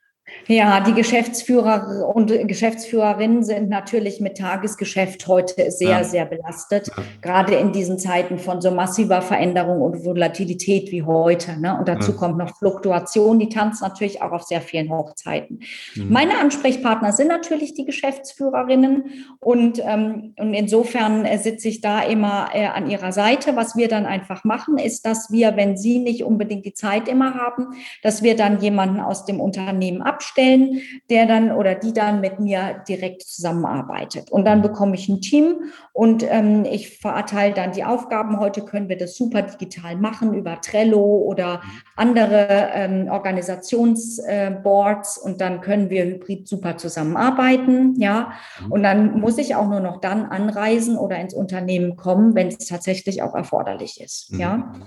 Ja, 0.47 0.81
die 0.81 0.95
Geschäftsführer 0.95 2.13
und 2.15 2.33
Geschäftsführerinnen 2.49 3.45
sind 3.45 3.69
natürlich 3.69 4.21
mit 4.21 4.39
Tagesgeschäft 4.39 5.27
heute 5.29 5.71
sehr, 5.71 5.91
ja. 5.91 6.05
sehr 6.05 6.25
belastet, 6.25 6.89
ja. 6.89 7.03
gerade 7.23 7.55
in 7.55 7.73
diesen 7.73 7.99
Zeiten 7.99 8.39
von 8.39 8.61
so 8.61 8.71
massiver 8.71 9.23
Veränderung 9.23 9.81
und 9.81 10.05
Volatilität 10.05 10.91
wie 10.91 11.03
heute. 11.03 11.61
Ne? 11.61 11.79
Und 11.79 11.87
dazu 11.89 12.13
ja. 12.13 12.17
kommt 12.17 12.37
noch 12.37 12.57
Fluktuation, 12.59 13.39
die 13.39 13.49
tanzt 13.49 13.83
natürlich 13.83 14.23
auch 14.23 14.33
auf 14.33 14.43
sehr 14.43 14.61
vielen 14.61 14.91
Hochzeiten. 14.91 15.61
Mhm. 15.95 16.11
Meine 16.11 16.39
Ansprechpartner 16.39 17.13
sind 17.13 17.29
natürlich 17.29 17.75
die 17.75 17.85
Geschäftsführerinnen 17.85 19.05
und, 19.39 19.81
ähm, 19.85 20.35
und 20.37 20.55
insofern 20.55 21.27
sitze 21.39 21.69
ich 21.69 21.81
da 21.81 22.03
immer 22.03 22.49
äh, 22.55 22.67
an 22.67 22.91
ihrer 22.91 23.13
Seite. 23.13 23.57
Was 23.57 23.77
wir 23.77 23.89
dann 23.89 24.07
einfach 24.07 24.43
machen, 24.45 24.79
ist, 24.79 25.07
dass 25.07 25.31
wir, 25.31 25.57
wenn 25.57 25.77
sie 25.77 25.99
nicht 25.99 26.25
unbedingt 26.25 26.65
die 26.65 26.75
Zeit 26.75 27.09
immer 27.09 27.35
haben, 27.35 27.69
dass 28.03 28.23
wir 28.23 28.37
dann 28.37 28.61
jemanden 28.61 29.01
aus 29.01 29.25
dem 29.25 29.41
Unternehmen 29.41 30.03
ab 30.03 30.20
abstellen, 30.21 30.83
der 31.09 31.25
dann 31.25 31.51
oder 31.51 31.75
die 31.75 31.95
dann 31.95 32.21
mit 32.21 32.41
mir 32.41 32.85
direkt 32.87 33.23
zusammenarbeitet. 33.23 34.31
Und 34.31 34.45
dann 34.45 34.59
mhm. 34.59 34.63
bekomme 34.63 34.95
ich 34.95 35.09
ein 35.09 35.23
Team 35.23 35.73
und 35.95 36.23
ähm, 36.29 36.67
ich 36.67 36.99
verteile 36.99 37.55
dann 37.55 37.73
die 37.73 37.85
Aufgaben. 37.85 38.39
Heute 38.39 38.63
können 38.63 38.91
wir 38.91 38.99
das 38.99 39.17
super 39.17 39.41
digital 39.41 39.97
machen 39.97 40.35
über 40.35 40.61
Trello 40.61 41.01
oder 41.01 41.57
mhm. 41.57 41.61
andere 41.97 42.69
ähm, 42.75 43.09
Organisationsboards 43.11 45.17
äh, 45.17 45.21
und 45.25 45.41
dann 45.41 45.63
können 45.63 45.89
wir 45.89 46.05
hybrid 46.05 46.47
super 46.47 46.77
zusammenarbeiten. 46.77 47.99
Ja, 47.99 48.33
mhm. 48.63 48.73
und 48.73 48.83
dann 48.83 49.21
muss 49.21 49.39
ich 49.39 49.55
auch 49.55 49.69
nur 49.69 49.81
noch 49.81 50.03
dann 50.03 50.27
anreisen 50.27 50.99
oder 50.99 51.19
ins 51.19 51.33
Unternehmen 51.33 51.97
kommen, 51.97 52.35
wenn 52.35 52.49
es 52.49 52.67
tatsächlich 52.67 53.23
auch 53.23 53.35
erforderlich 53.35 54.03
ist. 54.03 54.29
Ja. 54.37 54.71
Ähm, 54.75 54.83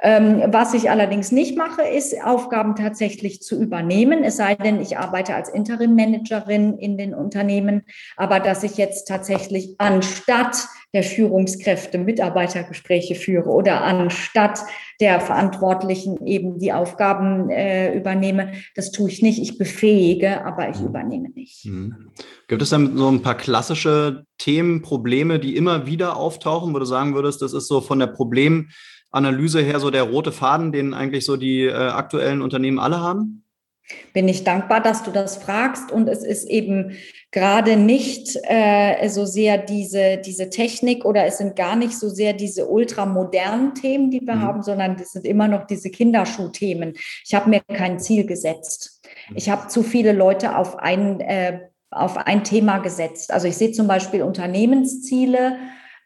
was 0.00 0.74
ich 0.74 0.90
allerdings 0.90 1.32
nicht 1.32 1.58
mache, 1.58 1.82
ist 1.82 2.14
Aufgaben 2.22 2.76
tatsächlich 2.76 3.42
zu 3.42 3.60
übernehmen, 3.60 4.22
es 4.22 4.36
sei 4.36 4.54
denn, 4.54 4.80
ich 4.80 4.96
arbeite 4.96 5.34
als 5.34 5.48
Interim-Managerin 5.48 6.78
in 6.78 6.96
den 6.96 7.14
Unternehmen, 7.14 7.82
aber 8.16 8.38
dass 8.38 8.62
ich 8.62 8.76
jetzt 8.76 9.08
tatsächlich 9.08 9.74
anstatt 9.78 10.68
der 10.94 11.02
Führungskräfte 11.02 11.98
Mitarbeitergespräche 11.98 13.14
führe 13.14 13.50
oder 13.50 13.82
anstatt 13.82 14.60
der 15.00 15.20
Verantwortlichen 15.20 16.26
eben 16.26 16.58
die 16.58 16.72
Aufgaben 16.72 17.50
äh, 17.50 17.94
übernehme. 17.94 18.52
Das 18.74 18.90
tue 18.90 19.10
ich 19.10 19.20
nicht. 19.20 19.38
Ich 19.38 19.58
befähige, 19.58 20.44
aber 20.46 20.70
ich 20.70 20.80
mhm. 20.80 20.86
übernehme 20.86 21.28
nicht. 21.30 21.66
Mhm. 21.66 22.10
Gibt 22.46 22.62
es 22.62 22.70
dann 22.70 22.96
so 22.96 23.08
ein 23.08 23.20
paar 23.20 23.36
klassische 23.36 24.24
Themen, 24.38 24.80
Probleme, 24.80 25.38
die 25.38 25.56
immer 25.56 25.86
wieder 25.86 26.16
auftauchen, 26.16 26.72
wo 26.72 26.78
du 26.78 26.86
sagen 26.86 27.14
würdest, 27.14 27.42
das 27.42 27.52
ist 27.52 27.68
so 27.68 27.80
von 27.80 27.98
der 27.98 28.06
Problem 28.06 28.70
Analyse 29.10 29.60
her 29.60 29.80
so 29.80 29.90
der 29.90 30.02
rote 30.02 30.32
Faden, 30.32 30.72
den 30.72 30.94
eigentlich 30.94 31.24
so 31.24 31.36
die 31.36 31.64
äh, 31.64 31.72
aktuellen 31.72 32.42
Unternehmen 32.42 32.78
alle 32.78 33.00
haben? 33.00 33.44
Bin 34.12 34.28
ich 34.28 34.44
dankbar, 34.44 34.82
dass 34.82 35.02
du 35.02 35.10
das 35.10 35.36
fragst. 35.36 35.90
Und 35.90 36.08
es 36.08 36.22
ist 36.22 36.44
eben 36.44 36.92
gerade 37.30 37.76
nicht 37.76 38.38
äh, 38.42 39.08
so 39.08 39.24
sehr 39.24 39.56
diese, 39.56 40.18
diese 40.18 40.50
Technik 40.50 41.06
oder 41.06 41.24
es 41.24 41.38
sind 41.38 41.56
gar 41.56 41.74
nicht 41.74 41.98
so 41.98 42.10
sehr 42.10 42.34
diese 42.34 42.66
ultramodernen 42.66 43.74
Themen, 43.74 44.10
die 44.10 44.20
wir 44.20 44.36
mhm. 44.36 44.42
haben, 44.42 44.62
sondern 44.62 44.96
es 45.00 45.12
sind 45.12 45.24
immer 45.24 45.48
noch 45.48 45.66
diese 45.66 45.90
Kinderschuhthemen. 45.90 46.94
Ich 47.24 47.34
habe 47.34 47.48
mir 47.48 47.60
kein 47.60 47.98
Ziel 47.98 48.26
gesetzt. 48.26 49.00
Ich 49.34 49.48
habe 49.48 49.68
zu 49.68 49.82
viele 49.82 50.12
Leute 50.12 50.56
auf 50.56 50.78
ein, 50.78 51.20
äh, 51.20 51.60
auf 51.90 52.18
ein 52.18 52.44
Thema 52.44 52.78
gesetzt. 52.78 53.32
Also 53.32 53.48
ich 53.48 53.56
sehe 53.56 53.72
zum 53.72 53.86
Beispiel 53.86 54.22
Unternehmensziele 54.22 55.56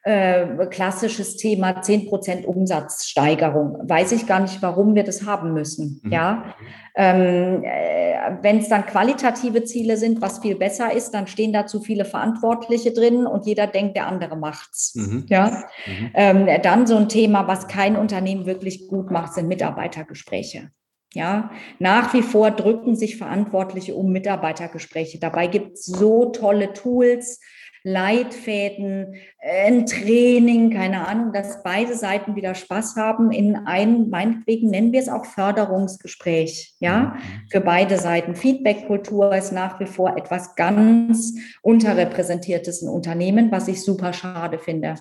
äh, 0.05 0.67
klassisches 0.67 1.37
Thema 1.37 1.81
10% 1.81 2.45
Umsatzsteigerung. 2.45 3.89
Weiß 3.89 4.13
ich 4.13 4.27
gar 4.27 4.41
nicht, 4.41 4.61
warum 4.61 4.95
wir 4.95 5.05
das 5.05 5.27
haben 5.27 5.55
müssen. 5.55 6.01
Mhm. 6.03 6.13
Ja, 6.13 6.55
ähm, 6.95 7.63
äh, 7.65 8.37
wenn 8.43 8.59
es 8.59 8.69
dann 8.69 8.85
qualitative 8.85 9.65
Ziele 9.65 9.97
sind, 9.97 10.21
was 10.21 10.41
viel 10.41 10.57
besser 10.57 10.93
ist, 10.93 11.13
dann 11.13 11.27
stehen 11.27 11.53
da 11.53 11.67
zu 11.67 11.81
viele 11.81 12.05
Verantwortliche 12.05 12.93
drin 12.93 13.27
und 13.27 13.47
jeder 13.47 13.67
denkt, 13.67 13.97
der 13.97 14.09
andere 14.09 14.37
macht's. 14.37 14.95
Mhm. 14.97 15.27
Ja, 15.29 15.65
mhm. 15.87 16.11
Ähm, 16.15 16.63
dann 16.63 16.87
so 16.87 16.97
ein 16.97 17.09
Thema, 17.09 17.47
was 17.47 17.69
kein 17.69 17.97
Unternehmen 17.97 18.45
wirklich 18.45 18.89
gut 18.89 19.11
macht, 19.11 19.35
sind 19.35 19.49
Mitarbeitergespräche. 19.49 20.71
Ja, 21.15 21.51
nach 21.79 22.15
wie 22.15 22.23
vor 22.23 22.51
drücken 22.51 22.97
sich 22.97 23.19
Verantwortliche 23.19 23.95
um 23.95 24.13
Mitarbeitergespräche. 24.13 25.19
Dabei 25.19 25.47
gibt 25.47 25.75
es 25.75 25.85
so 25.85 26.31
tolle 26.31 26.73
Tools, 26.73 27.39
Leitfäden, 27.85 29.15
ein 29.41 29.87
Training, 29.87 30.71
keine 30.71 31.09
Ahnung, 31.09 31.33
dass 31.33 31.63
beide 31.63 31.95
Seiten 31.95 32.37
wieder 32.37 32.55
Spaß 32.55 32.97
haben 32.97 33.33
in 33.33 33.57
einem, 33.67 34.09
meinetwegen 34.09 34.71
nennen 34.71 34.93
wir 34.93 35.01
es 35.01 35.09
auch 35.09 35.25
Förderungsgespräch, 35.25 36.75
ja, 36.79 37.01
mhm. 37.01 37.49
für 37.51 37.61
beide 37.61 37.99
Seiten. 37.99 38.37
Feedback-Kultur 38.37 39.35
ist 39.35 39.53
nach 39.53 39.81
wie 39.81 39.87
vor 39.87 40.17
etwas 40.17 40.55
ganz 40.55 41.35
unterrepräsentiertes 41.63 42.83
in 42.83 42.89
Unternehmen, 42.89 43.51
was 43.51 43.69
ich 43.69 43.83
super 43.83 44.13
schade 44.13 44.59
finde. 44.59 44.95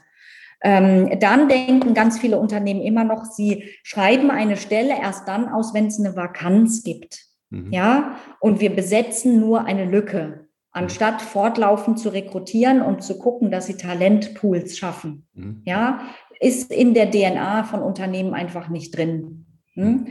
Ähm, 0.64 1.20
dann 1.20 1.50
denken 1.50 1.94
ganz 1.94 2.20
viele 2.20 2.40
Unternehmen 2.40 2.82
immer 2.82 3.04
noch, 3.04 3.26
sie 3.26 3.66
schreiben 3.84 4.30
eine 4.30 4.58
Stelle 4.58 4.94
erst 5.00 5.28
dann 5.28 5.50
aus, 5.50 5.74
wenn 5.74 5.88
es 5.88 6.00
eine 6.00 6.16
Vakanz 6.16 6.84
gibt. 6.84 7.26
Mhm. 7.50 7.72
Ja, 7.72 8.18
und 8.40 8.60
wir 8.60 8.76
besetzen 8.76 9.40
nur 9.40 9.66
eine 9.66 9.86
Lücke 9.86 10.41
anstatt 10.72 11.22
fortlaufend 11.22 12.00
zu 12.00 12.10
rekrutieren 12.10 12.82
und 12.82 13.04
zu 13.04 13.18
gucken, 13.20 13.52
dass 13.52 13.68
sie 13.68 13.78
Talentpools 13.78 14.78
schaffen. 14.78 15.28
Mhm. 15.34 15.62
Ja, 15.66 16.02
ist 16.40 16.72
in 16.72 16.94
der 16.94 17.12
DNA 17.12 17.64
von 17.66 17.82
Unternehmen 17.82 18.34
einfach 18.34 18.70
nicht 18.70 18.98
drin. 18.98 19.46
Hm? 19.74 19.86
Mhm. 19.86 20.08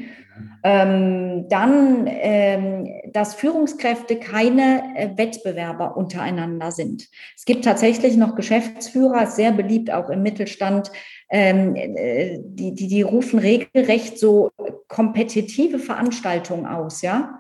Ähm, 0.63 1.47
dann, 1.49 2.07
ähm, 2.07 2.89
dass 3.13 3.35
Führungskräfte 3.35 4.17
keine 4.17 4.83
äh, 4.97 5.11
Wettbewerber 5.17 5.97
untereinander 5.97 6.71
sind. 6.71 7.09
Es 7.37 7.45
gibt 7.45 7.65
tatsächlich 7.65 8.17
noch 8.17 8.37
Geschäftsführer, 8.37 9.27
sehr 9.27 9.53
beliebt 9.53 9.91
auch 9.91 10.09
im 10.09 10.23
Mittelstand, 10.23 10.93
ähm, 11.31 11.75
äh, 11.77 12.39
die, 12.43 12.75
die, 12.75 12.89
die 12.89 13.03
rufen 13.03 13.39
regelrecht 13.39 14.19
so 14.19 14.51
kompetitive 14.89 15.79
Veranstaltungen 15.79 16.67
aus, 16.67 17.03
ja. 17.03 17.39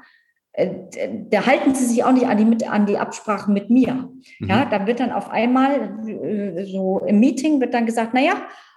Äh, 0.60 1.08
da 1.30 1.46
halten 1.46 1.74
sie 1.74 1.86
sich 1.86 2.04
auch 2.04 2.12
nicht 2.12 2.26
an 2.26 2.58
die, 2.58 2.66
an 2.66 2.86
die 2.86 2.98
Absprachen 2.98 3.54
mit 3.54 3.70
mir. 3.70 4.10
Mhm. 4.38 4.48
Ja, 4.48 4.66
da 4.66 4.86
wird 4.86 5.00
dann 5.00 5.12
auf 5.12 5.30
einmal 5.30 5.98
äh, 6.06 6.64
so 6.64 7.00
im 7.06 7.20
Meeting 7.20 7.60
wird 7.60 7.74
dann 7.74 7.86
gesagt, 7.86 8.14
naja, 8.14 8.34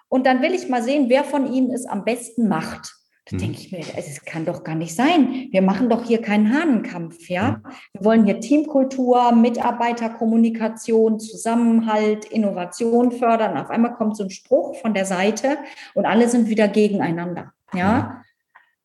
und 0.07 0.25
dann 0.25 0.41
will 0.41 0.53
ich 0.53 0.69
mal 0.69 0.83
sehen, 0.83 1.05
wer 1.09 1.23
von 1.23 1.51
Ihnen 1.51 1.71
es 1.71 1.85
am 1.85 2.05
besten 2.05 2.47
macht. 2.47 2.95
Da 3.25 3.35
mhm. 3.35 3.39
denke 3.39 3.57
ich 3.59 3.71
mir, 3.71 3.79
es 3.97 4.23
kann 4.25 4.45
doch 4.45 4.63
gar 4.63 4.75
nicht 4.75 4.95
sein. 4.95 5.47
Wir 5.51 5.61
machen 5.61 5.89
doch 5.89 6.05
hier 6.05 6.21
keinen 6.21 6.53
Hahnenkampf, 6.53 7.29
ja. 7.29 7.51
Mhm. 7.51 7.63
Wir 7.93 8.05
wollen 8.05 8.25
hier 8.25 8.39
Teamkultur, 8.39 9.31
Mitarbeiterkommunikation, 9.33 11.19
Zusammenhalt, 11.19 12.25
Innovation 12.25 13.11
fördern. 13.11 13.57
Auf 13.57 13.69
einmal 13.69 13.93
kommt 13.95 14.15
so 14.15 14.23
ein 14.23 14.29
Spruch 14.29 14.75
von 14.77 14.93
der 14.93 15.05
Seite 15.05 15.57
und 15.93 16.05
alle 16.05 16.29
sind 16.29 16.47
wieder 16.47 16.67
gegeneinander, 16.67 17.53
ja. 17.73 18.23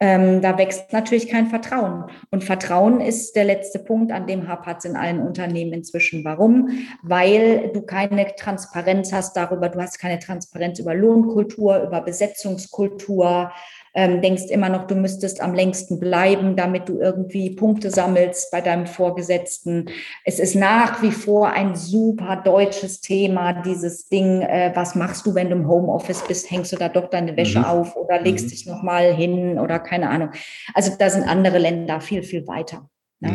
Ähm, 0.01 0.41
da 0.43 0.57
wächst 0.59 0.93
natürlich 0.93 1.29
kein 1.29 1.49
Vertrauen. 1.49 2.05
Und 2.31 2.45
Vertrauen 2.45 3.01
ist 3.01 3.35
der 3.35 3.45
letzte 3.45 3.81
Punkt, 3.81 4.13
an 4.13 4.29
dem 4.29 4.47
hapert 4.47 4.79
es 4.79 4.85
in 4.85 4.97
allen 4.97 5.21
Unternehmen 5.21 5.73
inzwischen. 5.73 6.25
Warum? 6.25 6.69
Weil 7.03 7.73
du 7.73 7.83
keine 7.83 8.35
Transparenz 8.37 9.13
hast 9.13 9.37
darüber, 9.37 9.69
du 9.69 9.81
hast 9.81 9.99
keine 9.99 10.21
Transparenz 10.21 10.79
über 10.79 10.95
Lohnkultur, 10.95 11.83
über 11.83 12.01
Besetzungskultur, 12.01 13.51
ähm, 13.95 14.23
denkst 14.23 14.45
immer 14.51 14.69
noch, 14.69 14.87
du 14.87 14.95
müsstest 14.95 15.41
am 15.41 15.55
längsten 15.55 15.99
bleiben, 15.99 16.57
damit 16.57 16.89
du 16.89 16.99
irgendwie 17.01 17.51
Punkte 17.51 17.91
sammelst 17.91 18.51
bei 18.51 18.61
deinem 18.61 18.87
Vorgesetzten. 18.87 19.87
Es 20.25 20.39
ist 20.39 20.55
nach 20.55 21.03
wie 21.03 21.11
vor 21.11 21.51
ein 21.51 21.77
super 21.77 22.41
deutsches 22.45 23.01
Thema, 23.01 23.63
dieses 23.63 24.09
Ding, 24.09 24.43
äh, 24.43 24.73
was 24.75 24.95
machst 24.95 25.27
du, 25.27 25.35
wenn 25.35 25.51
du 25.51 25.57
im 25.57 25.69
Homeoffice 25.69 26.25
bist? 26.27 26.51
Hängst 26.51 26.73
du 26.73 26.77
da 26.77 26.89
doch 26.89 27.11
deine 27.11 27.37
Wäsche 27.37 27.61
mhm. 27.61 27.65
auf 27.65 27.97
oder 27.97 28.21
legst 28.21 28.47
mhm. 28.47 28.51
dich 28.51 28.67
nochmal 28.67 29.15
hin 29.15 29.59
oder 29.59 29.79
keine 29.79 30.11
Ahnung. 30.11 30.31
Also 30.75 30.93
da 30.99 31.11
sind 31.11 31.25
andere 31.25 31.59
Länder 31.59 32.01
viel, 32.01 32.23
viel 32.23 32.47
weiter. 32.47 32.89
Ne? 33.21 33.31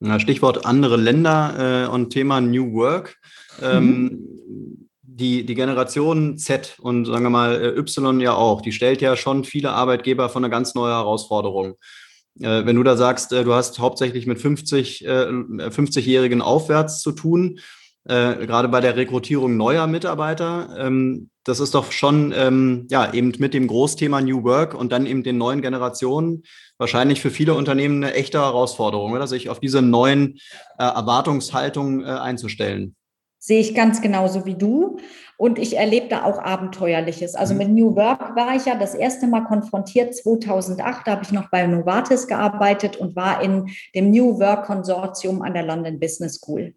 Mhm. 0.00 0.20
Stichwort 0.20 0.64
andere 0.64 0.96
Länder 0.96 1.86
äh, 1.86 1.92
und 1.92 2.10
Thema 2.10 2.40
New 2.40 2.72
Work. 2.74 3.16
Ähm, 3.60 3.84
mhm 3.84 4.77
die, 5.18 5.44
die 5.44 5.54
Generation 5.54 6.38
Z 6.38 6.76
und 6.80 7.04
sagen 7.04 7.24
wir 7.24 7.30
mal 7.30 7.54
äh, 7.54 7.78
Y 7.78 8.20
ja 8.20 8.34
auch, 8.34 8.60
die 8.60 8.72
stellt 8.72 9.02
ja 9.02 9.16
schon 9.16 9.44
viele 9.44 9.72
Arbeitgeber 9.72 10.28
vor 10.28 10.40
eine 10.40 10.50
ganz 10.50 10.74
neue 10.74 10.92
Herausforderung. 10.92 11.74
Äh, 12.40 12.64
wenn 12.64 12.76
du 12.76 12.82
da 12.82 12.96
sagst, 12.96 13.32
äh, 13.32 13.44
du 13.44 13.52
hast 13.52 13.78
hauptsächlich 13.78 14.26
mit 14.26 14.40
50, 14.40 15.04
50-Jährigen 15.06 16.42
aufwärts 16.42 17.00
zu 17.00 17.12
tun, 17.12 17.60
gerade 18.04 18.68
bei 18.68 18.80
der 18.80 18.96
Rekrutierung 18.96 19.58
neuer 19.58 19.86
Mitarbeiter, 19.86 20.74
ähm, 20.78 21.28
das 21.44 21.60
ist 21.60 21.74
doch 21.74 21.92
schon 21.92 22.32
ähm, 22.34 22.86
ja 22.90 23.12
eben 23.12 23.34
mit 23.38 23.52
dem 23.52 23.66
Großthema 23.66 24.22
New 24.22 24.44
Work 24.44 24.72
und 24.72 24.92
dann 24.92 25.04
eben 25.04 25.22
den 25.22 25.36
neuen 25.36 25.60
Generationen 25.60 26.44
wahrscheinlich 26.78 27.20
für 27.20 27.30
viele 27.30 27.52
Unternehmen 27.52 28.02
eine 28.02 28.14
echte 28.14 28.38
Herausforderung, 28.38 29.12
oder 29.12 29.26
sich 29.26 29.50
auf 29.50 29.60
diese 29.60 29.82
neuen 29.82 30.38
Erwartungshaltungen 30.78 32.02
einzustellen. 32.06 32.96
Sehe 33.48 33.60
ich 33.60 33.74
ganz 33.74 34.02
genauso 34.02 34.44
wie 34.44 34.56
du. 34.56 34.98
Und 35.38 35.58
ich 35.58 35.78
erlebe 35.78 36.08
da 36.08 36.24
auch 36.24 36.38
Abenteuerliches. 36.38 37.34
Also 37.34 37.54
mhm. 37.54 37.58
mit 37.58 37.68
New 37.70 37.96
Work 37.96 38.36
war 38.36 38.54
ich 38.54 38.66
ja 38.66 38.74
das 38.74 38.94
erste 38.94 39.26
Mal 39.26 39.44
konfrontiert 39.44 40.14
2008. 40.14 41.06
Da 41.06 41.12
habe 41.12 41.22
ich 41.22 41.32
noch 41.32 41.48
bei 41.48 41.66
Novartis 41.66 42.26
gearbeitet 42.26 42.98
und 42.98 43.16
war 43.16 43.42
in 43.42 43.70
dem 43.94 44.10
New 44.10 44.38
Work 44.38 44.66
Konsortium 44.66 45.40
an 45.40 45.54
der 45.54 45.62
London 45.62 45.98
Business 45.98 46.34
School. 46.34 46.74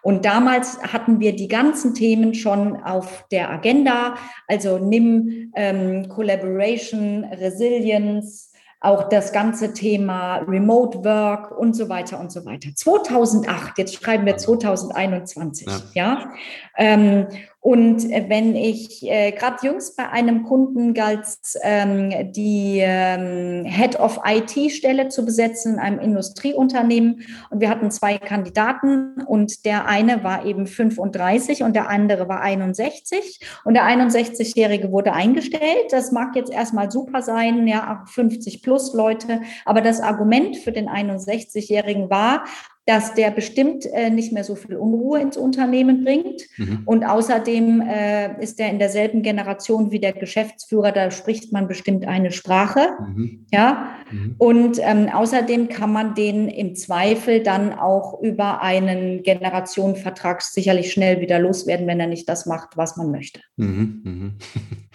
Und 0.00 0.24
damals 0.24 0.82
hatten 0.82 1.20
wir 1.20 1.36
die 1.36 1.48
ganzen 1.48 1.94
Themen 1.94 2.32
schon 2.32 2.82
auf 2.82 3.26
der 3.30 3.50
Agenda. 3.50 4.14
Also 4.48 4.78
NIM, 4.78 5.52
ähm, 5.54 6.08
Collaboration, 6.08 7.24
Resilience, 7.24 8.53
auch 8.84 9.08
das 9.08 9.32
ganze 9.32 9.72
Thema 9.72 10.36
Remote 10.46 11.04
Work 11.04 11.58
und 11.58 11.74
so 11.74 11.88
weiter 11.88 12.20
und 12.20 12.30
so 12.30 12.44
weiter. 12.44 12.68
2008, 12.74 13.78
jetzt 13.78 13.94
schreiben 13.94 14.26
wir 14.26 14.36
2021, 14.36 15.66
ja. 15.66 15.80
ja? 15.94 16.32
Ähm, 16.76 17.26
und 17.64 18.12
äh, 18.12 18.26
wenn 18.28 18.54
ich 18.56 19.02
äh, 19.10 19.32
gerade 19.32 19.66
jüngst 19.66 19.96
bei 19.96 20.10
einem 20.10 20.42
Kunden 20.42 20.92
galt, 20.92 21.24
ähm, 21.62 22.30
die 22.30 22.80
ähm, 22.82 23.64
Head 23.64 23.98
of 23.98 24.20
IT-Stelle 24.22 25.08
zu 25.08 25.24
besetzen 25.24 25.74
in 25.74 25.78
einem 25.78 25.98
Industrieunternehmen. 25.98 27.22
Und 27.48 27.60
wir 27.62 27.70
hatten 27.70 27.90
zwei 27.90 28.18
Kandidaten 28.18 29.22
und 29.22 29.64
der 29.64 29.86
eine 29.86 30.22
war 30.22 30.44
eben 30.44 30.66
35 30.66 31.62
und 31.62 31.74
der 31.74 31.88
andere 31.88 32.28
war 32.28 32.42
61. 32.42 33.40
Und 33.64 33.72
der 33.72 33.84
61-Jährige 33.84 34.92
wurde 34.92 35.14
eingestellt. 35.14 35.86
Das 35.88 36.12
mag 36.12 36.36
jetzt 36.36 36.52
erstmal 36.52 36.90
super 36.90 37.22
sein, 37.22 37.66
ja, 37.66 38.04
50 38.08 38.62
plus 38.62 38.92
Leute. 38.92 39.40
Aber 39.64 39.80
das 39.80 40.02
Argument 40.02 40.58
für 40.58 40.72
den 40.72 40.90
61-Jährigen 40.90 42.10
war, 42.10 42.44
dass 42.86 43.14
der 43.14 43.30
bestimmt 43.30 43.86
äh, 43.86 44.10
nicht 44.10 44.32
mehr 44.32 44.44
so 44.44 44.56
viel 44.56 44.76
Unruhe 44.76 45.20
ins 45.20 45.36
Unternehmen 45.36 46.04
bringt. 46.04 46.42
Mhm. 46.58 46.82
Und 46.84 47.04
außerdem 47.04 47.80
äh, 47.80 48.42
ist 48.42 48.60
er 48.60 48.68
in 48.70 48.78
derselben 48.78 49.22
Generation 49.22 49.90
wie 49.90 50.00
der 50.00 50.12
Geschäftsführer, 50.12 50.92
da 50.92 51.10
spricht 51.10 51.52
man 51.52 51.66
bestimmt 51.66 52.06
eine 52.06 52.30
Sprache. 52.30 52.88
Mhm. 53.00 53.46
Ja. 53.52 53.88
Mhm. 54.14 54.34
Und 54.38 54.78
ähm, 54.80 55.08
außerdem 55.12 55.68
kann 55.68 55.92
man 55.92 56.14
den 56.14 56.48
im 56.48 56.76
Zweifel 56.76 57.42
dann 57.42 57.72
auch 57.72 58.20
über 58.20 58.62
einen 58.62 59.22
Generationenvertrag 59.22 60.42
sicherlich 60.42 60.92
schnell 60.92 61.20
wieder 61.20 61.38
loswerden, 61.38 61.86
wenn 61.86 62.00
er 62.00 62.06
nicht 62.06 62.28
das 62.28 62.46
macht, 62.46 62.76
was 62.76 62.96
man 62.96 63.10
möchte. 63.10 63.40
Mhm. 63.56 64.02
Mhm. 64.04 64.32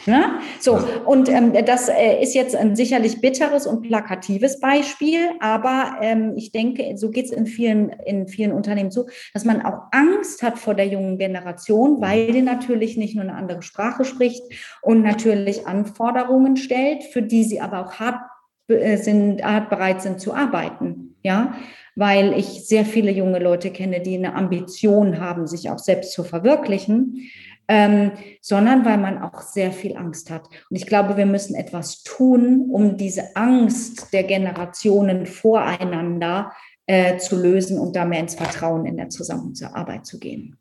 Ja? 0.06 0.40
So, 0.62 0.80
und 1.06 1.28
ähm, 1.28 1.52
das 1.66 1.90
äh, 1.90 2.24
ist 2.24 2.34
jetzt 2.34 2.56
ein 2.56 2.74
sicherlich 2.74 3.20
bitteres 3.20 3.68
und 3.68 3.82
plakatives 3.82 4.62
Beispiel, 4.62 5.20
aber 5.42 5.98
ähm, 6.02 6.36
ich 6.38 6.54
denke, 6.54 6.96
so 6.96 7.12
geht 7.12 7.26
es 7.26 7.32
in 7.32 7.46
vielen 7.46 7.90
in 8.06 8.30
vielen 8.30 8.54
Unternehmen 8.54 8.92
so, 8.92 9.08
dass 9.34 9.44
man 9.44 9.62
auch 9.62 9.88
Angst 9.92 10.42
hat 10.42 10.58
vor 10.58 10.74
der 10.74 10.88
jungen 10.88 11.18
Generation, 11.18 12.00
weil 12.00 12.32
die 12.32 12.42
natürlich 12.42 12.96
nicht 12.96 13.16
nur 13.16 13.26
eine 13.26 13.36
andere 13.36 13.62
Sprache 13.62 14.06
spricht 14.06 14.42
und 14.82 15.02
natürlich 15.02 15.68
Anforderungen 15.68 16.56
stellt, 16.56 17.04
für 17.04 17.22
die 17.22 17.44
sie 17.44 17.60
aber 17.60 17.86
auch 17.86 18.00
hart 18.00 18.22
sind, 18.70 19.44
hart 19.44 19.70
bereit 19.70 20.02
sind 20.02 20.20
zu 20.22 20.34
arbeiten. 20.34 21.16
Ja, 21.22 21.56
weil 21.96 22.34
ich 22.38 22.66
sehr 22.66 22.86
viele 22.86 23.12
junge 23.12 23.40
Leute 23.40 23.72
kenne, 23.72 24.00
die 24.00 24.16
eine 24.16 24.34
Ambition 24.34 25.20
haben, 25.20 25.48
sich 25.48 25.70
auch 25.70 25.80
selbst 25.80 26.14
zu 26.14 26.24
verwirklichen, 26.24 27.30
ähm, 27.68 28.12
sondern 28.42 28.86
weil 28.86 28.98
man 28.98 29.22
auch 29.22 29.42
sehr 29.42 29.72
viel 29.72 29.98
Angst 29.98 30.32
hat. 30.32 30.48
Und 30.70 30.76
ich 30.78 30.88
glaube, 30.88 31.18
wir 31.18 31.26
müssen 31.26 31.56
etwas 31.56 32.04
tun, 32.04 32.70
um 32.72 32.96
diese 32.96 33.36
Angst 33.36 34.14
der 34.14 34.24
Generationen 34.24 35.26
voreinander 35.26 36.54
äh, 36.88 37.18
zu 37.18 37.36
lösen 37.40 37.78
und 37.78 37.96
da 37.96 38.06
mehr 38.06 38.22
ins 38.22 38.36
Vertrauen 38.36 38.86
in 38.86 38.98
der 38.98 39.10
Zusammenarbeit 39.10 40.06
zu 40.06 40.20
gehen. 40.20 40.59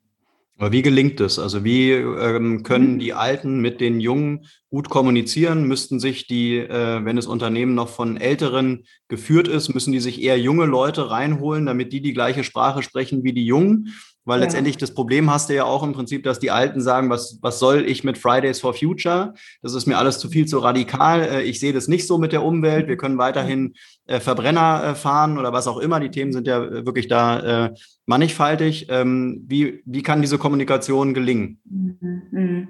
Aber 0.58 0.72
wie 0.72 0.82
gelingt 0.82 1.20
es? 1.20 1.38
Also 1.38 1.62
wie 1.62 1.92
ähm, 1.92 2.64
können 2.64 2.94
mhm. 2.94 2.98
die 2.98 3.12
Alten 3.12 3.60
mit 3.60 3.80
den 3.80 4.00
Jungen 4.00 4.46
gut 4.70 4.90
kommunizieren? 4.90 5.68
Müssten 5.68 6.00
sich 6.00 6.26
die, 6.26 6.56
äh, 6.56 7.04
wenn 7.04 7.14
das 7.14 7.28
Unternehmen 7.28 7.76
noch 7.76 7.88
von 7.88 8.16
Älteren 8.16 8.84
geführt 9.06 9.46
ist, 9.46 9.72
müssen 9.72 9.92
die 9.92 10.00
sich 10.00 10.20
eher 10.20 10.38
junge 10.38 10.66
Leute 10.66 11.10
reinholen, 11.10 11.64
damit 11.64 11.92
die 11.92 12.02
die 12.02 12.12
gleiche 12.12 12.42
Sprache 12.42 12.82
sprechen 12.82 13.22
wie 13.22 13.32
die 13.32 13.46
Jungen? 13.46 13.94
Weil 14.28 14.40
ja. 14.40 14.44
letztendlich 14.44 14.76
das 14.76 14.92
Problem 14.92 15.30
hast 15.32 15.48
du 15.48 15.54
ja 15.54 15.64
auch 15.64 15.82
im 15.82 15.94
Prinzip, 15.94 16.22
dass 16.22 16.38
die 16.38 16.50
Alten 16.50 16.82
sagen, 16.82 17.08
was, 17.08 17.38
was 17.40 17.58
soll 17.58 17.88
ich 17.88 18.04
mit 18.04 18.18
Fridays 18.18 18.60
for 18.60 18.74
Future? 18.74 19.32
Das 19.62 19.72
ist 19.72 19.86
mir 19.86 19.96
alles 19.96 20.18
zu 20.18 20.28
viel 20.28 20.44
zu 20.46 20.58
radikal. 20.58 21.22
Äh, 21.22 21.42
ich 21.44 21.58
sehe 21.58 21.72
das 21.72 21.88
nicht 21.88 22.06
so 22.06 22.18
mit 22.18 22.32
der 22.32 22.44
Umwelt. 22.44 22.88
Wir 22.88 22.98
können 22.98 23.16
weiterhin 23.16 23.74
äh, 24.06 24.20
Verbrenner 24.20 24.84
äh, 24.84 24.94
fahren 24.94 25.38
oder 25.38 25.54
was 25.54 25.66
auch 25.66 25.78
immer. 25.78 25.98
Die 25.98 26.10
Themen 26.10 26.32
sind 26.34 26.46
ja 26.46 26.84
wirklich 26.84 27.08
da 27.08 27.70
mannigfaltig. 28.04 28.88
Ähm, 28.90 29.44
wie, 29.46 29.82
wie 29.86 30.02
kann 30.02 30.20
diese 30.20 30.36
Kommunikation 30.36 31.14
gelingen? 31.14 31.60
Mhm. 31.64 32.68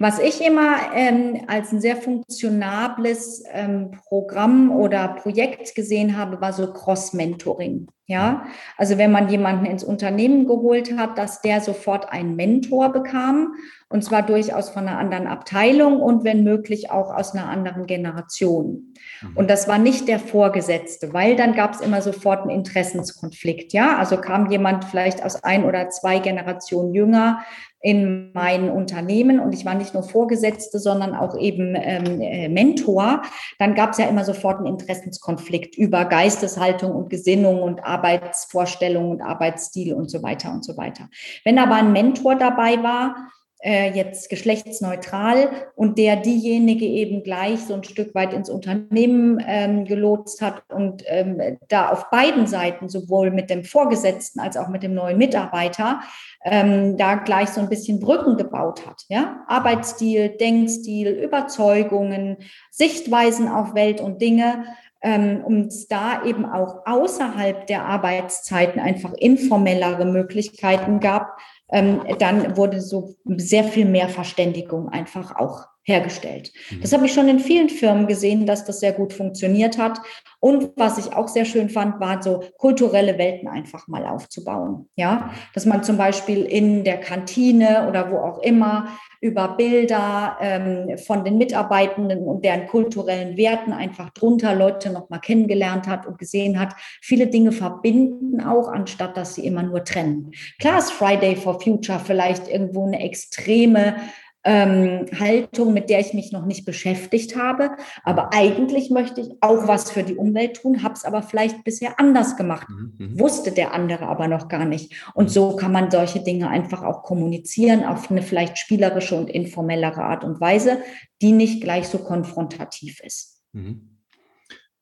Was 0.00 0.20
ich 0.20 0.40
immer 0.40 0.76
ähm, 0.94 1.42
als 1.48 1.72
ein 1.72 1.80
sehr 1.80 1.96
funktionables 1.96 3.42
ähm, 3.52 3.90
Programm 4.08 4.70
oder 4.70 5.08
Projekt 5.08 5.74
gesehen 5.74 6.16
habe, 6.16 6.40
war 6.40 6.52
so 6.52 6.72
Cross-Mentoring. 6.72 7.88
Ja, 8.10 8.46
also 8.78 8.96
wenn 8.96 9.12
man 9.12 9.28
jemanden 9.28 9.66
ins 9.66 9.84
Unternehmen 9.84 10.46
geholt 10.46 10.96
hat, 10.96 11.18
dass 11.18 11.42
der 11.42 11.60
sofort 11.60 12.10
einen 12.10 12.36
Mentor 12.36 12.90
bekam 12.90 13.54
und 13.90 14.02
zwar 14.02 14.22
durchaus 14.22 14.70
von 14.70 14.88
einer 14.88 14.98
anderen 14.98 15.26
Abteilung 15.26 16.00
und 16.00 16.24
wenn 16.24 16.42
möglich 16.42 16.90
auch 16.90 17.14
aus 17.14 17.34
einer 17.34 17.50
anderen 17.50 17.86
Generation. 17.86 18.94
Mhm. 19.20 19.36
Und 19.36 19.50
das 19.50 19.68
war 19.68 19.76
nicht 19.76 20.08
der 20.08 20.20
Vorgesetzte, 20.20 21.12
weil 21.12 21.36
dann 21.36 21.54
gab 21.54 21.74
es 21.74 21.82
immer 21.82 22.00
sofort 22.00 22.42
einen 22.42 22.50
Interessenskonflikt. 22.50 23.74
Ja, 23.74 23.98
also 23.98 24.16
kam 24.16 24.50
jemand 24.50 24.86
vielleicht 24.86 25.22
aus 25.22 25.44
ein 25.44 25.66
oder 25.66 25.90
zwei 25.90 26.18
Generationen 26.18 26.94
jünger, 26.94 27.40
in 27.80 28.32
mein 28.32 28.70
Unternehmen 28.70 29.38
und 29.38 29.52
ich 29.52 29.64
war 29.64 29.74
nicht 29.74 29.94
nur 29.94 30.02
Vorgesetzte, 30.02 30.80
sondern 30.80 31.14
auch 31.14 31.38
eben 31.38 31.76
ähm, 31.76 32.20
äh, 32.20 32.48
Mentor, 32.48 33.22
dann 33.58 33.74
gab 33.74 33.92
es 33.92 33.98
ja 33.98 34.06
immer 34.06 34.24
sofort 34.24 34.58
einen 34.58 34.66
Interessenskonflikt 34.66 35.76
über 35.76 36.04
Geisteshaltung 36.04 36.92
und 36.92 37.08
Gesinnung 37.08 37.62
und 37.62 37.84
Arbeitsvorstellung 37.84 39.10
und 39.10 39.22
Arbeitsstil 39.22 39.94
und 39.94 40.10
so 40.10 40.22
weiter 40.22 40.52
und 40.52 40.64
so 40.64 40.76
weiter. 40.76 41.08
Wenn 41.44 41.58
aber 41.58 41.76
ein 41.76 41.92
Mentor 41.92 42.34
dabei 42.34 42.82
war, 42.82 43.28
äh, 43.60 43.90
jetzt 43.90 44.30
geschlechtsneutral 44.30 45.50
und 45.74 45.98
der 45.98 46.16
diejenige 46.16 46.84
eben 46.84 47.22
gleich 47.22 47.60
so 47.60 47.74
ein 47.74 47.84
Stück 47.84 48.14
weit 48.14 48.32
ins 48.32 48.50
Unternehmen 48.50 49.42
ähm, 49.46 49.84
gelotst 49.84 50.40
hat 50.40 50.62
und 50.68 51.02
ähm, 51.06 51.58
da 51.68 51.88
auf 51.88 52.10
beiden 52.10 52.46
Seiten, 52.46 52.88
sowohl 52.88 53.30
mit 53.30 53.50
dem 53.50 53.64
Vorgesetzten 53.64 54.40
als 54.40 54.56
auch 54.56 54.68
mit 54.68 54.82
dem 54.82 54.94
neuen 54.94 55.18
Mitarbeiter, 55.18 56.00
ähm, 56.44 56.96
da 56.96 57.16
gleich 57.16 57.48
so 57.48 57.60
ein 57.60 57.68
bisschen 57.68 57.98
Brücken 57.98 58.36
gebaut 58.36 58.86
hat. 58.86 59.04
Ja? 59.08 59.44
Arbeitsstil, 59.48 60.28
Denkstil, 60.28 61.08
Überzeugungen, 61.08 62.36
Sichtweisen 62.70 63.48
auf 63.48 63.74
Welt 63.74 64.00
und 64.00 64.22
Dinge 64.22 64.64
ähm, 65.02 65.42
und 65.44 65.72
da 65.90 66.24
eben 66.24 66.44
auch 66.44 66.86
außerhalb 66.86 67.66
der 67.66 67.84
Arbeitszeiten 67.84 68.80
einfach 68.80 69.12
informellere 69.14 70.04
Möglichkeiten 70.04 71.00
gab, 71.00 71.38
dann 71.70 72.56
wurde 72.56 72.80
so 72.80 73.14
sehr 73.24 73.64
viel 73.64 73.84
mehr 73.84 74.08
Verständigung 74.08 74.88
einfach 74.88 75.36
auch 75.36 75.66
hergestellt. 75.88 76.52
Mhm. 76.70 76.82
Das 76.82 76.92
habe 76.92 77.06
ich 77.06 77.12
schon 77.12 77.28
in 77.28 77.40
vielen 77.40 77.70
Firmen 77.70 78.06
gesehen, 78.06 78.46
dass 78.46 78.64
das 78.64 78.80
sehr 78.80 78.92
gut 78.92 79.12
funktioniert 79.12 79.78
hat. 79.78 80.00
Und 80.40 80.70
was 80.76 80.98
ich 80.98 81.12
auch 81.14 81.26
sehr 81.26 81.44
schön 81.44 81.68
fand, 81.68 81.98
war 81.98 82.22
so 82.22 82.44
kulturelle 82.58 83.18
Welten 83.18 83.48
einfach 83.48 83.88
mal 83.88 84.06
aufzubauen. 84.06 84.88
Ja, 84.94 85.30
dass 85.54 85.66
man 85.66 85.82
zum 85.82 85.96
Beispiel 85.96 86.44
in 86.44 86.84
der 86.84 86.98
Kantine 86.98 87.88
oder 87.88 88.12
wo 88.12 88.18
auch 88.18 88.40
immer 88.42 88.88
über 89.20 89.48
Bilder 89.56 90.36
ähm, 90.40 90.96
von 90.98 91.24
den 91.24 91.38
Mitarbeitenden 91.38 92.20
und 92.20 92.44
deren 92.44 92.68
kulturellen 92.68 93.36
Werten 93.36 93.72
einfach 93.72 94.10
drunter 94.10 94.54
Leute 94.54 94.90
noch 94.90 95.10
mal 95.10 95.18
kennengelernt 95.18 95.88
hat 95.88 96.06
und 96.06 96.18
gesehen 96.18 96.60
hat. 96.60 96.74
Viele 97.00 97.26
Dinge 97.26 97.50
verbinden 97.50 98.40
auch, 98.40 98.68
anstatt 98.68 99.16
dass 99.16 99.34
sie 99.34 99.44
immer 99.44 99.64
nur 99.64 99.82
trennen. 99.82 100.30
Klar 100.60 100.78
ist 100.78 100.92
Friday 100.92 101.34
for 101.34 101.60
Future 101.60 101.98
vielleicht 101.98 102.46
irgendwo 102.46 102.86
eine 102.86 103.00
extreme 103.00 103.96
ähm, 104.44 105.06
Haltung, 105.18 105.74
mit 105.74 105.90
der 105.90 106.00
ich 106.00 106.14
mich 106.14 106.32
noch 106.32 106.46
nicht 106.46 106.64
beschäftigt 106.64 107.36
habe. 107.36 107.70
Aber 108.04 108.32
eigentlich 108.32 108.90
möchte 108.90 109.20
ich 109.20 109.30
auch 109.40 109.66
was 109.66 109.90
für 109.90 110.02
die 110.02 110.16
Umwelt 110.16 110.56
tun, 110.56 110.82
habe 110.82 110.94
es 110.94 111.04
aber 111.04 111.22
vielleicht 111.22 111.64
bisher 111.64 111.98
anders 111.98 112.36
gemacht, 112.36 112.68
mhm, 112.68 112.94
mhm. 112.98 113.20
wusste 113.20 113.52
der 113.52 113.74
andere 113.74 114.06
aber 114.06 114.28
noch 114.28 114.48
gar 114.48 114.64
nicht. 114.64 114.94
Und 115.14 115.30
so 115.30 115.56
kann 115.56 115.72
man 115.72 115.90
solche 115.90 116.20
Dinge 116.20 116.48
einfach 116.48 116.82
auch 116.82 117.02
kommunizieren 117.02 117.84
auf 117.84 118.10
eine 118.10 118.22
vielleicht 118.22 118.58
spielerische 118.58 119.16
und 119.16 119.28
informellere 119.28 120.02
Art 120.02 120.24
und 120.24 120.40
Weise, 120.40 120.78
die 121.20 121.32
nicht 121.32 121.62
gleich 121.62 121.88
so 121.88 121.98
konfrontativ 121.98 123.00
ist. 123.00 123.42
Mhm. 123.52 123.97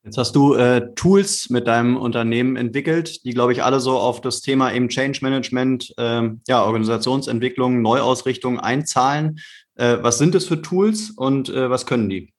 Jetzt 0.07 0.17
hast 0.17 0.37
du 0.37 0.53
äh, 0.53 0.93
Tools 0.95 1.49
mit 1.49 1.67
deinem 1.67 1.97
Unternehmen 1.97 2.55
entwickelt, 2.55 3.25
die, 3.25 3.31
glaube 3.31 3.51
ich, 3.51 3.61
alle 3.61 3.81
so 3.81 3.97
auf 3.97 4.21
das 4.21 4.39
Thema 4.39 4.71
eben 4.71 4.87
Change 4.87 5.19
Management, 5.21 5.93
äh, 5.97 6.29
ja, 6.47 6.63
Organisationsentwicklung, 6.63 7.81
Neuausrichtung 7.81 8.57
einzahlen. 8.57 9.41
Äh, 9.75 9.97
was 9.99 10.17
sind 10.17 10.33
es 10.33 10.47
für 10.47 10.61
Tools 10.61 11.09
und 11.09 11.49
äh, 11.49 11.69
was 11.69 11.85
können 11.85 12.07
die? 12.07 12.33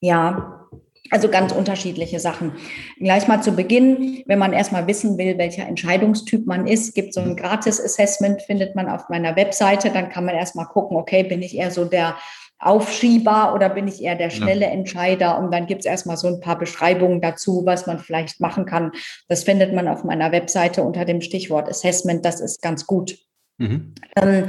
Ja, 0.00 0.66
also 1.10 1.28
ganz 1.28 1.52
unterschiedliche 1.52 2.18
Sachen. 2.18 2.52
Gleich 2.98 3.28
mal 3.28 3.42
zu 3.42 3.52
Beginn, 3.52 4.22
wenn 4.24 4.38
man 4.38 4.54
erstmal 4.54 4.86
wissen 4.86 5.18
will, 5.18 5.36
welcher 5.36 5.66
Entscheidungstyp 5.66 6.46
man 6.46 6.66
ist, 6.66 6.94
gibt 6.94 7.12
so 7.12 7.20
ein. 7.20 7.36
Gratis-Assessment, 7.36 8.40
findet 8.40 8.74
man 8.74 8.88
auf 8.88 9.10
meiner 9.10 9.36
Webseite. 9.36 9.90
Dann 9.90 10.08
kann 10.08 10.24
man 10.24 10.34
erstmal 10.34 10.66
gucken, 10.66 10.96
okay, 10.96 11.24
bin 11.24 11.42
ich 11.42 11.58
eher 11.58 11.70
so 11.70 11.84
der 11.84 12.16
Aufschieber 12.58 13.54
oder 13.54 13.68
bin 13.68 13.86
ich 13.86 14.02
eher 14.02 14.14
der 14.14 14.30
schnelle 14.30 14.66
ja. 14.66 14.70
Entscheider? 14.70 15.38
Und 15.38 15.52
dann 15.52 15.66
gibt 15.66 15.80
es 15.80 15.86
erstmal 15.86 16.16
so 16.16 16.28
ein 16.28 16.40
paar 16.40 16.58
Beschreibungen 16.58 17.20
dazu, 17.20 17.62
was 17.66 17.86
man 17.86 17.98
vielleicht 17.98 18.40
machen 18.40 18.64
kann. 18.64 18.92
Das 19.28 19.44
findet 19.44 19.74
man 19.74 19.88
auf 19.88 20.04
meiner 20.04 20.32
Webseite 20.32 20.82
unter 20.82 21.04
dem 21.04 21.20
Stichwort 21.20 21.68
Assessment. 21.68 22.24
Das 22.24 22.40
ist 22.40 22.62
ganz 22.62 22.86
gut. 22.86 23.18
Mhm. 23.58 23.94
Ähm, 24.16 24.46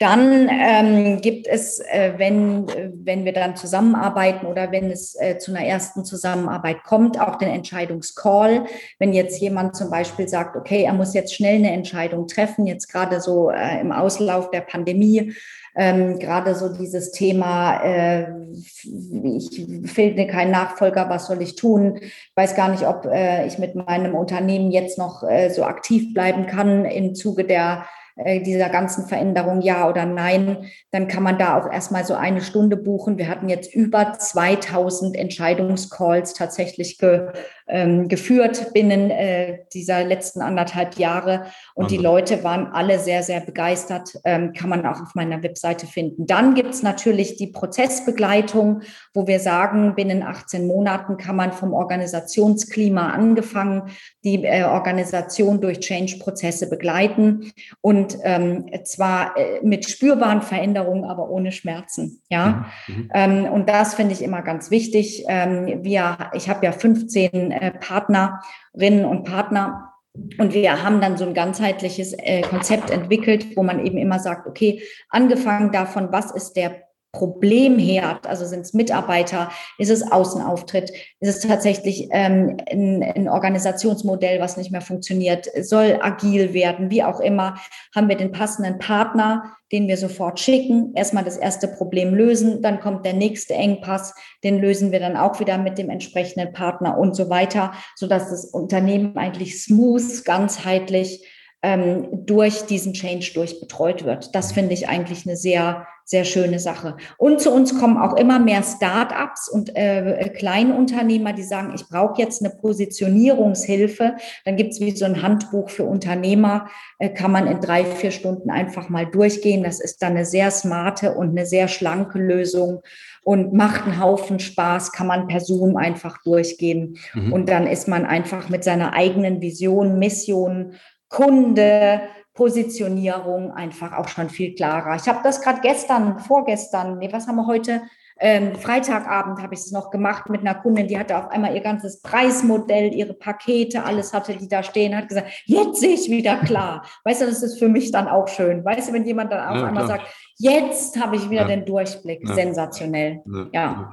dann 0.00 0.48
ähm, 0.50 1.20
gibt 1.20 1.46
es, 1.46 1.78
äh, 1.78 2.14
wenn, 2.16 2.66
wenn 3.04 3.26
wir 3.26 3.34
dann 3.34 3.54
zusammenarbeiten 3.54 4.46
oder 4.46 4.72
wenn 4.72 4.90
es 4.90 5.14
äh, 5.20 5.36
zu 5.36 5.54
einer 5.54 5.66
ersten 5.66 6.06
Zusammenarbeit 6.06 6.82
kommt, 6.82 7.20
auch 7.20 7.36
den 7.36 7.50
Entscheidungscall. 7.50 8.64
Wenn 8.98 9.12
jetzt 9.12 9.42
jemand 9.42 9.76
zum 9.76 9.90
Beispiel 9.90 10.26
sagt, 10.26 10.56
okay, 10.56 10.84
er 10.84 10.94
muss 10.94 11.12
jetzt 11.12 11.34
schnell 11.34 11.56
eine 11.56 11.72
Entscheidung 11.72 12.28
treffen, 12.28 12.66
jetzt 12.66 12.90
gerade 12.90 13.20
so 13.20 13.50
äh, 13.50 13.78
im 13.78 13.92
Auslauf 13.92 14.50
der 14.50 14.62
Pandemie, 14.62 15.34
ähm, 15.76 16.18
gerade 16.18 16.54
so 16.54 16.70
dieses 16.70 17.12
Thema, 17.12 17.82
äh, 17.84 18.28
ich 18.54 19.66
finde 19.84 20.26
keinen 20.26 20.50
Nachfolger, 20.50 21.10
was 21.10 21.26
soll 21.26 21.42
ich 21.42 21.54
tun? 21.54 21.98
Ich 22.00 22.32
weiß 22.34 22.56
gar 22.56 22.70
nicht, 22.70 22.86
ob 22.86 23.04
äh, 23.04 23.46
ich 23.46 23.58
mit 23.58 23.74
meinem 23.74 24.14
Unternehmen 24.14 24.70
jetzt 24.70 24.96
noch 24.96 25.22
äh, 25.22 25.50
so 25.50 25.64
aktiv 25.64 26.14
bleiben 26.14 26.46
kann 26.46 26.86
im 26.86 27.14
Zuge 27.14 27.44
der 27.44 27.84
äh, 28.16 28.40
dieser 28.40 28.70
ganzen 28.70 29.06
Veränderung, 29.06 29.60
ja 29.60 29.88
oder 29.88 30.06
nein, 30.06 30.70
dann 30.90 31.06
kann 31.06 31.22
man 31.22 31.38
da 31.38 31.58
auch 31.58 31.70
erstmal 31.70 32.04
so 32.04 32.14
eine 32.14 32.40
Stunde 32.40 32.78
buchen. 32.78 33.18
Wir 33.18 33.28
hatten 33.28 33.50
jetzt 33.50 33.74
über 33.74 34.14
2000 34.14 35.16
Entscheidungscalls 35.16 36.32
tatsächlich 36.32 36.96
ge, 36.96 37.28
ähm, 37.68 38.08
geführt 38.08 38.72
binnen 38.72 39.10
äh, 39.10 39.58
dieser 39.74 40.02
letzten 40.02 40.40
anderthalb 40.40 40.94
Jahre. 40.94 41.46
Und 41.74 41.90
die 41.90 41.98
Leute 41.98 42.42
waren 42.42 42.68
alle 42.68 42.98
sehr, 42.98 43.22
sehr 43.22 43.40
begeistert. 43.40 44.18
Ähm, 44.24 44.54
kann 44.54 44.70
man 44.70 44.86
auch 44.86 45.02
auf 45.02 45.14
meiner 45.14 45.42
Webseite 45.42 45.86
finden. 45.86 46.26
Dann 46.26 46.54
gibt 46.54 46.72
es 46.72 46.82
natürlich 46.82 47.36
die 47.36 47.48
Prozessbegleitung, 47.48 48.80
wo 49.12 49.26
wir 49.26 49.40
sagen, 49.40 49.94
binnen 49.94 50.22
18 50.22 50.66
Monaten 50.66 51.18
kann 51.18 51.36
man 51.36 51.52
vom 51.52 51.74
Organisationsklima 51.74 53.10
angefangen 53.10 53.90
die 54.24 54.44
äh, 54.44 54.64
Organisation 54.64 55.60
durch 55.60 55.80
Change-Prozesse 55.80 56.68
begleiten. 56.68 57.52
Und 57.80 58.05
ähm, 58.22 58.70
zwar 58.84 59.36
äh, 59.36 59.60
mit 59.62 59.88
spürbaren 59.88 60.42
Veränderungen, 60.42 61.04
aber 61.04 61.30
ohne 61.30 61.52
Schmerzen. 61.52 62.22
Ja. 62.28 62.66
Mhm. 62.86 62.94
mhm. 62.94 63.10
Ähm, 63.14 63.44
und 63.52 63.68
das 63.68 63.94
finde 63.94 64.12
ich 64.12 64.22
immer 64.22 64.42
ganz 64.42 64.70
wichtig. 64.70 65.24
Ähm, 65.28 65.82
wir, 65.82 66.30
ich 66.34 66.48
habe 66.48 66.64
ja 66.64 66.72
15 66.72 67.50
äh, 67.50 67.72
Partnerinnen 67.72 69.04
und 69.04 69.24
Partner. 69.24 69.92
Und 70.38 70.54
wir 70.54 70.82
haben 70.82 71.02
dann 71.02 71.18
so 71.18 71.26
ein 71.26 71.34
ganzheitliches 71.34 72.14
äh, 72.14 72.40
Konzept 72.42 72.90
entwickelt, 72.90 73.54
wo 73.54 73.62
man 73.62 73.84
eben 73.84 73.98
immer 73.98 74.18
sagt, 74.18 74.46
okay, 74.46 74.82
angefangen 75.10 75.72
davon, 75.72 76.10
was 76.10 76.30
ist 76.30 76.54
der 76.54 76.85
Problemherd, 77.16 78.26
also 78.26 78.44
sind 78.44 78.60
es 78.60 78.74
Mitarbeiter, 78.74 79.50
ist 79.78 79.90
es 79.90 80.12
Außenauftritt, 80.12 80.90
ist 81.20 81.36
es 81.36 81.40
tatsächlich 81.40 82.08
ähm, 82.10 82.58
ein, 82.70 83.02
ein, 83.02 83.28
Organisationsmodell, 83.30 84.38
was 84.38 84.58
nicht 84.58 84.70
mehr 84.70 84.82
funktioniert, 84.82 85.48
soll 85.62 85.98
agil 86.02 86.52
werden, 86.52 86.90
wie 86.90 87.02
auch 87.02 87.20
immer, 87.20 87.56
haben 87.94 88.10
wir 88.10 88.16
den 88.16 88.32
passenden 88.32 88.78
Partner, 88.78 89.56
den 89.72 89.88
wir 89.88 89.96
sofort 89.96 90.40
schicken, 90.40 90.92
erstmal 90.94 91.24
das 91.24 91.38
erste 91.38 91.68
Problem 91.68 92.14
lösen, 92.14 92.60
dann 92.60 92.80
kommt 92.80 93.06
der 93.06 93.14
nächste 93.14 93.54
Engpass, 93.54 94.14
den 94.44 94.58
lösen 94.58 94.92
wir 94.92 95.00
dann 95.00 95.16
auch 95.16 95.40
wieder 95.40 95.56
mit 95.56 95.78
dem 95.78 95.88
entsprechenden 95.88 96.52
Partner 96.52 96.98
und 96.98 97.16
so 97.16 97.30
weiter, 97.30 97.72
sodass 97.94 98.28
das 98.28 98.44
Unternehmen 98.44 99.16
eigentlich 99.16 99.62
smooth, 99.62 100.22
ganzheitlich 100.26 101.26
ähm, 101.66 102.06
durch 102.26 102.66
diesen 102.66 102.92
Change 102.92 103.32
durchbetreut 103.34 104.04
wird. 104.04 104.36
Das 104.36 104.52
finde 104.52 104.72
ich 104.72 104.88
eigentlich 104.88 105.26
eine 105.26 105.36
sehr, 105.36 105.84
sehr 106.04 106.24
schöne 106.24 106.60
Sache. 106.60 106.96
Und 107.18 107.40
zu 107.40 107.50
uns 107.50 107.76
kommen 107.76 107.98
auch 107.98 108.16
immer 108.16 108.38
mehr 108.38 108.62
Start-ups 108.62 109.48
und 109.48 109.74
äh, 109.74 110.30
Kleinunternehmer, 110.36 111.32
die 111.32 111.42
sagen, 111.42 111.72
ich 111.74 111.88
brauche 111.88 112.22
jetzt 112.22 112.40
eine 112.40 112.54
Positionierungshilfe. 112.54 114.14
Dann 114.44 114.54
gibt 114.54 114.74
es 114.74 114.80
wie 114.80 114.92
so 114.92 115.06
ein 115.06 115.22
Handbuch 115.22 115.68
für 115.68 115.82
Unternehmer, 115.82 116.68
äh, 117.00 117.08
kann 117.08 117.32
man 117.32 117.48
in 117.48 117.60
drei, 117.60 117.84
vier 117.84 118.12
Stunden 118.12 118.48
einfach 118.48 118.88
mal 118.88 119.06
durchgehen. 119.06 119.64
Das 119.64 119.80
ist 119.80 120.00
dann 120.02 120.12
eine 120.12 120.24
sehr 120.24 120.52
smarte 120.52 121.14
und 121.14 121.30
eine 121.30 121.46
sehr 121.46 121.66
schlanke 121.66 122.20
Lösung 122.20 122.82
und 123.24 123.52
macht 123.52 123.86
einen 123.86 124.00
Haufen 124.00 124.38
Spaß, 124.38 124.92
kann 124.92 125.08
man 125.08 125.26
per 125.26 125.40
Zoom 125.40 125.76
einfach 125.76 126.22
durchgehen. 126.22 126.96
Mhm. 127.12 127.32
Und 127.32 127.48
dann 127.48 127.66
ist 127.66 127.88
man 127.88 128.06
einfach 128.06 128.48
mit 128.50 128.62
seiner 128.62 128.92
eigenen 128.92 129.40
Vision, 129.40 129.98
Mission 129.98 130.74
Kunde, 131.08 132.02
Positionierung 132.34 133.52
einfach 133.52 133.92
auch 133.94 134.08
schon 134.08 134.28
viel 134.28 134.54
klarer. 134.54 134.96
Ich 134.96 135.08
habe 135.08 135.20
das 135.24 135.40
gerade 135.40 135.60
gestern, 135.62 136.18
vorgestern, 136.18 136.98
nee, 136.98 137.12
was 137.12 137.26
haben 137.26 137.36
wir 137.36 137.46
heute? 137.46 137.82
Ähm, 138.18 138.54
Freitagabend 138.54 139.42
habe 139.42 139.52
ich 139.52 139.60
es 139.60 139.72
noch 139.72 139.90
gemacht 139.90 140.30
mit 140.30 140.40
einer 140.40 140.54
Kundin, 140.54 140.88
die 140.88 140.98
hatte 140.98 141.18
auf 141.18 141.28
einmal 141.30 141.54
ihr 141.54 141.60
ganzes 141.60 142.00
Preismodell, 142.00 142.94
ihre 142.94 143.12
Pakete, 143.12 143.84
alles 143.84 144.14
hatte 144.14 144.34
die 144.36 144.48
da 144.48 144.62
stehen, 144.62 144.96
hat 144.96 145.08
gesagt, 145.08 145.28
jetzt 145.44 145.80
sehe 145.80 145.94
ich 145.94 146.10
wieder 146.10 146.36
klar. 146.36 146.86
Weißt 147.04 147.20
du, 147.20 147.26
das 147.26 147.42
ist 147.42 147.58
für 147.58 147.68
mich 147.68 147.90
dann 147.90 148.08
auch 148.08 148.28
schön. 148.28 148.64
Weißt 148.64 148.88
du, 148.88 148.94
wenn 148.94 149.04
jemand 149.04 149.32
dann 149.32 149.46
auf 149.46 149.56
ja, 149.56 149.66
einmal 149.66 149.84
klar. 149.84 149.98
sagt, 149.98 150.08
jetzt 150.38 150.98
habe 150.98 151.16
ich 151.16 151.28
wieder 151.28 151.42
ja. 151.42 151.48
den 151.48 151.66
Durchblick, 151.66 152.26
ja. 152.26 152.34
sensationell. 152.34 153.22
ja. 153.52 153.90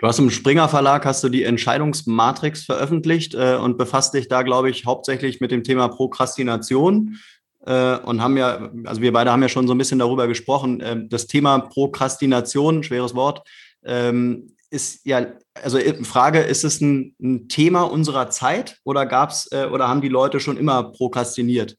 Du 0.00 0.06
hast 0.06 0.18
im 0.18 0.30
Springer 0.30 0.66
Verlag 0.66 1.04
hast 1.04 1.22
du 1.22 1.28
die 1.28 1.44
Entscheidungsmatrix 1.44 2.64
veröffentlicht 2.64 3.34
äh, 3.34 3.56
und 3.56 3.76
befasst 3.76 4.14
dich 4.14 4.28
da, 4.28 4.42
glaube 4.42 4.70
ich, 4.70 4.86
hauptsächlich 4.86 5.42
mit 5.42 5.50
dem 5.50 5.62
Thema 5.62 5.88
Prokrastination 5.88 7.18
äh, 7.66 7.98
und 7.98 8.22
haben 8.22 8.38
ja, 8.38 8.70
also 8.86 9.02
wir 9.02 9.12
beide 9.12 9.30
haben 9.30 9.42
ja 9.42 9.50
schon 9.50 9.66
so 9.66 9.74
ein 9.74 9.78
bisschen 9.78 9.98
darüber 9.98 10.26
gesprochen. 10.26 10.80
Äh, 10.80 11.06
das 11.06 11.26
Thema 11.26 11.58
Prokrastination, 11.58 12.82
schweres 12.82 13.14
Wort, 13.14 13.46
ähm, 13.84 14.56
ist 14.70 15.04
ja, 15.04 15.26
also 15.62 15.76
äh, 15.76 16.02
Frage, 16.02 16.40
ist 16.40 16.64
es 16.64 16.80
ein, 16.80 17.14
ein 17.20 17.48
Thema 17.48 17.82
unserer 17.82 18.30
Zeit 18.30 18.78
oder 18.84 19.04
gab's 19.04 19.52
äh, 19.52 19.66
oder 19.66 19.88
haben 19.88 20.00
die 20.00 20.08
Leute 20.08 20.40
schon 20.40 20.56
immer 20.56 20.92
prokrastiniert? 20.92 21.76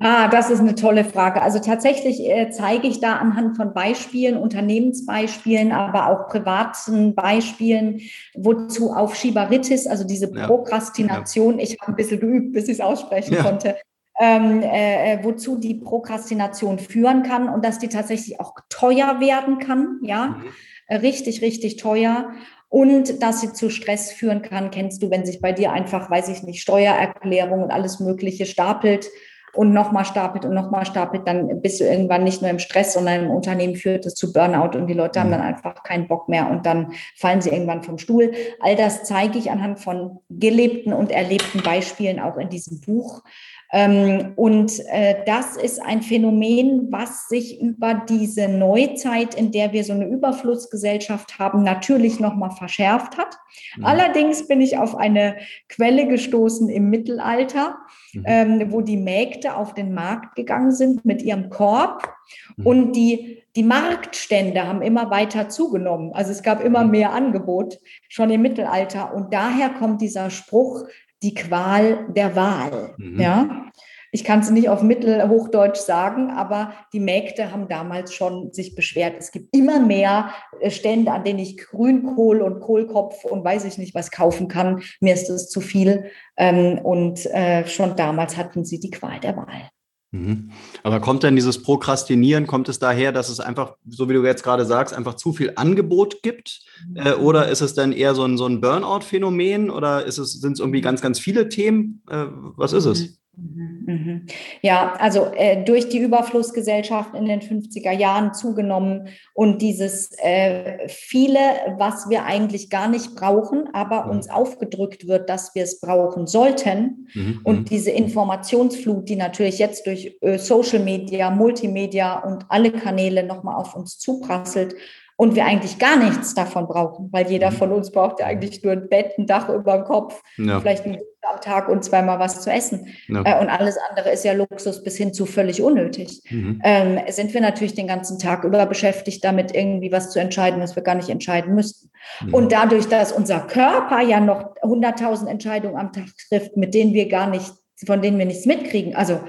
Ah, 0.00 0.28
das 0.28 0.48
ist 0.48 0.60
eine 0.60 0.76
tolle 0.76 1.04
Frage. 1.04 1.42
Also 1.42 1.58
tatsächlich 1.58 2.20
äh, 2.24 2.50
zeige 2.50 2.86
ich 2.86 3.00
da 3.00 3.16
anhand 3.16 3.56
von 3.56 3.74
Beispielen, 3.74 4.36
Unternehmensbeispielen, 4.36 5.72
aber 5.72 6.06
auch 6.08 6.28
privaten 6.28 7.16
Beispielen, 7.16 8.02
wozu 8.36 8.92
Aufschieberitis, 8.92 9.88
also 9.88 10.04
diese 10.04 10.30
Prokrastination, 10.30 11.58
ja. 11.58 11.64
ich 11.64 11.80
habe 11.80 11.92
ein 11.92 11.96
bisschen 11.96 12.20
geübt, 12.20 12.52
bis 12.52 12.64
ich 12.64 12.74
es 12.74 12.80
aussprechen 12.80 13.34
ja. 13.34 13.42
konnte, 13.42 13.76
ähm, 14.20 14.62
äh, 14.62 15.14
äh, 15.14 15.24
wozu 15.24 15.58
die 15.58 15.74
Prokrastination 15.74 16.78
führen 16.78 17.24
kann 17.24 17.48
und 17.48 17.64
dass 17.64 17.80
die 17.80 17.88
tatsächlich 17.88 18.38
auch 18.38 18.54
teuer 18.68 19.18
werden 19.20 19.58
kann, 19.58 19.98
ja, 20.02 20.38
mhm. 20.38 20.44
Richtig, 20.90 21.42
richtig 21.42 21.76
teuer. 21.76 22.32
Und 22.70 23.22
dass 23.22 23.40
sie 23.40 23.52
zu 23.52 23.70
Stress 23.70 24.12
führen 24.12 24.42
kann, 24.42 24.70
kennst 24.70 25.02
du, 25.02 25.10
wenn 25.10 25.24
sich 25.24 25.40
bei 25.40 25.52
dir 25.52 25.72
einfach, 25.72 26.10
weiß 26.10 26.28
ich 26.28 26.42
nicht, 26.42 26.60
Steuererklärung 26.60 27.62
und 27.62 27.70
alles 27.70 28.00
Mögliche 28.00 28.44
stapelt 28.46 29.08
und 29.54 29.72
nochmal 29.72 30.04
stapelt 30.04 30.44
und 30.44 30.54
nochmal 30.54 30.86
stapelt, 30.86 31.26
dann 31.26 31.60
bist 31.60 31.80
du 31.80 31.84
irgendwann 31.84 32.24
nicht 32.24 32.42
nur 32.42 32.50
im 32.50 32.58
Stress, 32.58 32.94
sondern 32.94 33.24
im 33.24 33.30
Unternehmen 33.30 33.76
führt 33.76 34.06
es 34.06 34.14
zu 34.14 34.32
Burnout 34.32 34.76
und 34.76 34.86
die 34.86 34.94
Leute 34.94 35.20
haben 35.20 35.28
mhm. 35.28 35.32
dann 35.32 35.42
einfach 35.42 35.82
keinen 35.82 36.08
Bock 36.08 36.28
mehr 36.28 36.50
und 36.50 36.66
dann 36.66 36.92
fallen 37.16 37.40
sie 37.40 37.50
irgendwann 37.50 37.82
vom 37.82 37.98
Stuhl. 37.98 38.32
All 38.60 38.76
das 38.76 39.04
zeige 39.04 39.38
ich 39.38 39.50
anhand 39.50 39.80
von 39.80 40.20
gelebten 40.30 40.92
und 40.92 41.10
erlebten 41.10 41.62
Beispielen 41.62 42.20
auch 42.20 42.36
in 42.36 42.48
diesem 42.48 42.80
Buch. 42.80 43.22
Ähm, 43.70 44.32
und 44.36 44.80
äh, 44.88 45.16
das 45.26 45.56
ist 45.56 45.80
ein 45.82 46.00
Phänomen, 46.02 46.90
was 46.90 47.28
sich 47.28 47.60
über 47.60 48.02
diese 48.08 48.48
Neuzeit, 48.48 49.34
in 49.34 49.52
der 49.52 49.72
wir 49.72 49.84
so 49.84 49.92
eine 49.92 50.06
Überflussgesellschaft 50.06 51.38
haben, 51.38 51.64
natürlich 51.64 52.18
nochmal 52.18 52.50
verschärft 52.52 53.18
hat. 53.18 53.36
Mhm. 53.76 53.84
Allerdings 53.84 54.48
bin 54.48 54.62
ich 54.62 54.78
auf 54.78 54.96
eine 54.96 55.36
Quelle 55.68 56.08
gestoßen 56.08 56.70
im 56.70 56.88
Mittelalter, 56.88 57.76
mhm. 58.14 58.24
ähm, 58.26 58.72
wo 58.72 58.80
die 58.80 58.96
Mägde 58.96 59.54
auf 59.54 59.74
den 59.74 59.92
Markt 59.92 60.34
gegangen 60.34 60.72
sind 60.72 61.04
mit 61.04 61.20
ihrem 61.20 61.50
Korb 61.50 62.08
mhm. 62.56 62.66
und 62.66 62.92
die 62.96 63.42
die 63.56 63.64
Marktstände 63.64 64.68
haben 64.68 64.82
immer 64.82 65.10
weiter 65.10 65.48
zugenommen. 65.48 66.12
Also 66.12 66.30
es 66.30 66.44
gab 66.44 66.62
immer 66.62 66.84
mhm. 66.84 66.92
mehr 66.92 67.12
Angebot 67.12 67.80
schon 68.08 68.30
im 68.30 68.42
Mittelalter. 68.42 69.12
Und 69.12 69.34
daher 69.34 69.70
kommt 69.70 70.00
dieser 70.00 70.30
Spruch, 70.30 70.84
die 71.22 71.34
Qual 71.34 72.06
der 72.08 72.36
Wahl. 72.36 72.94
Mhm. 72.98 73.20
Ja. 73.20 73.64
Ich 74.10 74.24
kann 74.24 74.40
es 74.40 74.50
nicht 74.50 74.70
auf 74.70 74.82
Mittelhochdeutsch 74.82 75.80
sagen, 75.80 76.30
aber 76.30 76.72
die 76.94 77.00
Mägde 77.00 77.52
haben 77.52 77.68
damals 77.68 78.14
schon 78.14 78.52
sich 78.54 78.74
beschwert. 78.74 79.16
Es 79.18 79.32
gibt 79.32 79.54
immer 79.54 79.80
mehr 79.80 80.30
äh, 80.60 80.70
Stände, 80.70 81.12
an 81.12 81.24
denen 81.24 81.40
ich 81.40 81.58
Grünkohl 81.58 82.40
und 82.40 82.60
Kohlkopf 82.60 83.24
und 83.24 83.44
weiß 83.44 83.66
ich 83.66 83.76
nicht 83.76 83.94
was 83.94 84.10
kaufen 84.10 84.48
kann. 84.48 84.82
Mir 85.00 85.12
ist 85.12 85.28
das 85.28 85.50
zu 85.50 85.60
viel. 85.60 86.10
Ähm, 86.38 86.78
und 86.78 87.26
äh, 87.26 87.66
schon 87.66 87.96
damals 87.96 88.38
hatten 88.38 88.64
sie 88.64 88.80
die 88.80 88.90
Qual 88.90 89.20
der 89.20 89.36
Wahl. 89.36 89.68
Mhm. 90.10 90.52
Aber 90.82 91.00
kommt 91.00 91.22
denn 91.22 91.36
dieses 91.36 91.62
Prokrastinieren, 91.62 92.46
kommt 92.46 92.68
es 92.68 92.78
daher, 92.78 93.12
dass 93.12 93.28
es 93.28 93.40
einfach, 93.40 93.76
so 93.86 94.08
wie 94.08 94.14
du 94.14 94.24
jetzt 94.24 94.42
gerade 94.42 94.64
sagst, 94.64 94.94
einfach 94.94 95.14
zu 95.14 95.32
viel 95.32 95.52
Angebot 95.56 96.22
gibt? 96.22 96.62
Äh, 96.94 97.12
oder 97.12 97.48
ist 97.48 97.60
es 97.60 97.74
dann 97.74 97.92
eher 97.92 98.14
so 98.14 98.24
ein, 98.24 98.38
so 98.38 98.46
ein 98.46 98.60
Burnout-Phänomen 98.60 99.70
oder 99.70 100.04
ist 100.04 100.18
es, 100.18 100.40
sind 100.40 100.52
es 100.52 100.60
irgendwie 100.60 100.80
ganz, 100.80 101.02
ganz 101.02 101.18
viele 101.18 101.48
Themen? 101.50 102.02
Äh, 102.08 102.26
was 102.56 102.72
ist 102.72 102.86
es? 102.86 103.18
Mhm. 103.38 103.84
Mhm. 103.86 104.26
Ja, 104.62 104.94
also 104.98 105.26
äh, 105.34 105.62
durch 105.64 105.88
die 105.88 105.98
Überflussgesellschaft 105.98 107.14
in 107.14 107.26
den 107.26 107.40
50er 107.40 107.92
Jahren 107.92 108.34
zugenommen 108.34 109.08
und 109.32 109.62
dieses 109.62 110.12
äh, 110.18 110.88
viele, 110.88 111.38
was 111.78 112.08
wir 112.08 112.24
eigentlich 112.24 112.68
gar 112.68 112.88
nicht 112.88 113.14
brauchen, 113.14 113.68
aber 113.72 114.06
mhm. 114.06 114.10
uns 114.10 114.30
aufgedrückt 114.30 115.06
wird, 115.06 115.30
dass 115.30 115.54
wir 115.54 115.62
es 115.62 115.80
brauchen 115.80 116.26
sollten. 116.26 117.08
Mhm. 117.14 117.40
Und 117.44 117.60
mhm. 117.60 117.64
diese 117.66 117.90
Informationsflut, 117.90 119.08
die 119.08 119.16
natürlich 119.16 119.58
jetzt 119.58 119.86
durch 119.86 120.16
äh, 120.20 120.38
Social 120.38 120.80
Media, 120.80 121.30
Multimedia 121.30 122.18
und 122.18 122.46
alle 122.48 122.72
Kanäle 122.72 123.22
nochmal 123.22 123.56
auf 123.56 123.74
uns 123.74 123.98
zuprasselt, 123.98 124.74
und 125.18 125.34
wir 125.34 125.44
eigentlich 125.44 125.80
gar 125.80 125.96
nichts 125.96 126.34
davon 126.34 126.68
brauchen, 126.68 127.08
weil 127.10 127.28
jeder 127.28 127.50
mhm. 127.50 127.56
von 127.56 127.72
uns 127.72 127.90
braucht 127.90 128.20
ja 128.20 128.26
eigentlich 128.26 128.62
nur 128.62 128.72
ein 128.72 128.88
Bett, 128.88 129.18
ein 129.18 129.26
Dach 129.26 129.48
über 129.48 129.76
dem 129.76 129.84
Kopf, 129.84 130.22
ja. 130.36 130.60
vielleicht 130.60 130.86
ein 130.86 130.98
am 131.28 131.40
Tag 131.40 131.68
und 131.68 131.84
zweimal 131.84 132.18
was 132.18 132.40
zu 132.40 132.50
essen. 132.50 132.86
Ja. 133.08 133.22
Äh, 133.24 133.40
und 133.40 133.48
alles 133.48 133.76
andere 133.90 134.10
ist 134.10 134.24
ja 134.24 134.32
Luxus 134.32 134.82
bis 134.82 134.96
hin 134.96 135.12
zu 135.12 135.26
völlig 135.26 135.60
unnötig. 135.60 136.22
Mhm. 136.30 136.60
Ähm, 136.64 137.00
sind 137.08 137.34
wir 137.34 137.40
natürlich 137.40 137.74
den 137.74 137.86
ganzen 137.86 138.18
Tag 138.18 138.44
über 138.44 138.64
beschäftigt, 138.64 139.22
damit 139.24 139.54
irgendwie 139.54 139.92
was 139.92 140.10
zu 140.10 140.20
entscheiden, 140.20 140.62
was 140.62 140.76
wir 140.76 140.82
gar 140.82 140.94
nicht 140.94 141.08
entscheiden 141.08 141.54
müssten. 141.54 141.90
Mhm. 142.24 142.34
Und 142.34 142.52
dadurch, 142.52 142.88
dass 142.88 143.12
unser 143.12 143.40
Körper 143.40 144.00
ja 144.00 144.20
noch 144.20 144.54
100.000 144.62 145.26
Entscheidungen 145.26 145.76
am 145.76 145.92
Tag 145.92 146.06
trifft, 146.28 146.56
mit 146.56 146.72
denen 146.72 146.94
wir 146.94 147.08
gar 147.08 147.28
nicht, 147.28 147.52
von 147.84 148.00
denen 148.00 148.18
wir 148.18 148.26
nichts 148.26 148.46
mitkriegen, 148.46 148.94
also 148.94 149.20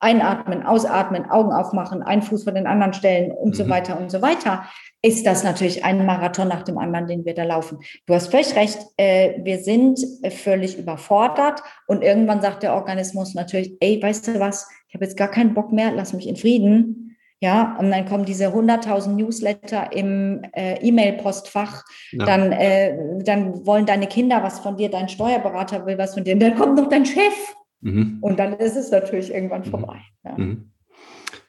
einatmen, 0.00 0.66
ausatmen, 0.66 1.30
Augen 1.30 1.52
aufmachen, 1.52 2.02
einen 2.02 2.22
Fuß 2.22 2.44
von 2.44 2.54
den 2.54 2.66
anderen 2.66 2.94
stellen 2.94 3.30
und 3.30 3.50
mhm. 3.50 3.54
so 3.54 3.68
weiter 3.68 3.98
und 3.98 4.10
so 4.10 4.20
weiter, 4.20 4.64
ist 5.04 5.26
das 5.26 5.44
natürlich 5.44 5.84
ein 5.84 6.06
Marathon 6.06 6.48
nach 6.48 6.62
dem 6.62 6.78
anderen, 6.78 7.06
den 7.06 7.26
wir 7.26 7.34
da 7.34 7.44
laufen. 7.44 7.78
Du 8.06 8.14
hast 8.14 8.30
völlig 8.30 8.56
recht, 8.56 8.78
äh, 8.96 9.34
wir 9.44 9.58
sind 9.58 10.00
völlig 10.30 10.78
überfordert 10.78 11.62
und 11.86 12.02
irgendwann 12.02 12.40
sagt 12.40 12.62
der 12.62 12.72
Organismus 12.72 13.34
natürlich, 13.34 13.76
ey, 13.80 14.02
weißt 14.02 14.28
du 14.28 14.40
was, 14.40 14.66
ich 14.88 14.94
habe 14.94 15.04
jetzt 15.04 15.18
gar 15.18 15.28
keinen 15.28 15.52
Bock 15.52 15.72
mehr, 15.72 15.92
lass 15.92 16.14
mich 16.14 16.26
in 16.26 16.36
Frieden. 16.36 17.16
Ja, 17.40 17.76
und 17.78 17.90
dann 17.90 18.06
kommen 18.06 18.24
diese 18.24 18.46
100.000 18.46 19.08
Newsletter 19.10 19.92
im 19.92 20.42
äh, 20.54 20.78
E-Mail-Postfach. 20.80 21.84
Ja. 22.12 22.24
Dann, 22.24 22.52
äh, 22.52 22.96
dann 23.22 23.66
wollen 23.66 23.84
deine 23.84 24.06
Kinder 24.06 24.42
was 24.42 24.60
von 24.60 24.78
dir, 24.78 24.88
dein 24.88 25.10
Steuerberater 25.10 25.84
will 25.84 25.98
was 25.98 26.14
von 26.14 26.24
dir. 26.24 26.32
Und 26.32 26.40
dann 26.40 26.54
kommt 26.54 26.76
noch 26.76 26.88
dein 26.88 27.04
Chef. 27.04 27.54
Mhm. 27.82 28.20
Und 28.22 28.38
dann 28.38 28.54
ist 28.54 28.76
es 28.76 28.90
natürlich 28.90 29.34
irgendwann 29.34 29.60
mhm. 29.60 29.70
vorbei. 29.70 30.00
Ja. 30.24 30.38
Mhm. 30.38 30.70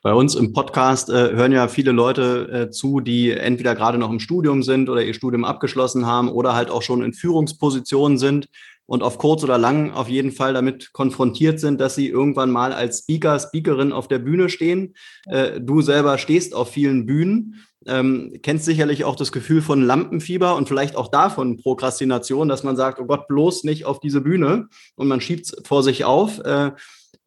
Bei 0.05 0.13
uns 0.13 0.35
im 0.35 0.53
Podcast 0.53 1.09
äh, 1.09 1.31
hören 1.31 1.51
ja 1.51 1.67
viele 1.67 1.91
Leute 1.91 2.47
äh, 2.51 2.69
zu, 2.69 2.99
die 2.99 3.31
entweder 3.31 3.73
gerade 3.73 3.97
noch 3.97 4.11
im 4.11 4.19
Studium 4.19 4.61
sind 4.61 4.87
oder 4.87 5.03
ihr 5.03 5.15
Studium 5.15 5.43
abgeschlossen 5.43 6.05
haben 6.05 6.29
oder 6.29 6.53
halt 6.53 6.69
auch 6.69 6.83
schon 6.83 7.01
in 7.01 7.11
Führungspositionen 7.11 8.19
sind 8.19 8.47
und 8.85 9.01
auf 9.01 9.17
kurz 9.17 9.43
oder 9.43 9.57
lang 9.57 9.89
auf 9.89 10.07
jeden 10.07 10.31
Fall 10.31 10.53
damit 10.53 10.93
konfrontiert 10.93 11.59
sind, 11.59 11.81
dass 11.81 11.95
sie 11.95 12.07
irgendwann 12.07 12.51
mal 12.51 12.71
als 12.71 12.99
Speaker, 12.99 13.39
Speakerin 13.39 13.91
auf 13.91 14.07
der 14.07 14.19
Bühne 14.19 14.49
stehen. 14.49 14.93
Äh, 15.25 15.59
du 15.59 15.81
selber 15.81 16.19
stehst 16.19 16.53
auf 16.53 16.69
vielen 16.69 17.07
Bühnen, 17.07 17.65
ähm, 17.87 18.31
kennst 18.43 18.65
sicherlich 18.65 19.05
auch 19.05 19.15
das 19.15 19.31
Gefühl 19.31 19.63
von 19.63 19.81
Lampenfieber 19.81 20.55
und 20.55 20.67
vielleicht 20.67 20.97
auch 20.97 21.07
davon 21.07 21.57
Prokrastination, 21.57 22.47
dass 22.47 22.63
man 22.63 22.75
sagt, 22.75 22.99
oh 22.99 23.05
Gott, 23.05 23.27
bloß 23.27 23.63
nicht 23.63 23.85
auf 23.85 23.99
diese 23.99 24.21
Bühne 24.21 24.67
und 24.93 25.07
man 25.07 25.19
schiebt 25.19 25.47
es 25.47 25.55
vor 25.65 25.81
sich 25.81 26.05
auf. 26.05 26.37
Äh, 26.45 26.73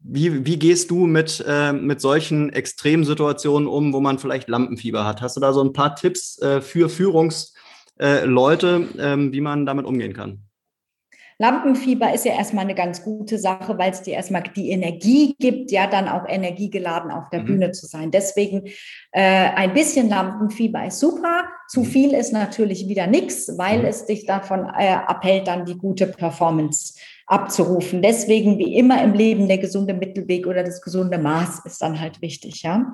wie, 0.01 0.45
wie 0.45 0.57
gehst 0.57 0.91
du 0.91 1.05
mit, 1.05 1.43
äh, 1.47 1.73
mit 1.73 2.01
solchen 2.01 2.51
Extremsituationen 2.51 3.67
um, 3.67 3.93
wo 3.93 3.99
man 3.99 4.19
vielleicht 4.19 4.47
Lampenfieber 4.47 5.05
hat? 5.05 5.21
Hast 5.21 5.35
du 5.35 5.41
da 5.41 5.53
so 5.53 5.63
ein 5.63 5.73
paar 5.73 5.95
Tipps 5.95 6.41
äh, 6.41 6.61
für 6.61 6.89
Führungsleute, 6.89 8.87
äh, 8.97 9.31
wie 9.33 9.41
man 9.41 9.65
damit 9.65 9.85
umgehen 9.85 10.13
kann? 10.13 10.49
Lampenfieber 11.41 12.13
ist 12.13 12.25
ja 12.25 12.33
erstmal 12.33 12.65
eine 12.65 12.75
ganz 12.75 13.01
gute 13.01 13.37
Sache, 13.37 13.77
weil 13.77 13.91
es 13.91 14.01
dir 14.01 14.13
erstmal 14.15 14.43
die 14.43 14.71
Energie 14.71 15.35
gibt, 15.39 15.71
ja 15.71 15.87
dann 15.87 16.09
auch 16.09 16.27
energiegeladen 16.27 17.11
auf 17.11 17.29
der 17.29 17.41
mhm. 17.41 17.45
Bühne 17.45 17.71
zu 17.71 17.85
sein. 17.85 18.11
Deswegen 18.11 18.67
äh, 19.13 19.21
ein 19.21 19.73
bisschen 19.73 20.09
Lampenfieber 20.09 20.85
ist 20.85 20.99
super. 20.99 21.45
Zu 21.69 21.81
mhm. 21.81 21.85
viel 21.85 22.13
ist 22.13 22.33
natürlich 22.33 22.89
wieder 22.89 23.07
nichts, 23.07 23.57
weil 23.57 23.79
mhm. 23.79 23.85
es 23.85 24.05
dich 24.05 24.25
davon 24.25 24.69
äh, 24.77 24.95
abhält, 24.95 25.47
dann 25.47 25.63
die 25.63 25.77
gute 25.77 26.07
Performance 26.07 26.95
abzurufen. 27.29 28.01
Deswegen 28.01 28.57
wie 28.57 28.75
immer 28.75 29.03
im 29.03 29.13
Leben 29.13 29.47
der 29.47 29.59
gesunde 29.59 29.93
Mittelweg 29.93 30.47
oder 30.47 30.63
das 30.63 30.81
gesunde 30.81 31.19
Maß 31.19 31.61
ist 31.63 31.79
dann 31.79 31.99
halt 31.99 32.23
wichtig. 32.23 32.63
Ja? 32.63 32.91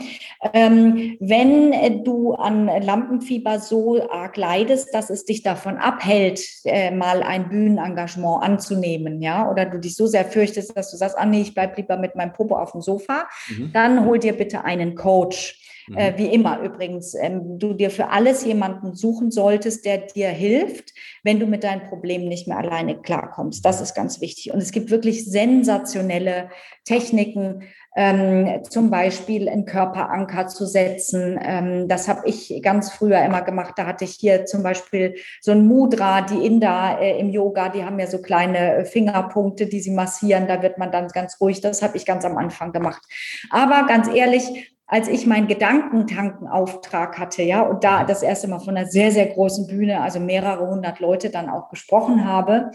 Ähm, 0.54 1.16
wenn 1.22 2.04
du 2.04 2.34
an 2.34 2.66
Lampenfieber 2.66 3.60
so 3.60 4.10
arg 4.10 4.36
leidest, 4.36 4.94
dass 4.94 5.10
es 5.10 5.24
dich 5.24 5.42
davon 5.42 5.78
abhält, 5.78 6.42
äh, 6.66 6.92
mal 6.92 7.24
ein 7.24 7.48
Bühnenengagement 7.48 8.44
anzunehmen, 8.44 9.22
ja, 9.22 9.50
oder 9.50 9.66
du 9.66 9.80
dich 9.80 9.96
so 9.96 10.06
sehr 10.06 10.26
fürchtest, 10.26 10.76
dass 10.76 10.92
du 10.92 10.98
sagst, 10.98 11.18
ah 11.18 11.26
nee, 11.26 11.42
ich 11.42 11.54
bleib 11.54 11.78
lieber 11.78 11.96
mit 11.96 12.16
meinem 12.16 12.34
Popo 12.34 12.58
auf 12.58 12.74
dem 12.74 12.82
Sofa, 12.82 13.30
mhm. 13.48 13.72
dann 13.72 14.06
hol 14.06 14.20
dir 14.20 14.34
bitte 14.34 14.66
einen 14.66 14.96
Coach. 14.96 15.62
Äh, 15.96 16.12
mhm. 16.12 16.18
wie 16.18 16.34
immer 16.34 16.62
übrigens, 16.62 17.14
ähm, 17.16 17.60
du 17.60 17.74
dir 17.74 17.92
für 17.92 18.10
alles 18.10 18.46
jemanden 18.46 18.96
suchen 18.96 19.32
solltest, 19.32 19.86
der 19.86 20.00
dir 20.00 20.30
hilft, 20.30 20.94
wenn 21.24 21.40
du 21.40 21.46
mit 21.46 21.64
deinen 21.64 21.88
Problemen 21.88 22.28
nicht 22.28 22.48
mehr 22.48 22.58
alleine 22.58 23.02
klarkommst. 23.02 23.66
Das 23.66 23.82
ist 23.82 23.94
ganz 23.94 24.22
wichtig. 24.22 24.52
Und 24.52 24.60
es 24.60 24.72
gibt 24.72 24.90
wirklich 24.90 25.30
sensationelle 25.30 26.50
Techniken, 26.86 27.64
ähm, 27.96 28.64
zum 28.70 28.90
Beispiel 28.90 29.48
einen 29.48 29.66
Körperanker 29.66 30.48
zu 30.48 30.66
setzen. 30.66 31.40
Ähm, 31.42 31.88
das 31.88 32.08
habe 32.08 32.28
ich 32.28 32.60
ganz 32.62 32.92
früher 32.92 33.24
immer 33.24 33.42
gemacht. 33.42 33.76
Da 33.78 33.86
hatte 33.86 34.04
ich 34.04 34.12
hier 34.20 34.46
zum 34.46 34.64
Beispiel 34.64 35.16
so 35.40 35.52
ein 35.52 35.66
Mudra, 35.66 36.22
die 36.22 36.46
Inder 36.46 36.98
äh, 37.00 37.18
im 37.20 37.30
Yoga, 37.30 37.70
die 37.70 37.86
haben 37.86 38.00
ja 38.00 38.08
so 38.08 38.22
kleine 38.22 38.86
Fingerpunkte, 38.86 39.68
die 39.68 39.80
sie 39.80 39.92
massieren. 39.92 40.48
Da 40.48 40.62
wird 40.62 40.78
man 40.78 40.92
dann 40.92 41.08
ganz 41.08 41.40
ruhig. 41.40 41.62
Das 41.62 41.82
habe 41.82 41.96
ich 41.96 42.06
ganz 42.06 42.26
am 42.26 42.38
Anfang 42.38 42.74
gemacht. 42.74 43.02
Aber 43.50 43.88
ganz 43.88 44.10
ehrlich, 44.14 44.74
als 44.88 45.08
ich 45.08 45.26
meinen 45.26 45.48
Gedankentankenauftrag 45.48 47.18
hatte, 47.18 47.42
ja, 47.42 47.62
und 47.62 47.84
da 47.84 48.04
das 48.04 48.22
erste 48.22 48.48
Mal 48.48 48.60
von 48.60 48.78
einer 48.78 48.88
sehr, 48.88 49.12
sehr 49.12 49.26
großen 49.26 49.68
Bühne, 49.68 50.02
also 50.02 50.20
mehrere 50.20 50.70
hundert 50.70 51.00
Leute 51.00 51.30
dann 51.30 51.50
auch 51.50 51.70
gesprochen 51.70 52.26
habe, 52.26 52.72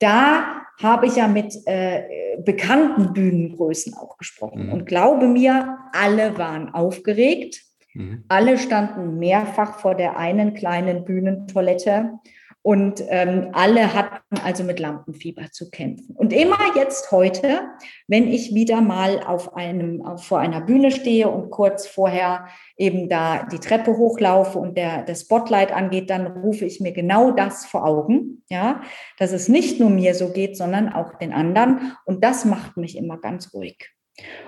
da 0.00 0.62
habe 0.82 1.06
ich 1.06 1.16
ja 1.16 1.28
mit 1.28 1.54
äh, 1.66 2.02
bekannten 2.44 3.12
Bühnengrößen 3.12 3.94
auch 3.94 4.18
gesprochen. 4.18 4.66
Mhm. 4.66 4.72
Und 4.72 4.86
glaube 4.86 5.28
mir, 5.28 5.78
alle 5.92 6.36
waren 6.36 6.74
aufgeregt. 6.74 7.62
Mhm. 7.94 8.24
Alle 8.28 8.58
standen 8.58 9.18
mehrfach 9.18 9.78
vor 9.78 9.94
der 9.94 10.16
einen 10.16 10.54
kleinen 10.54 11.04
Bühnentoilette 11.04 12.18
und 12.66 13.04
ähm, 13.08 13.50
alle 13.52 13.92
hatten 13.92 14.38
also 14.42 14.64
mit 14.64 14.80
Lampenfieber 14.80 15.50
zu 15.52 15.68
kämpfen. 15.68 16.16
Und 16.16 16.32
immer 16.32 16.56
jetzt 16.74 17.12
heute, 17.12 17.60
wenn 18.08 18.26
ich 18.26 18.54
wieder 18.54 18.80
mal 18.80 19.22
auf 19.22 19.54
einem, 19.54 20.02
vor 20.16 20.38
einer 20.38 20.62
Bühne 20.62 20.90
stehe 20.90 21.28
und 21.28 21.50
kurz 21.50 21.86
vorher 21.86 22.46
eben 22.78 23.10
da 23.10 23.42
die 23.42 23.58
Treppe 23.58 23.98
hochlaufe 23.98 24.58
und 24.58 24.78
der, 24.78 25.02
der 25.02 25.14
Spotlight 25.14 25.72
angeht, 25.72 26.08
dann 26.08 26.26
rufe 26.26 26.64
ich 26.64 26.80
mir 26.80 26.92
genau 26.92 27.32
das 27.32 27.66
vor 27.66 27.86
Augen, 27.86 28.42
ja, 28.48 28.80
dass 29.18 29.32
es 29.32 29.48
nicht 29.48 29.78
nur 29.78 29.90
mir 29.90 30.14
so 30.14 30.30
geht, 30.30 30.56
sondern 30.56 30.90
auch 30.90 31.18
den 31.18 31.34
anderen. 31.34 31.92
Und 32.06 32.24
das 32.24 32.46
macht 32.46 32.78
mich 32.78 32.96
immer 32.96 33.18
ganz 33.18 33.52
ruhig. 33.52 33.90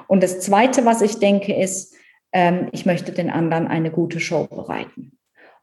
Und 0.08 0.22
das 0.22 0.40
Zweite, 0.40 0.86
was 0.86 1.02
ich 1.02 1.18
denke, 1.18 1.54
ist, 1.54 1.94
ähm, 2.32 2.70
ich 2.72 2.86
möchte 2.86 3.12
den 3.12 3.28
anderen 3.28 3.68
eine 3.68 3.90
gute 3.90 4.20
Show 4.20 4.46
bereiten. 4.46 5.15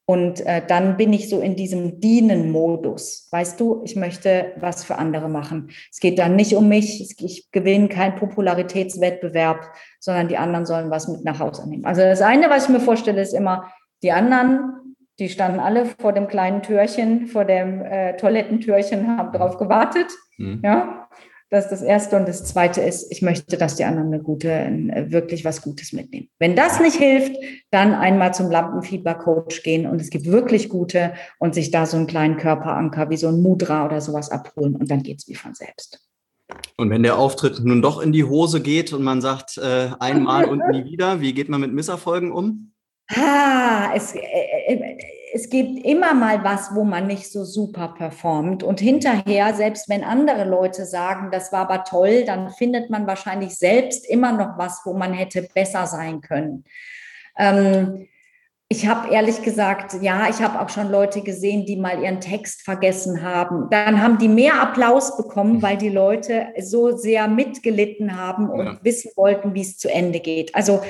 Und 0.06 0.46
äh, 0.46 0.62
dann 0.68 0.98
bin 0.98 1.14
ich 1.14 1.30
so 1.30 1.40
in 1.40 1.56
diesem 1.56 2.02
Dienen-Modus. 2.02 3.30
Weißt 3.32 3.58
du, 3.60 3.82
ich 3.86 3.96
möchte 3.96 4.52
was 4.58 4.84
für 4.84 4.98
andere 4.98 5.30
machen. 5.30 5.70
Es 5.92 6.00
geht 6.00 6.20
dann 6.20 6.36
nicht 6.36 6.56
um 6.56 6.68
mich. 6.68 7.00
Ich 7.22 7.52
gewinne 7.52 7.88
keinen 7.88 8.16
Popularitätswettbewerb, 8.16 9.62
sondern 10.00 10.28
die 10.28 10.38
anderen 10.38 10.66
sollen 10.66 10.92
was 10.92 11.08
mit 11.08 11.24
nach 11.24 11.40
Hause 11.40 11.70
nehmen. 11.70 11.86
Also 11.86 12.02
das 12.02 12.22
eine, 12.22 12.50
was 12.50 12.66
ich 12.66 12.70
mir 12.70 12.82
vorstelle, 12.82 13.22
ist 13.22 13.34
immer, 13.34 13.72
die 14.02 14.12
anderen, 14.12 14.98
die 15.20 15.30
standen 15.30 15.62
alle 15.62 15.86
vor 15.86 16.12
dem 16.12 16.28
kleinen 16.28 16.62
Türchen, 16.64 17.28
vor 17.28 17.46
dem 17.46 17.82
äh, 17.82 18.18
Toilettentürchen, 18.18 19.18
haben 19.18 19.32
darauf 19.32 19.58
gewartet. 19.58 20.08
Mhm. 20.38 20.60
Ja. 20.66 21.03
Das 21.54 21.66
ist 21.66 21.72
das 21.72 21.82
Erste. 21.84 22.18
Und 22.18 22.28
das 22.28 22.44
Zweite 22.46 22.82
ist, 22.82 23.12
ich 23.12 23.22
möchte, 23.22 23.58
dass 23.58 23.76
die 23.76 23.84
anderen 23.84 24.08
eine 24.08 24.24
gute, 24.24 24.50
wirklich 25.10 25.46
was 25.46 25.62
Gutes 25.62 25.94
mitnehmen. 25.94 26.28
Wenn 26.40 26.56
das 26.56 26.80
nicht 26.80 26.96
hilft, 26.96 27.36
dann 27.70 27.94
einmal 27.94 28.34
zum 28.34 28.50
Lampenfieber-Coach 28.50 29.62
gehen 29.62 29.86
und 29.86 30.02
es 30.02 30.10
gibt 30.10 30.26
wirklich 30.26 30.68
gute 30.68 31.14
und 31.38 31.54
sich 31.54 31.70
da 31.70 31.86
so 31.86 31.96
einen 31.96 32.08
kleinen 32.08 32.38
Körperanker 32.38 33.12
wie 33.12 33.18
so 33.18 33.28
ein 33.28 33.44
Mudra 33.44 33.86
oder 33.86 34.02
sowas 34.02 34.32
abholen 34.32 34.76
und 34.76 34.90
dann 34.90 35.04
geht 35.04 35.20
es 35.20 35.28
wie 35.28 35.36
von 35.36 35.54
selbst. 35.54 36.04
Und 36.76 36.90
wenn 36.90 37.04
der 37.04 37.20
Auftritt 37.20 37.64
nun 37.64 37.84
doch 37.84 38.02
in 38.02 38.14
die 38.14 38.24
Hose 38.24 38.60
geht 38.60 38.92
und 38.92 39.04
man 39.04 39.22
sagt 39.22 39.60
äh, 39.60 39.92
einmal 40.00 40.46
und 40.46 40.68
nie 40.72 40.86
wieder, 40.92 41.22
wie 41.22 41.36
geht 41.36 41.50
man 41.50 41.62
mit 41.62 41.72
Misserfolgen 41.72 42.32
um? 42.32 42.72
Ah, 43.12 43.92
es, 43.94 44.16
äh, 44.16 44.22
äh 44.70 44.98
es 45.36 45.50
gibt 45.50 45.84
immer 45.84 46.14
mal 46.14 46.44
was, 46.44 46.76
wo 46.76 46.84
man 46.84 47.08
nicht 47.08 47.32
so 47.32 47.44
super 47.44 47.96
performt. 47.98 48.62
Und 48.62 48.80
hinterher, 48.80 49.56
selbst 49.56 49.90
wenn 49.90 50.04
andere 50.04 50.44
Leute 50.44 50.86
sagen, 50.86 51.30
das 51.32 51.52
war 51.52 51.62
aber 51.62 51.84
toll, 51.86 52.24
dann 52.24 52.52
findet 52.52 52.92
man 52.92 53.08
wahrscheinlich 53.08 53.56
selbst 53.56 54.08
immer 54.08 54.32
noch 54.32 54.60
was, 54.60 54.82
wo 54.86 54.94
man 54.94 55.12
hätte 55.14 55.42
besser 55.56 55.88
sein 55.88 56.22
können. 56.22 56.66
Ähm, 57.36 58.08
ich 58.70 58.88
habe 58.88 59.12
ehrlich 59.12 59.42
gesagt, 59.42 59.96
ja, 60.02 60.30
ich 60.30 60.40
habe 60.40 60.62
auch 60.62 60.70
schon 60.70 60.92
Leute 60.92 61.22
gesehen, 61.22 61.66
die 61.66 61.78
mal 61.78 62.04
ihren 62.04 62.22
Text 62.22 62.62
vergessen 62.62 63.24
haben. 63.24 63.70
Dann 63.72 64.04
haben 64.04 64.20
die 64.20 64.28
mehr 64.28 64.62
Applaus 64.62 65.18
bekommen, 65.18 65.64
weil 65.64 65.78
die 65.78 65.90
Leute 65.90 66.48
so 66.60 66.96
sehr 66.96 67.28
mitgelitten 67.28 68.20
haben 68.20 68.50
und 68.50 68.66
ja. 68.66 68.78
wissen 68.84 69.12
wollten, 69.16 69.56
wie 69.56 69.62
es 69.62 69.80
zu 69.80 69.92
Ende 69.92 70.20
geht. 70.20 70.54
Also 70.54 70.82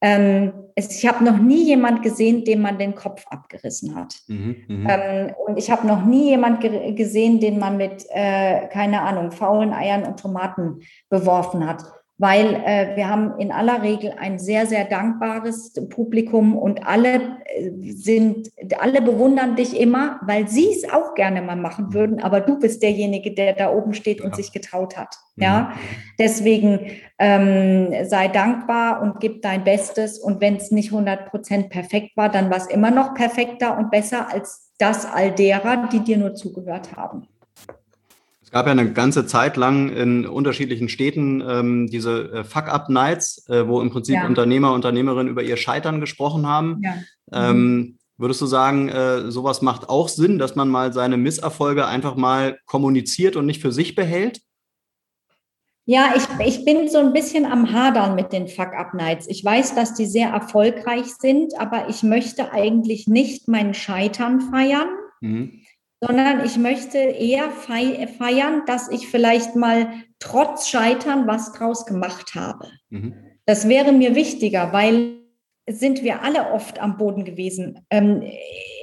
ähm, 0.00 0.52
es, 0.74 0.96
ich 0.96 1.06
habe 1.06 1.24
noch 1.24 1.38
nie 1.38 1.64
jemand 1.64 2.02
gesehen, 2.02 2.44
dem 2.44 2.62
man 2.62 2.78
den 2.78 2.94
Kopf 2.94 3.26
abgerissen 3.28 3.94
hat. 3.94 4.16
Mhm, 4.28 4.56
mhm. 4.68 4.86
ähm, 4.88 5.34
und 5.46 5.58
ich 5.58 5.70
habe 5.70 5.86
noch 5.86 6.04
nie 6.04 6.30
jemand 6.30 6.60
ge 6.60 6.92
gesehen, 6.92 7.40
den 7.40 7.58
man 7.58 7.76
mit, 7.76 8.06
äh, 8.10 8.66
keine 8.68 9.02
Ahnung, 9.02 9.30
faulen 9.30 9.72
Eiern 9.72 10.04
und 10.04 10.18
Tomaten 10.18 10.80
beworfen 11.08 11.66
hat 11.66 11.84
weil 12.20 12.54
äh, 12.66 12.96
wir 12.96 13.08
haben 13.08 13.38
in 13.38 13.50
aller 13.50 13.82
Regel 13.82 14.12
ein 14.18 14.38
sehr, 14.38 14.66
sehr 14.66 14.84
dankbares 14.84 15.72
Publikum 15.88 16.54
und 16.54 16.86
alle 16.86 17.38
äh, 17.46 17.70
sind, 17.92 18.50
alle 18.78 19.00
bewundern 19.00 19.56
dich 19.56 19.80
immer, 19.80 20.20
weil 20.26 20.46
sie 20.46 20.70
es 20.70 20.86
auch 20.92 21.14
gerne 21.14 21.40
mal 21.40 21.56
machen 21.56 21.86
mhm. 21.86 21.94
würden, 21.94 22.20
aber 22.20 22.42
du 22.42 22.58
bist 22.58 22.82
derjenige, 22.82 23.32
der 23.32 23.54
da 23.54 23.72
oben 23.72 23.94
steht 23.94 24.20
und 24.20 24.32
ja. 24.32 24.34
sich 24.36 24.52
getraut 24.52 24.98
hat. 24.98 25.16
Mhm. 25.36 25.42
Ja, 25.42 25.72
deswegen 26.18 26.90
ähm, 27.18 27.94
sei 28.04 28.28
dankbar 28.28 29.00
und 29.00 29.20
gib 29.20 29.40
dein 29.40 29.64
Bestes 29.64 30.18
und 30.18 30.42
wenn 30.42 30.56
es 30.56 30.70
nicht 30.70 30.92
100 30.92 31.30
Prozent 31.30 31.70
perfekt 31.70 32.18
war, 32.18 32.28
dann 32.28 32.50
war 32.50 32.58
es 32.58 32.66
immer 32.66 32.90
noch 32.90 33.14
perfekter 33.14 33.78
und 33.78 33.90
besser 33.90 34.30
als 34.30 34.70
das 34.76 35.06
all 35.06 35.32
derer, 35.32 35.88
die 35.90 36.00
dir 36.00 36.18
nur 36.18 36.34
zugehört 36.34 36.94
haben. 36.94 37.29
Es 38.50 38.52
gab 38.52 38.66
ja 38.66 38.72
eine 38.72 38.92
ganze 38.92 39.26
Zeit 39.26 39.56
lang 39.56 39.90
in 39.90 40.26
unterschiedlichen 40.26 40.88
Städten 40.88 41.40
ähm, 41.40 41.86
diese 41.86 42.32
äh, 42.32 42.42
Fuck-Up-Nights, 42.42 43.48
äh, 43.48 43.68
wo 43.68 43.80
im 43.80 43.90
Prinzip 43.90 44.16
ja. 44.16 44.26
Unternehmer, 44.26 44.72
Unternehmerinnen 44.72 45.28
über 45.28 45.44
ihr 45.44 45.56
Scheitern 45.56 46.00
gesprochen 46.00 46.48
haben. 46.48 46.80
Ja. 46.82 46.94
Ähm, 47.32 47.56
mhm. 47.56 47.98
Würdest 48.16 48.40
du 48.40 48.46
sagen, 48.46 48.88
äh, 48.88 49.30
sowas 49.30 49.62
macht 49.62 49.88
auch 49.88 50.08
Sinn, 50.08 50.40
dass 50.40 50.56
man 50.56 50.68
mal 50.68 50.92
seine 50.92 51.16
Misserfolge 51.16 51.86
einfach 51.86 52.16
mal 52.16 52.58
kommuniziert 52.66 53.36
und 53.36 53.46
nicht 53.46 53.62
für 53.62 53.70
sich 53.70 53.94
behält? 53.94 54.40
Ja, 55.84 56.14
ich, 56.16 56.24
ich 56.44 56.64
bin 56.64 56.88
so 56.88 56.98
ein 56.98 57.12
bisschen 57.12 57.46
am 57.46 57.72
Hadern 57.72 58.16
mit 58.16 58.32
den 58.32 58.48
Fuck-Up-Nights. 58.48 59.28
Ich 59.28 59.44
weiß, 59.44 59.76
dass 59.76 59.94
die 59.94 60.06
sehr 60.06 60.30
erfolgreich 60.30 61.14
sind, 61.20 61.52
aber 61.56 61.88
ich 61.88 62.02
möchte 62.02 62.50
eigentlich 62.50 63.06
nicht 63.06 63.46
mein 63.46 63.74
Scheitern 63.74 64.40
feiern. 64.40 64.88
Mhm 65.20 65.59
sondern 66.00 66.44
ich 66.44 66.56
möchte 66.56 66.98
eher 66.98 67.50
feiern, 67.50 68.62
dass 68.66 68.90
ich 68.90 69.08
vielleicht 69.08 69.54
mal 69.54 69.92
trotz 70.18 70.68
Scheitern 70.68 71.26
was 71.26 71.52
draus 71.52 71.84
gemacht 71.86 72.34
habe. 72.34 72.68
Mhm. 72.88 73.14
Das 73.44 73.68
wäre 73.68 73.92
mir 73.92 74.14
wichtiger, 74.14 74.72
weil 74.72 75.18
sind 75.68 76.02
wir 76.02 76.22
alle 76.22 76.52
oft 76.52 76.80
am 76.80 76.96
Boden 76.96 77.24
gewesen. 77.24 77.80
Ähm, 77.90 78.22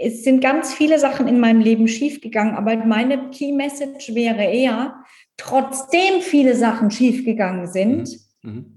es 0.01 0.23
sind 0.23 0.41
ganz 0.41 0.73
viele 0.73 0.99
Sachen 0.99 1.27
in 1.27 1.39
meinem 1.39 1.59
Leben 1.59 1.87
schiefgegangen, 1.87 2.55
aber 2.55 2.75
meine 2.77 3.29
Key 3.31 3.51
Message 3.51 4.13
wäre 4.13 4.43
eher, 4.43 5.03
trotzdem 5.37 6.21
viele 6.21 6.55
Sachen 6.55 6.91
schiefgegangen 6.91 7.67
sind, 7.67 8.17
mhm. 8.41 8.51
Mhm 8.51 8.76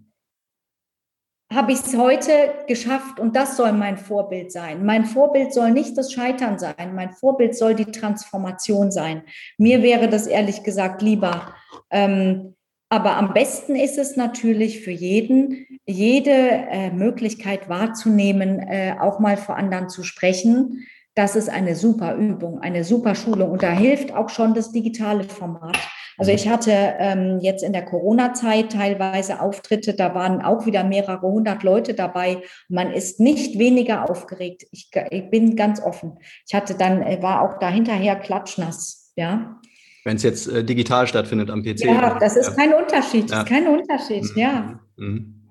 habe 1.53 1.73
ich 1.73 1.81
es 1.81 1.97
heute 1.97 2.33
geschafft 2.69 3.19
und 3.19 3.35
das 3.35 3.57
soll 3.57 3.73
mein 3.73 3.99
Vorbild 3.99 4.53
sein. 4.53 4.87
Mein 4.87 5.05
Vorbild 5.05 5.53
soll 5.53 5.73
nicht 5.73 5.99
das 5.99 6.13
Scheitern 6.13 6.59
sein, 6.59 6.95
mein 6.95 7.13
Vorbild 7.13 7.57
soll 7.57 7.75
die 7.75 7.87
Transformation 7.87 8.93
sein. 8.93 9.23
Mir 9.59 9.83
wäre 9.83 10.09
das 10.09 10.29
ehrlich 10.29 10.63
gesagt 10.63 11.03
lieber. 11.03 11.55
Ähm, 11.91 12.55
aber 12.89 13.17
am 13.17 13.33
besten 13.33 13.77
ist 13.77 13.99
es 13.99 14.17
natürlich 14.17 14.81
für 14.81 14.91
jeden, 14.91 15.67
jede 15.87 16.31
äh, 16.31 16.91
Möglichkeit 16.91 17.69
wahrzunehmen, 17.69 18.61
äh, 18.61 18.97
auch 19.01 19.19
mal 19.19 19.37
vor 19.37 19.57
anderen 19.57 19.89
zu 19.89 20.03
sprechen. 20.03 20.87
Das 21.15 21.35
ist 21.35 21.49
eine 21.49 21.75
super 21.75 22.15
Übung, 22.15 22.61
eine 22.61 22.85
super 22.85 23.15
Schulung 23.17 23.51
und 23.51 23.63
da 23.63 23.71
hilft 23.71 24.13
auch 24.13 24.29
schon 24.29 24.55
das 24.55 24.71
digitale 24.71 25.25
Format. 25.25 25.79
Also 26.21 26.33
ich 26.33 26.49
hatte 26.49 26.71
ähm, 26.71 27.39
jetzt 27.41 27.63
in 27.65 27.73
der 27.73 27.83
Corona-Zeit 27.83 28.73
teilweise 28.73 29.41
Auftritte, 29.41 29.95
da 29.95 30.15
waren 30.15 30.43
auch 30.43 30.67
wieder 30.67 30.85
mehrere 30.85 31.23
hundert 31.23 31.63
Leute 31.63 31.95
dabei. 31.95 32.43
Man 32.69 32.93
ist 32.93 33.21
nicht 33.21 33.59
weniger 33.59 34.11
aufgeregt. 34.11 34.67
Ich, 34.71 34.91
ich 35.11 35.31
bin 35.31 35.57
ganz 35.57 35.81
offen. 35.81 36.19
Ich 36.47 36.55
hatte 36.55 36.75
dann, 36.75 37.01
äh, 37.01 37.23
war 37.23 37.41
auch 37.41 37.59
da 37.59 37.71
hinterher 37.71 38.17
klatschnass, 38.17 39.15
ja. 39.17 39.59
Wenn 40.05 40.17
es 40.17 40.23
jetzt 40.23 40.47
äh, 40.47 40.63
digital 40.63 41.07
stattfindet 41.07 41.49
am 41.49 41.63
PC. 41.63 41.87
Ja, 41.87 42.19
das 42.19 42.37
ist 42.37 42.49
ja. 42.49 42.55
kein 42.55 42.75
Unterschied. 42.75 43.25
Das 43.25 43.31
ja. 43.31 43.41
ist 43.41 43.49
kein 43.49 43.67
Unterschied, 43.67 44.25
mhm. 44.25 44.39
ja. 44.39 44.81
Mhm. 44.99 45.49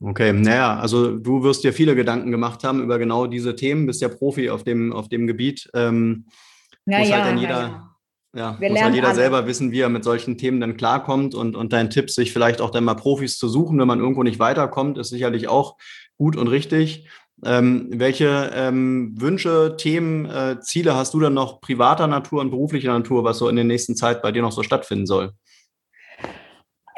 Okay, 0.00 0.34
naja, 0.34 0.78
also 0.78 1.16
du 1.16 1.42
wirst 1.42 1.64
dir 1.64 1.72
viele 1.72 1.94
Gedanken 1.94 2.30
gemacht 2.30 2.62
haben 2.62 2.82
über 2.82 2.98
genau 2.98 3.26
diese 3.26 3.56
Themen, 3.56 3.86
bist 3.86 4.02
ja 4.02 4.08
Profi 4.08 4.50
auf 4.50 4.64
dem, 4.64 4.92
auf 4.92 5.08
dem 5.08 5.26
Gebiet. 5.26 5.70
Ähm, 5.72 6.26
ja, 6.84 6.98
muss 6.98 7.10
halt 7.10 7.24
dann 7.24 7.38
jeder, 7.38 7.60
ja. 7.60 7.95
Ja, 8.36 8.54
wir 8.60 8.68
muss 8.68 8.82
halt 8.82 8.94
jeder 8.94 9.08
alle. 9.08 9.16
selber 9.16 9.46
wissen, 9.46 9.72
wie 9.72 9.80
er 9.80 9.88
mit 9.88 10.04
solchen 10.04 10.36
Themen 10.36 10.60
dann 10.60 10.76
klarkommt 10.76 11.34
und, 11.34 11.56
und 11.56 11.72
dein 11.72 11.88
Tipp, 11.88 12.10
sich 12.10 12.34
vielleicht 12.34 12.60
auch 12.60 12.70
dann 12.70 12.84
mal 12.84 12.94
Profis 12.94 13.38
zu 13.38 13.48
suchen, 13.48 13.78
wenn 13.78 13.88
man 13.88 13.98
irgendwo 13.98 14.22
nicht 14.22 14.38
weiterkommt, 14.38 14.98
ist 14.98 15.08
sicherlich 15.08 15.48
auch 15.48 15.78
gut 16.18 16.36
und 16.36 16.48
richtig. 16.48 17.08
Ähm, 17.44 17.88
welche 17.92 18.50
ähm, 18.54 19.14
Wünsche, 19.18 19.76
Themen, 19.78 20.26
äh, 20.26 20.60
Ziele 20.60 20.94
hast 20.94 21.14
du 21.14 21.20
dann 21.20 21.32
noch 21.32 21.62
privater 21.62 22.06
Natur 22.06 22.42
und 22.42 22.50
beruflicher 22.50 22.92
Natur, 22.92 23.24
was 23.24 23.38
so 23.38 23.48
in 23.48 23.56
der 23.56 23.64
nächsten 23.64 23.96
Zeit 23.96 24.20
bei 24.20 24.32
dir 24.32 24.42
noch 24.42 24.52
so 24.52 24.62
stattfinden 24.62 25.06
soll? 25.06 25.32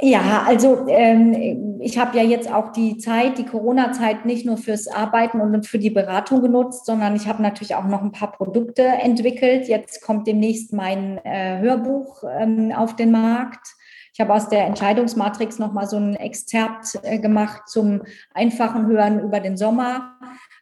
Ja, 0.00 0.44
also 0.46 0.86
ähm, 0.86 1.80
ich 1.80 1.98
habe 1.98 2.16
ja 2.16 2.22
jetzt 2.22 2.52
auch 2.52 2.70
die 2.70 2.98
Zeit, 2.98 3.36
die 3.36 3.44
Corona-Zeit 3.44 4.26
nicht 4.26 4.46
nur 4.46 4.56
fürs 4.56 4.86
Arbeiten 4.86 5.40
und 5.40 5.66
für 5.66 5.80
die 5.80 5.90
Beratung 5.90 6.40
genutzt, 6.40 6.86
sondern 6.86 7.16
ich 7.16 7.26
habe 7.26 7.42
natürlich 7.42 7.74
auch 7.74 7.86
noch 7.86 8.02
ein 8.02 8.12
paar 8.12 8.30
Produkte 8.30 8.84
entwickelt. 8.84 9.66
Jetzt 9.66 10.02
kommt 10.02 10.28
demnächst 10.28 10.72
mein 10.72 11.18
äh, 11.24 11.58
Hörbuch 11.58 12.22
ähm, 12.38 12.72
auf 12.72 12.94
den 12.94 13.10
Markt. 13.10 13.66
Ich 14.12 14.20
habe 14.20 14.34
aus 14.34 14.48
der 14.48 14.66
Entscheidungsmatrix 14.66 15.58
nochmal 15.58 15.88
so 15.88 15.96
ein 15.96 16.14
Exzerpt 16.14 17.00
äh, 17.02 17.18
gemacht 17.18 17.68
zum 17.68 18.02
einfachen 18.34 18.86
Hören 18.86 19.20
über 19.20 19.40
den 19.40 19.56
Sommer. 19.56 20.17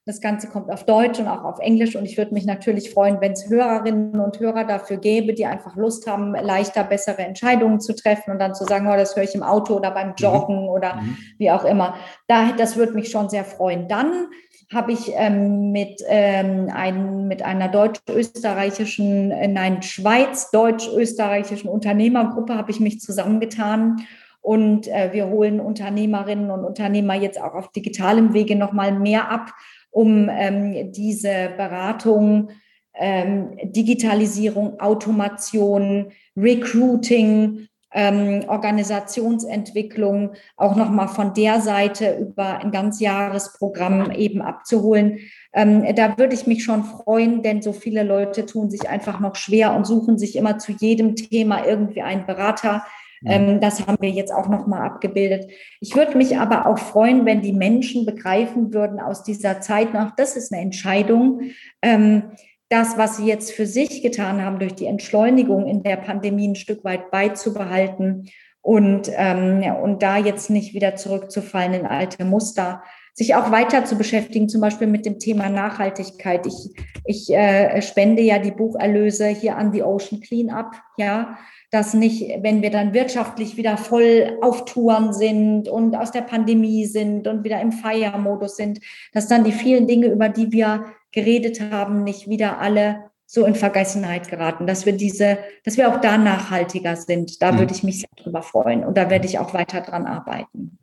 Das 0.08 0.20
Ganze 0.20 0.46
kommt 0.46 0.70
auf 0.70 0.86
Deutsch 0.86 1.18
und 1.18 1.26
auch 1.26 1.42
auf 1.42 1.58
Englisch. 1.58 1.96
Und 1.96 2.04
ich 2.04 2.16
würde 2.16 2.32
mich 2.32 2.46
natürlich 2.46 2.90
freuen, 2.90 3.20
wenn 3.20 3.32
es 3.32 3.50
Hörerinnen 3.50 4.20
und 4.20 4.38
Hörer 4.38 4.62
dafür 4.62 4.98
gäbe, 4.98 5.34
die 5.34 5.46
einfach 5.46 5.74
Lust 5.74 6.06
haben, 6.06 6.32
leichter, 6.32 6.84
bessere 6.84 7.22
Entscheidungen 7.22 7.80
zu 7.80 7.92
treffen 7.92 8.30
und 8.30 8.38
dann 8.38 8.54
zu 8.54 8.62
sagen, 8.66 8.86
oh, 8.86 8.96
das 8.96 9.16
höre 9.16 9.24
ich 9.24 9.34
im 9.34 9.42
Auto 9.42 9.74
oder 9.74 9.90
beim 9.90 10.10
mhm. 10.10 10.14
Joggen 10.16 10.62
mhm. 10.62 10.68
oder 10.68 10.94
mhm. 10.94 11.16
wie 11.38 11.50
auch 11.50 11.64
immer. 11.64 11.96
Da, 12.28 12.52
das 12.52 12.76
würde 12.76 12.92
mich 12.92 13.10
schon 13.10 13.28
sehr 13.28 13.44
freuen. 13.44 13.88
Dann 13.88 14.28
habe 14.72 14.92
ich 14.92 15.10
ähm, 15.12 15.72
mit, 15.72 16.00
ähm, 16.06 16.70
ein, 16.72 17.26
mit 17.26 17.42
einer 17.42 17.66
deutsch-österreichischen, 17.66 19.32
äh, 19.32 19.48
nein, 19.48 19.82
Schweiz-deutsch-österreichischen 19.82 21.68
Unternehmergruppe 21.68 22.54
habe 22.54 22.70
ich 22.70 22.78
mich 22.78 23.00
zusammengetan 23.00 24.06
und 24.40 24.86
äh, 24.86 25.12
wir 25.12 25.26
holen 25.26 25.58
Unternehmerinnen 25.58 26.52
und 26.52 26.64
Unternehmer 26.64 27.14
jetzt 27.14 27.40
auch 27.40 27.54
auf 27.54 27.72
digitalem 27.72 28.32
Wege 28.32 28.54
nochmal 28.54 28.92
mehr 28.92 29.28
ab, 29.28 29.50
um 29.96 30.28
ähm, 30.30 30.92
diese 30.92 31.52
Beratung, 31.56 32.50
ähm, 32.92 33.56
Digitalisierung, 33.62 34.78
Automation, 34.78 36.12
Recruiting, 36.36 37.68
ähm, 37.94 38.44
Organisationsentwicklung 38.46 40.32
auch 40.58 40.76
nochmal 40.76 41.08
von 41.08 41.32
der 41.32 41.62
Seite 41.62 42.18
über 42.18 42.58
ein 42.58 42.72
ganz 42.72 43.00
Jahresprogramm 43.00 44.10
eben 44.10 44.42
abzuholen. 44.42 45.18
Ähm, 45.54 45.82
da 45.94 46.18
würde 46.18 46.34
ich 46.34 46.46
mich 46.46 46.62
schon 46.62 46.84
freuen, 46.84 47.42
denn 47.42 47.62
so 47.62 47.72
viele 47.72 48.02
Leute 48.02 48.44
tun 48.44 48.68
sich 48.68 48.90
einfach 48.90 49.18
noch 49.18 49.36
schwer 49.36 49.74
und 49.74 49.86
suchen 49.86 50.18
sich 50.18 50.36
immer 50.36 50.58
zu 50.58 50.72
jedem 50.72 51.16
Thema 51.16 51.66
irgendwie 51.66 52.02
einen 52.02 52.26
Berater. 52.26 52.84
Ähm, 53.24 53.60
das 53.60 53.86
haben 53.86 53.96
wir 54.00 54.10
jetzt 54.10 54.32
auch 54.32 54.48
nochmal 54.48 54.82
abgebildet. 54.82 55.50
Ich 55.80 55.94
würde 55.94 56.16
mich 56.16 56.38
aber 56.38 56.66
auch 56.66 56.78
freuen, 56.78 57.24
wenn 57.24 57.40
die 57.40 57.52
Menschen 57.52 58.04
begreifen 58.04 58.74
würden 58.74 59.00
aus 59.00 59.22
dieser 59.22 59.60
Zeit 59.60 59.94
noch, 59.94 60.14
das 60.16 60.36
ist 60.36 60.52
eine 60.52 60.62
Entscheidung. 60.62 61.42
Ähm, 61.82 62.32
das, 62.68 62.98
was 62.98 63.16
sie 63.16 63.26
jetzt 63.26 63.52
für 63.52 63.66
sich 63.66 64.02
getan 64.02 64.42
haben, 64.42 64.58
durch 64.58 64.74
die 64.74 64.86
Entschleunigung 64.86 65.66
in 65.66 65.82
der 65.82 65.96
Pandemie 65.96 66.48
ein 66.48 66.56
Stück 66.56 66.84
weit 66.84 67.10
beizubehalten 67.10 68.28
und, 68.60 69.08
ähm, 69.14 69.62
und 69.80 70.02
da 70.02 70.18
jetzt 70.18 70.50
nicht 70.50 70.74
wieder 70.74 70.96
zurückzufallen 70.96 71.74
in 71.74 71.86
alte 71.86 72.24
Muster, 72.24 72.82
sich 73.14 73.34
auch 73.34 73.50
weiter 73.50 73.84
zu 73.84 73.96
beschäftigen, 73.96 74.48
zum 74.48 74.60
Beispiel 74.60 74.88
mit 74.88 75.06
dem 75.06 75.18
Thema 75.18 75.48
Nachhaltigkeit. 75.48 76.46
Ich, 76.46 76.74
ich 77.04 77.32
äh, 77.32 77.80
spende 77.80 78.22
ja 78.22 78.38
die 78.38 78.50
Bucherlöse 78.50 79.28
hier 79.28 79.56
an 79.56 79.72
die 79.72 79.82
Ocean 79.82 80.20
Cleanup, 80.20 80.72
ja, 80.98 81.38
dass 81.76 81.92
nicht, 81.92 82.42
wenn 82.42 82.62
wir 82.62 82.70
dann 82.70 82.94
wirtschaftlich 82.94 83.58
wieder 83.58 83.76
voll 83.76 84.38
auf 84.40 84.64
Touren 84.64 85.12
sind 85.12 85.68
und 85.68 85.94
aus 85.94 86.10
der 86.10 86.22
Pandemie 86.22 86.86
sind 86.86 87.28
und 87.28 87.44
wieder 87.44 87.60
im 87.60 87.70
Feiermodus 87.70 88.56
sind, 88.56 88.80
dass 89.12 89.28
dann 89.28 89.44
die 89.44 89.52
vielen 89.52 89.86
Dinge, 89.86 90.06
über 90.06 90.30
die 90.30 90.52
wir 90.52 90.86
geredet 91.12 91.60
haben, 91.60 92.02
nicht 92.02 92.30
wieder 92.30 92.60
alle 92.60 93.10
so 93.26 93.44
in 93.44 93.54
Vergessenheit 93.54 94.30
geraten, 94.30 94.66
dass 94.66 94.86
wir 94.86 94.94
diese, 94.94 95.36
dass 95.64 95.76
wir 95.76 95.90
auch 95.90 96.00
da 96.00 96.16
nachhaltiger 96.16 96.96
sind. 96.96 97.42
Da 97.42 97.52
mhm. 97.52 97.58
würde 97.58 97.74
ich 97.74 97.82
mich 97.82 97.98
sehr 98.00 98.08
drüber 98.16 98.40
freuen 98.40 98.82
und 98.82 98.96
da 98.96 99.10
werde 99.10 99.26
ich 99.26 99.38
auch 99.38 99.52
weiter 99.52 99.82
dran 99.82 100.06
arbeiten. 100.06 100.78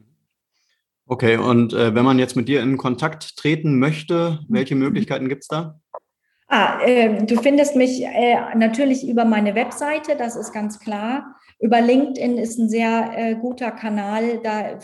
Okay, 1.07 1.37
und 1.37 1.73
äh, 1.73 1.95
wenn 1.95 2.05
man 2.05 2.19
jetzt 2.19 2.35
mit 2.35 2.47
dir 2.47 2.61
in 2.61 2.77
Kontakt 2.77 3.35
treten 3.35 3.79
möchte, 3.79 4.41
welche 4.47 4.75
Möglichkeiten 4.75 5.27
gibt 5.27 5.41
es 5.41 5.47
da? 5.47 5.79
Ah, 6.55 6.77
äh, 6.85 7.25
du 7.25 7.41
findest 7.41 7.75
mich 7.75 8.05
äh, 8.05 8.37
natürlich 8.55 9.09
über 9.09 9.25
meine 9.25 9.55
Webseite, 9.55 10.15
das 10.15 10.35
ist 10.35 10.53
ganz 10.53 10.79
klar. 10.79 11.35
Über 11.59 11.81
LinkedIn 11.81 12.37
ist 12.37 12.59
ein 12.59 12.69
sehr 12.69 13.11
äh, 13.15 13.33
guter 13.33 13.71
Kanal. 13.71 14.39
Da 14.43 14.61
äh, 14.61 14.77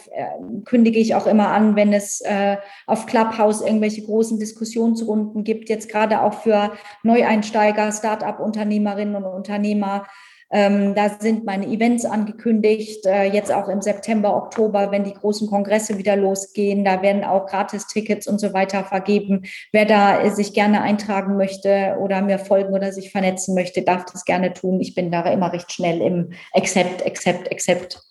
kündige 0.65 0.97
ich 0.97 1.13
auch 1.13 1.27
immer 1.27 1.49
an, 1.49 1.75
wenn 1.75 1.93
es 1.93 2.21
äh, 2.21 2.57
auf 2.87 3.05
Clubhouse 3.05 3.61
irgendwelche 3.61 4.01
großen 4.01 4.39
Diskussionsrunden 4.39 5.43
gibt. 5.43 5.69
Jetzt 5.69 5.89
gerade 5.89 6.23
auch 6.23 6.41
für 6.41 6.71
Neueinsteiger, 7.03 7.91
Start-up-Unternehmerinnen 7.91 9.15
und 9.17 9.25
Unternehmer 9.25 10.07
ähm, 10.51 10.95
da 10.95 11.09
sind 11.19 11.45
meine 11.45 11.67
Events 11.67 12.05
angekündigt, 12.05 13.05
äh, 13.05 13.25
jetzt 13.31 13.51
auch 13.51 13.67
im 13.67 13.81
September, 13.81 14.35
Oktober, 14.35 14.91
wenn 14.91 15.03
die 15.03 15.13
großen 15.13 15.47
Kongresse 15.47 15.97
wieder 15.97 16.15
losgehen. 16.15 16.83
Da 16.83 17.01
werden 17.01 17.23
auch 17.23 17.45
Gratis-Tickets 17.45 18.27
und 18.27 18.39
so 18.39 18.53
weiter 18.53 18.83
vergeben. 18.83 19.43
Wer 19.71 19.85
da 19.85 20.21
äh, 20.21 20.31
sich 20.31 20.53
gerne 20.53 20.81
eintragen 20.81 21.37
möchte 21.37 21.97
oder 21.99 22.21
mir 22.21 22.39
folgen 22.39 22.73
oder 22.73 22.91
sich 22.91 23.11
vernetzen 23.11 23.53
möchte, 23.53 23.83
darf 23.83 24.05
das 24.05 24.25
gerne 24.25 24.53
tun. 24.53 24.79
Ich 24.81 24.95
bin 24.95 25.11
da 25.11 25.21
immer 25.31 25.53
recht 25.53 25.71
schnell 25.71 26.01
im 26.01 26.31
Accept, 26.53 27.05
Accept, 27.05 27.51
Accept. 27.51 28.01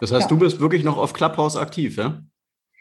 Das 0.00 0.10
heißt, 0.10 0.22
ja. 0.22 0.28
du 0.28 0.38
bist 0.38 0.60
wirklich 0.60 0.82
noch 0.82 0.98
auf 0.98 1.12
Clubhouse 1.12 1.56
aktiv, 1.56 1.96
ja? 1.96 2.22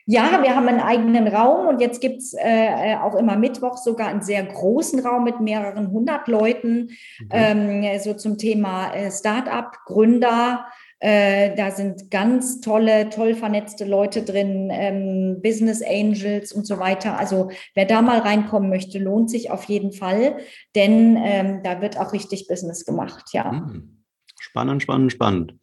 Ja, 0.06 0.44
wir 0.44 0.56
haben 0.56 0.68
einen 0.68 0.82
eigenen 0.82 1.28
Raum 1.28 1.68
und 1.68 1.80
jetzt 1.80 2.02
gibt's 2.02 2.34
äh, 2.34 2.96
auch 3.02 3.16
immer 3.16 3.38
Mittwoch 3.38 3.78
sogar 3.78 4.10
einen 4.10 4.22
sehr 4.22 4.44
großen 4.44 5.00
Raum 5.00 5.24
mit 5.24 5.40
mehreren 5.40 5.92
hundert 5.92 6.28
Leuten, 6.28 6.90
mhm. 7.20 7.30
ähm, 7.32 8.00
so 8.00 8.14
zum 8.14 8.38
Thema 8.38 8.94
äh, 8.94 9.10
Start-up, 9.10 9.78
Gründer. 9.86 10.66
Äh, 11.00 11.56
da 11.56 11.72
sind 11.72 12.12
ganz 12.12 12.62
tolle, 12.62 13.10
toll 13.10 13.36
vernetzte 13.36 13.84
Leute 13.84 14.24
drin, 14.24 14.70
ähm, 14.72 15.42
Business 15.42 15.82
Angels 15.82 16.54
und 16.54 16.66
so 16.66 16.80
weiter. 16.80 17.18
Also 17.18 17.52
wer 17.76 17.86
da 17.86 18.02
mal 18.02 18.20
reinkommen 18.20 18.70
möchte, 18.70 19.00
lohnt 19.00 19.30
sich 19.30 19.52
auf 19.52 19.66
jeden 19.66 19.92
Fall, 19.92 20.38
denn 20.76 21.18
ähm, 21.22 21.62
da 21.64 21.82
wird 21.82 21.98
auch 21.98 22.14
richtig 22.14 22.48
Business 22.48 22.86
gemacht, 22.86 23.30
ja. 23.34 23.52
Mhm. 23.52 24.04
Spannend, 24.40 24.84
spannend, 24.84 25.12
spannend. 25.12 25.56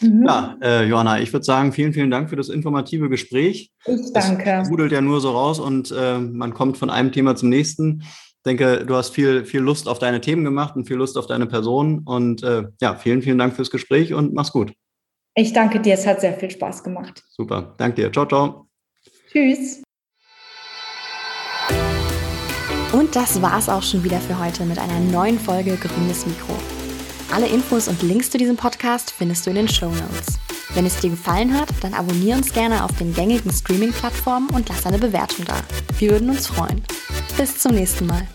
Mhm. 0.00 0.24
Ja, 0.26 0.56
äh, 0.62 0.84
Johanna, 0.86 1.20
ich 1.20 1.32
würde 1.32 1.44
sagen, 1.44 1.72
vielen, 1.72 1.92
vielen 1.92 2.10
Dank 2.10 2.28
für 2.30 2.36
das 2.36 2.48
informative 2.48 3.08
Gespräch. 3.08 3.72
Ich 3.86 4.12
danke. 4.12 4.60
Es 4.62 4.70
rudelt 4.70 4.92
ja 4.92 5.00
nur 5.00 5.20
so 5.20 5.30
raus 5.30 5.58
und 5.58 5.92
äh, 5.96 6.18
man 6.18 6.54
kommt 6.54 6.76
von 6.76 6.90
einem 6.90 7.12
Thema 7.12 7.36
zum 7.36 7.48
nächsten. 7.48 8.02
Ich 8.02 8.42
denke, 8.44 8.84
du 8.86 8.94
hast 8.94 9.10
viel, 9.10 9.44
viel 9.44 9.60
Lust 9.60 9.88
auf 9.88 9.98
deine 9.98 10.20
Themen 10.20 10.44
gemacht 10.44 10.76
und 10.76 10.86
viel 10.86 10.96
Lust 10.96 11.18
auf 11.18 11.26
deine 11.26 11.46
Person. 11.46 12.02
Und 12.04 12.42
äh, 12.42 12.64
ja, 12.80 12.94
vielen, 12.94 13.22
vielen 13.22 13.38
Dank 13.38 13.54
fürs 13.54 13.70
Gespräch 13.70 14.14
und 14.14 14.34
mach's 14.34 14.52
gut. 14.52 14.72
Ich 15.34 15.52
danke 15.52 15.80
dir, 15.80 15.94
es 15.94 16.06
hat 16.06 16.20
sehr 16.20 16.34
viel 16.34 16.50
Spaß 16.50 16.82
gemacht. 16.82 17.22
Super, 17.28 17.74
danke 17.76 18.02
dir. 18.02 18.12
Ciao, 18.12 18.26
ciao. 18.26 18.68
Tschüss. 19.30 19.82
Und 22.92 23.14
das 23.14 23.42
war's 23.42 23.68
auch 23.68 23.82
schon 23.82 24.04
wieder 24.04 24.18
für 24.20 24.38
heute 24.38 24.64
mit 24.64 24.78
einer 24.78 25.00
neuen 25.00 25.38
Folge 25.38 25.76
Grünes 25.76 26.24
Mikro. 26.24 26.75
Alle 27.32 27.48
Infos 27.48 27.88
und 27.88 28.02
Links 28.02 28.30
zu 28.30 28.38
diesem 28.38 28.56
Podcast 28.56 29.10
findest 29.10 29.46
du 29.46 29.50
in 29.50 29.56
den 29.56 29.68
Show 29.68 29.90
Notes. 29.90 30.38
Wenn 30.74 30.86
es 30.86 31.00
dir 31.00 31.10
gefallen 31.10 31.58
hat, 31.58 31.68
dann 31.80 31.94
abonniere 31.94 32.38
uns 32.38 32.52
gerne 32.52 32.84
auf 32.84 32.96
den 32.98 33.14
gängigen 33.14 33.50
Streaming-Plattformen 33.50 34.50
und 34.50 34.68
lass 34.68 34.86
eine 34.86 34.98
Bewertung 34.98 35.44
da. 35.44 35.56
Wir 35.98 36.10
würden 36.10 36.30
uns 36.30 36.46
freuen. 36.46 36.82
Bis 37.36 37.58
zum 37.58 37.72
nächsten 37.72 38.06
Mal. 38.06 38.26